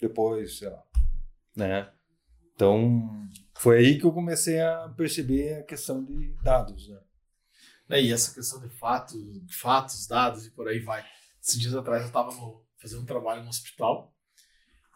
depois, 0.00 0.58
sei 0.58 0.68
lá. 0.68 0.82
Né? 1.56 1.90
Então, 2.60 3.26
foi 3.58 3.78
aí 3.78 3.98
que 3.98 4.04
eu 4.04 4.12
comecei 4.12 4.60
a 4.60 4.92
perceber 4.94 5.54
a 5.54 5.62
questão 5.62 6.04
de 6.04 6.34
dados, 6.42 6.88
né? 6.88 7.00
né? 7.88 8.02
E 8.02 8.12
essa 8.12 8.34
questão 8.34 8.60
de 8.60 8.68
fatos, 8.68 9.18
fatos, 9.58 10.06
dados 10.06 10.44
e 10.44 10.50
por 10.50 10.68
aí 10.68 10.78
vai. 10.78 11.02
Esses 11.42 11.58
dias 11.58 11.74
atrás 11.74 12.02
eu 12.02 12.08
estava 12.08 12.30
fazendo 12.76 13.00
um 13.00 13.06
trabalho 13.06 13.42
no 13.42 13.48
hospital 13.48 14.14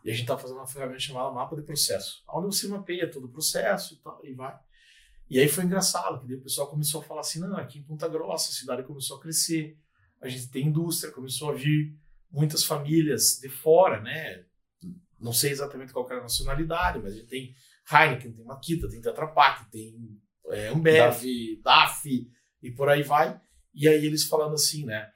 e 0.05 0.11
a 0.11 0.13
gente 0.13 0.25
estava 0.25 0.39
fazendo 0.39 0.59
uma 0.59 0.67
ferramenta 0.67 0.99
chamada 0.99 1.31
mapa 1.31 1.57
de 1.57 1.63
processo, 1.63 2.23
onde 2.29 2.55
você 2.55 2.69
mapeia 2.69 3.11
todo 3.11 3.29
o 3.29 3.33
processo 3.33 3.95
e 3.95 3.97
tal, 3.97 4.21
e 4.23 4.35
vai. 4.35 4.61
E 5.31 5.41
aí 5.41 5.49
foi 5.49 5.65
engraçado, 5.65 6.21
que 6.21 6.27
daí 6.27 6.37
o 6.37 6.43
pessoal 6.43 6.69
começou 6.69 7.01
a 7.01 7.05
falar 7.05 7.23
assim, 7.23 7.41
não, 7.41 7.57
aqui 7.57 7.79
em 7.79 7.83
Ponta 7.83 8.07
Grossa 8.07 8.51
a 8.51 8.55
cidade 8.55 8.83
começou 8.83 9.17
a 9.17 9.21
crescer, 9.23 9.79
a 10.21 10.29
gente 10.29 10.51
tem 10.51 10.67
indústria, 10.67 11.11
começou 11.11 11.49
a 11.49 11.55
vir 11.55 11.99
muitas 12.31 12.63
famílias 12.63 13.39
de 13.41 13.49
fora, 13.49 14.03
né? 14.03 14.45
Não 15.19 15.33
sei 15.33 15.51
exatamente 15.51 15.93
qual 15.93 16.07
era 16.11 16.21
a 16.21 16.23
nacionalidade, 16.23 16.99
mas 16.99 17.13
a 17.13 17.17
gente 17.17 17.29
tem 17.29 17.55
Heineken, 17.91 18.33
tem 18.33 18.45
Makita, 18.45 18.89
tem 18.89 19.01
Tetra 19.01 19.27
Pak, 19.27 19.71
tem 19.71 20.21
é, 20.49 20.69
Ambev, 20.69 21.23
DAF 21.63 22.31
e 22.63 22.71
por 22.71 22.89
aí 22.89 23.03
vai. 23.03 23.41
E 23.75 23.89
aí 23.89 24.05
eles 24.05 24.25
falando 24.25 24.55
assim, 24.55 24.85
né? 24.85 25.11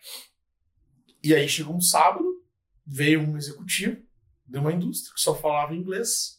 E 1.22 1.34
aí 1.34 1.48
chegou 1.48 1.74
um 1.74 1.80
sábado, 1.80 2.24
veio 2.86 3.20
um 3.20 3.36
executivo 3.36 4.02
de 4.46 4.58
uma 4.58 4.72
indústria 4.72 5.14
que 5.14 5.20
só 5.20 5.34
falava 5.34 5.74
inglês. 5.74 6.38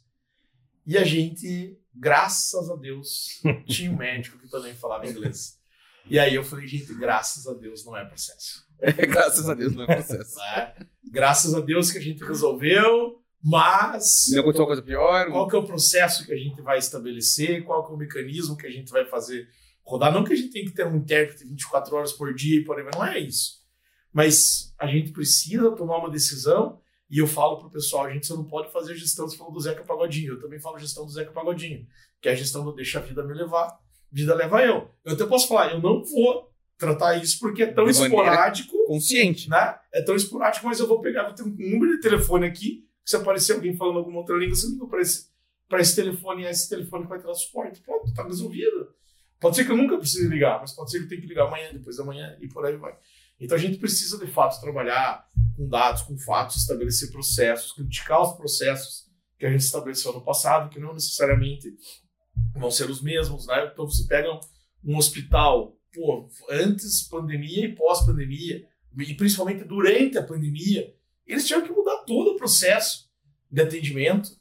E 0.86 0.97
a 0.97 1.03
gente, 1.03 1.78
graças 1.93 2.70
a 2.70 2.76
Deus, 2.76 3.41
tinha 3.68 3.91
um 3.91 3.97
médico 3.97 4.39
que 4.39 4.49
também 4.49 4.74
falava 4.74 5.07
inglês. 5.07 5.60
E 6.10 6.18
aí 6.18 6.34
eu 6.34 6.43
falei, 6.43 6.68
gente, 6.68 6.93
graças 6.95 7.47
a 7.47 7.53
Deus 7.53 7.86
não 7.86 7.95
é 7.95 8.03
processo. 8.03 8.68
Graças 8.82 9.49
a 9.49 9.53
Deus 9.53 9.76
não 9.76 9.84
é 9.84 9.88
processo. 9.88 10.38
né? 10.38 10.74
Graças 11.12 11.53
a 11.53 11.60
Deus 11.60 11.91
que 11.91 11.97
a 11.97 12.01
gente 12.01 12.24
resolveu, 12.24 13.18
mas 13.43 14.25
não 14.31 14.41
aconteceu 14.41 14.65
coisa 14.65 14.81
pior, 14.81 15.31
qual 15.31 15.47
que 15.47 15.55
é 15.55 15.59
o 15.59 15.65
processo 15.65 16.25
que 16.25 16.33
a 16.33 16.37
gente 16.37 16.61
vai 16.61 16.77
estabelecer, 16.77 17.63
qual 17.63 17.85
que 17.85 17.91
é 17.91 17.95
o 17.95 17.97
mecanismo 17.97 18.57
que 18.57 18.67
a 18.67 18.71
gente 18.71 18.91
vai 18.91 19.05
fazer 19.05 19.47
rodar. 19.89 20.13
Não 20.13 20.23
que 20.23 20.33
a 20.33 20.35
gente 20.35 20.51
tem 20.51 20.65
que 20.65 20.71
ter 20.71 20.85
um 20.85 20.97
intérprete 20.97 21.45
24 21.45 21.95
horas 21.95 22.13
por 22.13 22.33
dia 22.33 22.59
e 22.59 22.63
por 22.63 22.77
aí, 22.77 22.85
não 22.93 23.05
é 23.05 23.19
isso. 23.19 23.59
Mas 24.13 24.73
a 24.77 24.87
gente 24.87 25.11
precisa 25.11 25.71
tomar 25.71 25.97
uma 25.97 26.09
decisão 26.09 26.79
e 27.09 27.17
eu 27.17 27.27
falo 27.27 27.57
pro 27.57 27.71
pessoal, 27.71 28.05
a 28.05 28.13
gente 28.13 28.27
só 28.27 28.35
não 28.35 28.45
pode 28.45 28.71
fazer 28.71 28.95
gestão, 28.95 29.27
você 29.27 29.35
falou 29.35 29.51
do 29.51 29.59
Zeca 29.59 29.83
Pagodinho, 29.83 30.33
eu 30.33 30.39
também 30.39 30.59
falo 30.59 30.77
gestão 30.77 31.05
do 31.05 31.11
Zeca 31.11 31.31
Pagodinho, 31.31 31.87
que 32.21 32.29
é 32.29 32.33
a 32.33 32.35
gestão 32.35 32.63
do 32.63 32.73
deixa 32.73 32.99
a 32.99 33.01
vida 33.01 33.23
me 33.23 33.33
levar, 33.33 33.79
vida 34.11 34.35
leva 34.35 34.61
eu. 34.63 34.89
Eu 35.03 35.13
até 35.13 35.25
posso 35.25 35.47
falar, 35.47 35.71
eu 35.71 35.81
não 35.81 36.03
vou 36.03 36.49
tratar 36.77 37.15
isso 37.15 37.39
porque 37.39 37.63
é 37.63 37.71
tão 37.71 37.89
esporádico 37.89 38.77
consciente. 38.85 39.49
né? 39.49 39.75
É 39.91 40.01
tão 40.01 40.15
esporádico, 40.15 40.65
mas 40.65 40.79
eu 40.79 40.87
vou 40.87 41.01
pegar, 41.01 41.23
vou 41.23 41.33
ter 41.33 41.43
um 41.43 41.49
número 41.49 41.95
de 41.95 42.01
telefone 42.01 42.45
aqui, 42.45 42.87
se 43.10 43.16
aparecer 43.16 43.53
alguém 43.53 43.76
falando 43.76 43.97
alguma 43.97 44.20
outra 44.20 44.38
língua, 44.38 44.55
você 44.55 44.68
liga 44.68 44.86
para 44.86 45.01
esse, 45.01 45.30
esse 45.80 45.95
telefone 45.95 46.45
é 46.45 46.51
esse 46.51 46.70
telefone 46.70 47.05
que 47.05 47.10
vai 47.10 47.20
ter 47.20 47.26
lá 47.26 47.34
suporte. 47.34 47.82
Pronto, 47.82 48.14
tá 48.14 48.24
resolvido. 48.24 48.93
Pode 49.39 49.55
ser 49.55 49.66
que 49.66 49.72
eu 49.72 49.78
nunca 49.78 49.97
precise 49.97 50.28
ligar, 50.28 50.60
mas 50.60 50.74
pode 50.74 50.91
ser 50.91 50.99
que 50.99 51.05
eu 51.05 51.10
tenha 51.10 51.22
que 51.22 51.26
ligar 51.26 51.47
amanhã, 51.47 51.74
depois 51.74 51.97
da 51.97 52.03
manhã 52.03 52.38
e 52.39 52.47
por 52.47 52.64
aí 52.64 52.78
vai. 52.78 52.95
Então 53.39 53.57
a 53.57 53.60
gente 53.60 53.80
precisa, 53.80 54.24
de 54.24 54.32
fato, 54.32 54.62
trabalhar 54.62 55.28
com 55.57 55.68
dados, 55.68 56.03
com 56.03 56.20
fatos, 56.20 56.57
estabelecer 56.57 57.10
processos, 57.10 57.72
criticar 57.72 58.22
os 58.22 58.34
processos 58.34 59.10
que 59.39 59.45
a 59.47 59.49
gente 59.49 59.62
estabeleceu 59.62 60.14
no 60.14 60.22
passado, 60.22 60.70
que 60.70 60.80
não 60.80 60.93
necessariamente 60.93 61.74
vão 62.53 62.70
ser 62.70 62.91
os 62.91 63.01
mesmos, 63.01 63.47
né? 63.47 63.72
Então 63.74 63.89
você 63.89 64.05
pega 64.05 64.30
um, 64.86 64.97
hospital, 64.97 65.76
pô, 65.91 66.30
antes 66.47 67.07
pandemia 67.07 67.66
e 67.66 67.76
pós-pandemia, 67.76 68.68
e 68.99 69.14
principalmente 69.16 69.64
durante 69.64 70.16
a 70.20 70.24
pandemia, 70.24 70.93
eles 71.32 71.47
tinham 71.47 71.61
que 71.61 71.71
mudar 71.71 71.97
todo 71.99 72.32
o 72.32 72.36
processo 72.36 73.09
de 73.51 73.61
atendimento. 73.61 74.32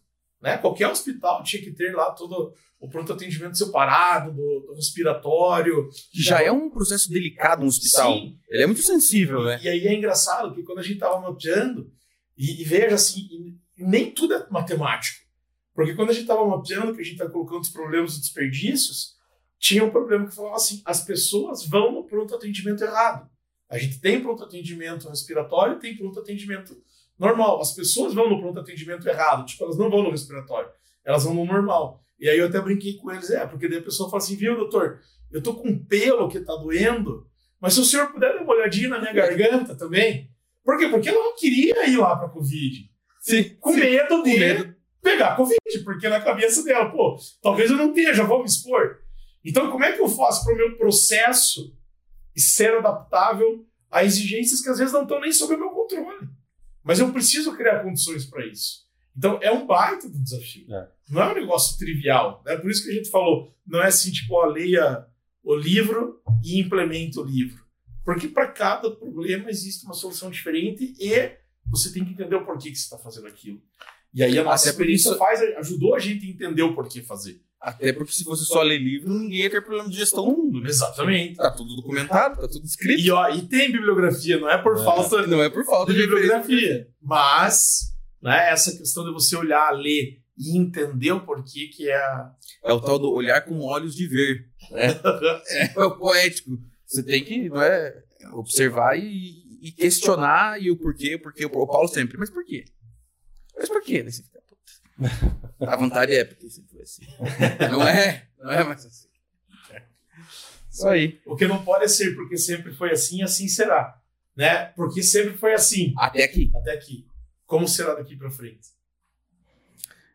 Né? 0.40 0.56
Qualquer 0.58 0.88
hospital 0.88 1.42
tinha 1.42 1.62
que 1.62 1.72
ter 1.72 1.94
lá 1.94 2.10
todo 2.12 2.54
o 2.80 2.88
pronto 2.88 3.12
atendimento 3.12 3.58
separado, 3.58 4.32
do, 4.32 4.60
do 4.60 4.74
respiratório. 4.74 5.88
Que 6.12 6.22
já 6.22 6.42
é 6.42 6.50
um 6.50 6.70
processo 6.70 7.10
delicado 7.10 7.62
no 7.62 7.68
hospital. 7.68 8.14
Sim. 8.14 8.38
Ele 8.48 8.62
é 8.62 8.66
muito 8.66 8.82
sensível, 8.82 9.42
né? 9.42 9.60
E 9.62 9.68
aí 9.68 9.86
é 9.86 9.94
engraçado 9.94 10.54
que 10.54 10.62
quando 10.62 10.78
a 10.78 10.82
gente 10.82 10.94
estava 10.94 11.20
mapeando, 11.20 11.92
e, 12.36 12.62
e 12.62 12.64
veja 12.64 12.94
assim, 12.94 13.58
e 13.76 13.84
nem 13.84 14.10
tudo 14.12 14.34
é 14.34 14.46
matemático. 14.48 15.26
Porque 15.74 15.94
quando 15.94 16.10
a 16.10 16.12
gente 16.12 16.22
estava 16.22 16.46
mapeando, 16.46 16.94
que 16.94 17.00
a 17.00 17.04
gente 17.04 17.14
está 17.14 17.28
colocando 17.28 17.60
os 17.60 17.68
problemas 17.68 18.16
e 18.16 18.20
desperdícios, 18.20 19.16
tinha 19.58 19.84
um 19.84 19.90
problema 19.90 20.26
que 20.26 20.34
falava 20.34 20.56
assim: 20.56 20.82
as 20.84 21.04
pessoas 21.04 21.64
vão 21.66 21.92
no 21.92 22.04
pronto 22.04 22.34
atendimento 22.34 22.82
errado. 22.82 23.28
A 23.68 23.78
gente 23.78 24.00
tem 24.00 24.20
pronto 24.20 24.42
atendimento 24.42 25.08
respiratório 25.08 25.76
e 25.76 25.80
tem 25.80 25.96
pronto 25.96 26.20
atendimento 26.20 26.76
normal. 27.18 27.60
As 27.60 27.72
pessoas 27.74 28.14
vão 28.14 28.28
no 28.30 28.40
pronto 28.40 28.60
atendimento 28.60 29.06
errado, 29.08 29.44
tipo, 29.46 29.64
elas 29.64 29.76
não 29.76 29.90
vão 29.90 30.02
no 30.02 30.10
respiratório, 30.10 30.70
elas 31.04 31.24
vão 31.24 31.34
no 31.34 31.44
normal. 31.44 32.02
E 32.18 32.28
aí 32.28 32.38
eu 32.38 32.46
até 32.46 32.60
brinquei 32.60 32.94
com 32.94 33.10
eles, 33.10 33.30
é, 33.30 33.46
porque 33.46 33.68
daí 33.68 33.78
a 33.78 33.82
pessoa 33.82 34.10
fala 34.10 34.22
assim, 34.22 34.36
viu, 34.36 34.56
doutor, 34.56 35.00
eu 35.30 35.42
tô 35.42 35.54
com 35.54 35.68
um 35.68 35.78
pelo 35.84 36.28
que 36.28 36.40
tá 36.40 36.54
doendo, 36.56 37.26
mas 37.60 37.74
se 37.74 37.80
o 37.80 37.84
senhor 37.84 38.10
puder 38.10 38.34
dar 38.34 38.42
uma 38.42 38.54
olhadinha 38.54 38.88
na 38.88 38.98
minha 39.00 39.12
garganta 39.12 39.74
também. 39.74 40.30
Por 40.64 40.78
quê? 40.78 40.88
Porque 40.88 41.08
ela 41.08 41.22
não 41.22 41.36
queria 41.36 41.88
ir 41.88 41.96
lá 41.96 42.16
pra 42.16 42.28
Covid. 42.28 42.90
Sim. 43.20 43.56
Com 43.60 43.74
medo 43.74 44.22
de 44.22 44.32
Com 44.32 44.38
medo. 44.38 44.74
pegar 45.02 45.36
Covid, 45.36 45.58
porque 45.84 46.08
na 46.08 46.20
cabeça 46.20 46.62
dela, 46.62 46.90
pô, 46.90 47.16
talvez 47.42 47.70
eu 47.70 47.76
não 47.76 47.92
tenha, 47.92 48.14
já 48.14 48.24
vou 48.24 48.40
me 48.40 48.46
expor. 48.46 48.98
Então, 49.44 49.70
como 49.70 49.84
é 49.84 49.92
que 49.92 50.00
eu 50.00 50.08
faço 50.08 50.44
para 50.44 50.54
o 50.54 50.56
meu 50.56 50.76
processo 50.76 51.74
ser 52.38 52.76
adaptável 52.78 53.66
a 53.90 54.04
exigências 54.04 54.60
que 54.60 54.68
às 54.68 54.78
vezes 54.78 54.92
não 54.92 55.02
estão 55.02 55.20
nem 55.20 55.32
sob 55.32 55.54
o 55.54 55.58
meu 55.58 55.70
controle? 55.70 56.28
Mas 56.82 56.98
eu 57.00 57.12
preciso 57.12 57.56
criar 57.56 57.82
condições 57.82 58.24
para 58.26 58.46
isso. 58.46 58.86
Então, 59.16 59.38
é 59.42 59.50
um 59.50 59.66
baita 59.66 60.08
do 60.08 60.18
desafio. 60.22 60.72
É. 60.72 60.88
Não 61.10 61.22
é 61.22 61.32
um 61.32 61.34
negócio 61.34 61.76
trivial. 61.76 62.42
É 62.46 62.54
né? 62.54 62.60
por 62.60 62.70
isso 62.70 62.84
que 62.84 62.90
a 62.90 62.94
gente 62.94 63.10
falou, 63.10 63.52
não 63.66 63.82
é 63.82 63.86
assim, 63.88 64.12
tipo, 64.12 64.34
ó, 64.34 64.46
leia 64.46 65.06
o 65.42 65.54
livro 65.54 66.22
e 66.44 66.60
implemente 66.60 67.18
o 67.18 67.24
livro. 67.24 67.64
Porque 68.04 68.28
para 68.28 68.46
cada 68.48 68.90
problema 68.90 69.50
existe 69.50 69.84
uma 69.84 69.94
solução 69.94 70.30
diferente 70.30 70.94
e 70.98 71.32
você 71.66 71.92
tem 71.92 72.04
que 72.04 72.12
entender 72.12 72.36
o 72.36 72.44
porquê 72.44 72.70
que 72.70 72.76
você 72.76 72.84
está 72.84 72.96
fazendo 72.98 73.26
aquilo. 73.26 73.60
E 74.14 74.22
aí 74.22 74.38
a 74.38 74.44
nossa 74.44 74.64
Até 74.64 74.70
experiência 74.70 75.10
isso- 75.10 75.18
faz, 75.18 75.40
ajudou 75.58 75.94
a 75.94 75.98
gente 75.98 76.24
a 76.26 76.30
entender 76.30 76.62
o 76.62 76.74
porquê 76.74 77.02
fazer. 77.02 77.42
Até 77.60 77.92
porque 77.92 78.12
se 78.12 78.22
fosse 78.22 78.44
só 78.44 78.62
ler 78.62 78.78
livro, 78.78 79.12
ninguém 79.12 79.40
ia 79.40 79.50
ter 79.50 79.60
problema 79.60 79.88
de 79.88 79.96
gestão 79.96 80.26
no 80.26 80.36
mundo, 80.36 80.60
né? 80.60 80.68
Exatamente. 80.68 81.36
Tá 81.36 81.50
tudo 81.50 81.74
documentado, 81.74 82.40
tá 82.40 82.48
tudo 82.48 82.64
escrito. 82.64 83.00
E, 83.00 83.10
ó, 83.10 83.28
e 83.30 83.42
tem 83.42 83.72
bibliografia, 83.72 84.38
não 84.38 84.48
é 84.48 84.56
por 84.58 84.78
É. 84.78 84.84
falta 84.84 85.26
Não 85.26 85.42
é 85.42 85.50
por 85.50 85.64
falta 85.64 85.92
de 85.92 85.98
de 85.98 86.06
bibliografia. 86.06 86.88
Mas 87.02 87.92
né, 88.22 88.50
essa 88.50 88.76
questão 88.76 89.04
de 89.04 89.12
você 89.12 89.36
olhar, 89.36 89.70
ler 89.72 90.20
e 90.38 90.56
entender 90.56 91.12
o 91.12 91.24
porquê 91.24 91.68
que 91.68 91.90
é. 91.90 92.00
É 92.64 92.72
o 92.72 92.80
tal 92.80 92.98
do 92.98 93.10
olhar 93.10 93.40
com 93.42 93.60
olhos 93.60 93.94
de 93.94 94.06
ver. 94.06 94.46
Né? 94.70 94.88
é 95.76 95.84
o 95.84 95.96
poético. 95.98 96.58
Você 96.86 97.02
tem 97.02 97.24
que 97.24 97.48
não 97.48 97.60
é, 97.60 98.02
observar 98.32 98.96
e, 98.96 99.42
e 99.60 99.72
questionar 99.72 100.62
e 100.62 100.70
o 100.70 100.76
porquê, 100.76 101.18
porque 101.18 101.44
o 101.44 101.66
Paulo 101.66 101.88
sempre, 101.88 102.16
mas 102.16 102.30
por 102.30 102.44
quê? 102.44 102.64
Mas 103.56 103.68
por 103.68 103.82
quê? 103.82 104.02
Você 104.04 104.22
fica, 104.22 104.40
a 105.60 105.76
vontade 105.76 106.14
é 106.14 106.24
porque 106.24 106.48
sempre 106.50 106.70
foi 106.70 106.82
assim. 106.82 107.06
Não 107.70 107.86
é, 107.86 108.28
não 108.38 108.50
é 108.50 108.64
mais 108.64 108.84
assim. 108.84 109.08
Isso 110.70 110.88
aí. 110.88 111.20
O 111.26 111.34
que 111.34 111.46
não 111.46 111.64
pode 111.64 111.88
ser 111.88 112.14
porque 112.14 112.36
sempre 112.36 112.72
foi 112.72 112.92
assim, 112.92 113.22
assim 113.22 113.48
será. 113.48 114.00
Né? 114.36 114.66
Porque 114.76 115.02
sempre 115.02 115.36
foi 115.36 115.54
assim. 115.54 115.92
Até 115.96 116.22
aqui. 116.22 116.52
Até 116.54 116.72
aqui. 116.72 117.04
Como 117.46 117.66
será 117.66 117.94
daqui 117.94 118.16
para 118.16 118.30
frente? 118.30 118.68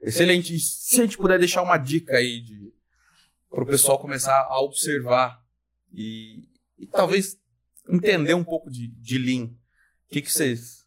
Excelente. 0.02 0.56
E 0.56 0.60
se 0.60 1.02
a 1.02 1.04
gente 1.04 1.18
puder 1.18 1.38
deixar 1.38 1.64
uma 1.64 1.78
dica 1.78 2.16
aí 2.16 2.40
de 2.40 2.74
para 3.50 3.64
o 3.64 3.68
pessoal 3.68 4.00
começar 4.00 4.48
a 4.50 4.60
observar 4.62 5.40
e, 5.94 6.50
e, 6.80 6.88
talvez 6.88 7.38
entender 7.88 8.34
um 8.34 8.44
pouco 8.44 8.70
de, 8.72 8.88
de 8.88 9.18
Lean. 9.20 9.46
O 9.46 9.54
que, 10.10 10.24
que 10.24 10.32
vocês 10.32 10.84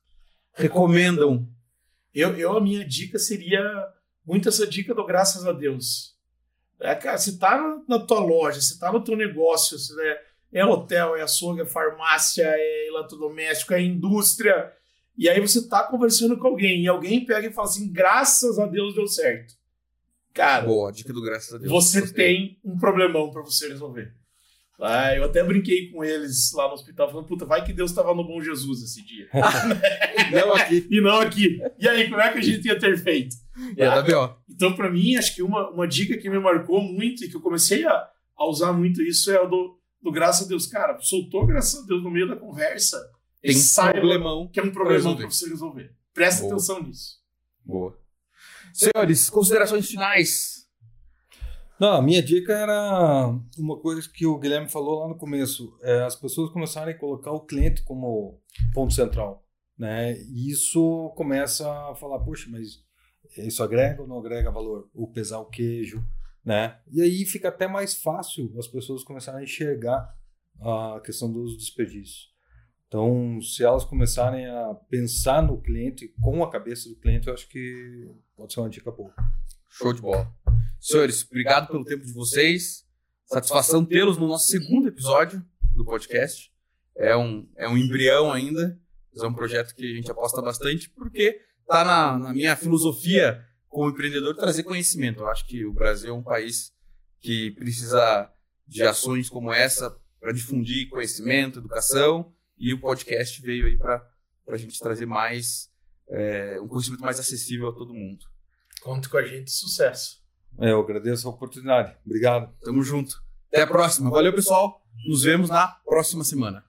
recomendam? 0.53 1.49
Eu, 2.17 2.35
eu, 2.35 2.57
a 2.57 2.61
minha 2.63 2.83
dica 2.83 3.19
seria 3.19 3.63
muito 4.25 4.49
essa 4.49 4.67
dica 4.67 4.95
do 4.95 5.05
graças 5.05 5.45
a 5.47 5.53
Deus. 5.53 6.17
É, 6.81 6.95
cara, 6.95 7.19
você 7.19 7.39
tá 7.39 7.79
na 7.87 7.99
tua 7.99 8.21
loja, 8.21 8.59
você 8.59 8.79
tá 8.79 8.91
no 8.91 9.05
teu 9.05 9.15
negócio, 9.15 9.77
é, 10.01 10.23
é 10.61 10.65
hotel, 10.65 11.15
é 11.15 11.21
açougue, 11.21 11.61
é 11.61 11.67
farmácia, 11.67 12.45
é 12.47 12.89
eletrodoméstico, 12.89 13.75
é 13.75 13.83
indústria. 13.83 14.73
E 15.15 15.29
aí 15.29 15.39
você 15.39 15.69
tá 15.69 15.83
conversando 15.85 16.39
com 16.39 16.47
alguém 16.47 16.85
e 16.85 16.89
alguém 16.89 17.23
pega 17.23 17.49
e 17.49 17.53
fala 17.53 17.69
assim: 17.69 17.93
graças 17.93 18.59
a 18.59 18.65
Deus 18.65 18.95
deu 18.95 19.07
certo. 19.07 19.55
Cara, 20.33 20.65
Boa, 20.65 20.91
dica 20.91 21.13
do 21.13 21.21
graças 21.23 21.53
a 21.53 21.59
Deus. 21.59 21.71
Você 21.71 22.13
tem 22.15 22.59
um 22.65 22.79
problemão 22.79 23.31
para 23.31 23.43
você 23.43 23.69
resolver. 23.69 24.15
Ah, 24.79 25.15
eu 25.15 25.25
até 25.25 25.43
brinquei 25.43 25.91
com 25.91 26.05
eles 26.05 26.53
lá 26.53 26.69
no 26.69 26.75
hospital, 26.75 27.09
falando, 27.09 27.27
puta, 27.27 27.47
vai 27.47 27.65
que 27.65 27.73
Deus 27.73 27.91
estava 27.91 28.15
no 28.15 28.27
bom 28.27 28.43
Jesus 28.43 28.83
esse 28.83 29.03
dia. 29.03 29.27
não 30.33 30.53
aqui. 30.55 30.87
E 30.91 31.01
não 31.01 31.21
aqui. 31.21 31.59
E 31.79 31.89
aí, 31.89 32.11
como 32.11 32.21
é 32.21 32.31
que 32.31 32.39
a 32.39 32.43
gente 32.43 32.67
ia 32.67 32.79
ter 32.79 32.99
feito? 32.99 33.37
É, 33.77 33.87
ah, 33.87 34.03
pior. 34.03 34.39
Então, 34.49 34.75
para 34.75 34.91
mim, 34.91 35.17
acho 35.17 35.35
que 35.35 35.43
uma, 35.43 35.71
uma 35.71 35.89
dica 35.89 36.19
que 36.19 36.29
me 36.29 36.39
marcou 36.39 36.83
muito 36.83 37.25
e 37.25 37.29
que 37.29 37.37
eu 37.37 37.41
comecei 37.41 37.87
a, 37.87 38.09
a 38.37 38.47
usar 38.47 38.73
muito 38.75 39.03
isso 39.03 39.31
é 39.31 39.41
o 39.41 39.49
do, 39.49 39.79
do 40.03 40.13
graças 40.13 40.45
a 40.45 40.49
Deus. 40.49 40.67
Cara, 40.67 40.99
soltou 41.01 41.47
graças 41.47 41.83
a 41.83 41.87
Deus 41.87 42.03
no 42.03 42.11
meio 42.11 42.29
da 42.29 42.37
conversa. 42.37 42.99
Tem 43.41 43.57
um 43.57 43.93
problemão. 43.93 44.49
Que 44.49 44.61
é 44.61 44.63
um 44.63 44.71
problemão 44.71 45.17
para 45.17 45.31
você 45.31 45.49
resolver. 45.49 45.91
Presta 46.13 46.43
Boa. 46.43 46.55
atenção 46.55 46.83
nisso. 46.83 47.17
Boa. 47.65 47.99
Senhores, 48.75 49.31
considerações 49.31 49.89
finais. 49.89 50.56
Não, 51.79 51.93
a 51.93 52.03
minha 52.03 52.23
dica 52.23 52.55
era 52.55 53.39
uma 53.59 53.79
coisa 53.79 54.09
que 54.09 54.27
o 54.27 54.39
Guilherme 54.39 54.69
falou 54.69 55.01
lá 55.01 55.09
no 55.09 55.17
começo. 55.17 55.77
É, 55.83 56.03
as 56.03 56.17
pessoas 56.17 56.51
começarem 56.51 56.95
a 56.95 56.99
colocar 56.99 57.33
o 57.33 57.45
cliente 57.45 57.83
como 57.83 58.41
ponto 58.73 58.95
central. 58.95 59.45
Né? 59.79 60.15
E 60.23 60.51
isso 60.51 61.13
começa 61.17 61.71
a 61.91 61.95
falar, 61.95 62.21
poxa, 62.21 62.49
mas 62.51 62.83
isso 63.37 63.63
agrega 63.63 64.01
ou 64.01 64.09
não 64.09 64.19
agrega 64.19 64.51
valor? 64.51 64.89
O 64.95 65.07
pesar 65.07 65.39
o 65.39 65.47
queijo, 65.51 66.03
né? 66.43 66.79
E 66.91 67.03
aí 67.03 67.27
fica 67.27 67.49
até 67.49 67.69
mais 67.69 67.95
fácil 67.95 68.55
as 68.59 68.67
pessoas 68.67 69.05
começarem 69.05 69.41
a 69.41 69.45
enxergar 69.45 70.17
a 70.61 71.01
questão 71.05 71.31
dos 71.31 71.59
desperdícios. 71.59 72.35
Então, 72.89 73.39
se 73.43 73.65
elas 73.65 73.85
começarem 73.85 74.47
a 74.47 74.75
pensar 74.89 75.43
no 75.43 75.61
cliente 75.61 76.09
com 76.23 76.43
a 76.43 76.51
cabeça 76.51 76.89
do 76.89 76.97
cliente, 76.97 77.27
eu 77.27 77.35
acho 77.35 77.49
que 77.49 78.11
pode 78.35 78.55
ser 78.55 78.61
uma 78.61 78.71
dica 78.71 78.91
boa. 78.91 79.13
Show 79.69 79.93
de 79.93 80.01
bola. 80.01 80.33
Senhores, 80.81 81.25
obrigado 81.25 81.69
pelo 81.69 81.85
tempo 81.85 82.05
de 82.05 82.13
vocês. 82.13 82.85
Satisfação 83.25 83.85
tê-los 83.85 84.19
no 84.19 84.29
nosso 84.29 84.47
segundo 84.47 84.89
episódio 84.89 85.45
do 85.75 85.85
podcast. 85.85 86.53
É 86.97 87.17
um, 87.17 87.49
é 87.57 87.69
um 87.69 87.77
embrião 87.77 88.33
ainda, 88.33 88.79
mas 89.13 89.23
é 89.23 89.27
um 89.27 89.35
projeto 89.35 89.75
que 89.75 89.93
a 89.93 89.95
gente 89.95 90.11
aposta 90.11 90.41
bastante, 90.41 90.89
porque 90.91 91.41
está 91.61 91.85
na, 91.85 92.19
na 92.19 92.33
minha 92.33 92.55
filosofia 92.57 93.45
como 93.69 93.91
empreendedor 93.91 94.35
trazer 94.37 94.63
conhecimento. 94.63 95.21
Eu 95.21 95.29
acho 95.29 95.47
que 95.47 95.65
o 95.65 95.73
Brasil 95.73 96.11
é 96.11 96.17
um 96.17 96.23
país 96.23 96.73
que 97.21 97.51
precisa 97.53 98.31
de 98.67 98.83
ações 98.83 99.29
como 99.29 99.53
essa 99.53 99.97
para 100.21 100.33
difundir 100.33 100.89
conhecimento, 100.89 101.59
educação 101.59 102.33
e 102.59 102.73
o 102.73 102.81
podcast 102.81 103.41
veio 103.43 103.67
aí 103.67 103.77
para 103.77 104.03
a 104.49 104.57
gente 104.57 104.79
trazer 104.79 105.07
mais 105.07 105.71
é, 106.09 106.61
um 106.61 106.69
conhecimento 106.69 107.03
mais 107.03 107.19
acessível 107.19 107.69
a 107.69 107.73
todo 107.73 107.93
mundo. 107.93 108.25
Conte 108.81 109.09
com 109.09 109.17
a 109.17 109.25
gente, 109.25 109.51
sucesso. 109.51 110.25
É, 110.59 110.73
eu 110.73 110.81
agradeço 110.81 111.29
a 111.29 111.31
oportunidade. 111.31 111.95
Obrigado. 112.05 112.53
Tamo 112.63 112.83
junto. 112.83 113.23
Até 113.49 113.63
a 113.63 113.67
próxima. 113.67 114.11
Valeu, 114.11 114.33
pessoal. 114.33 114.83
Nos 115.07 115.23
vemos 115.23 115.49
na 115.49 115.69
próxima 115.85 116.25
semana. 116.25 116.66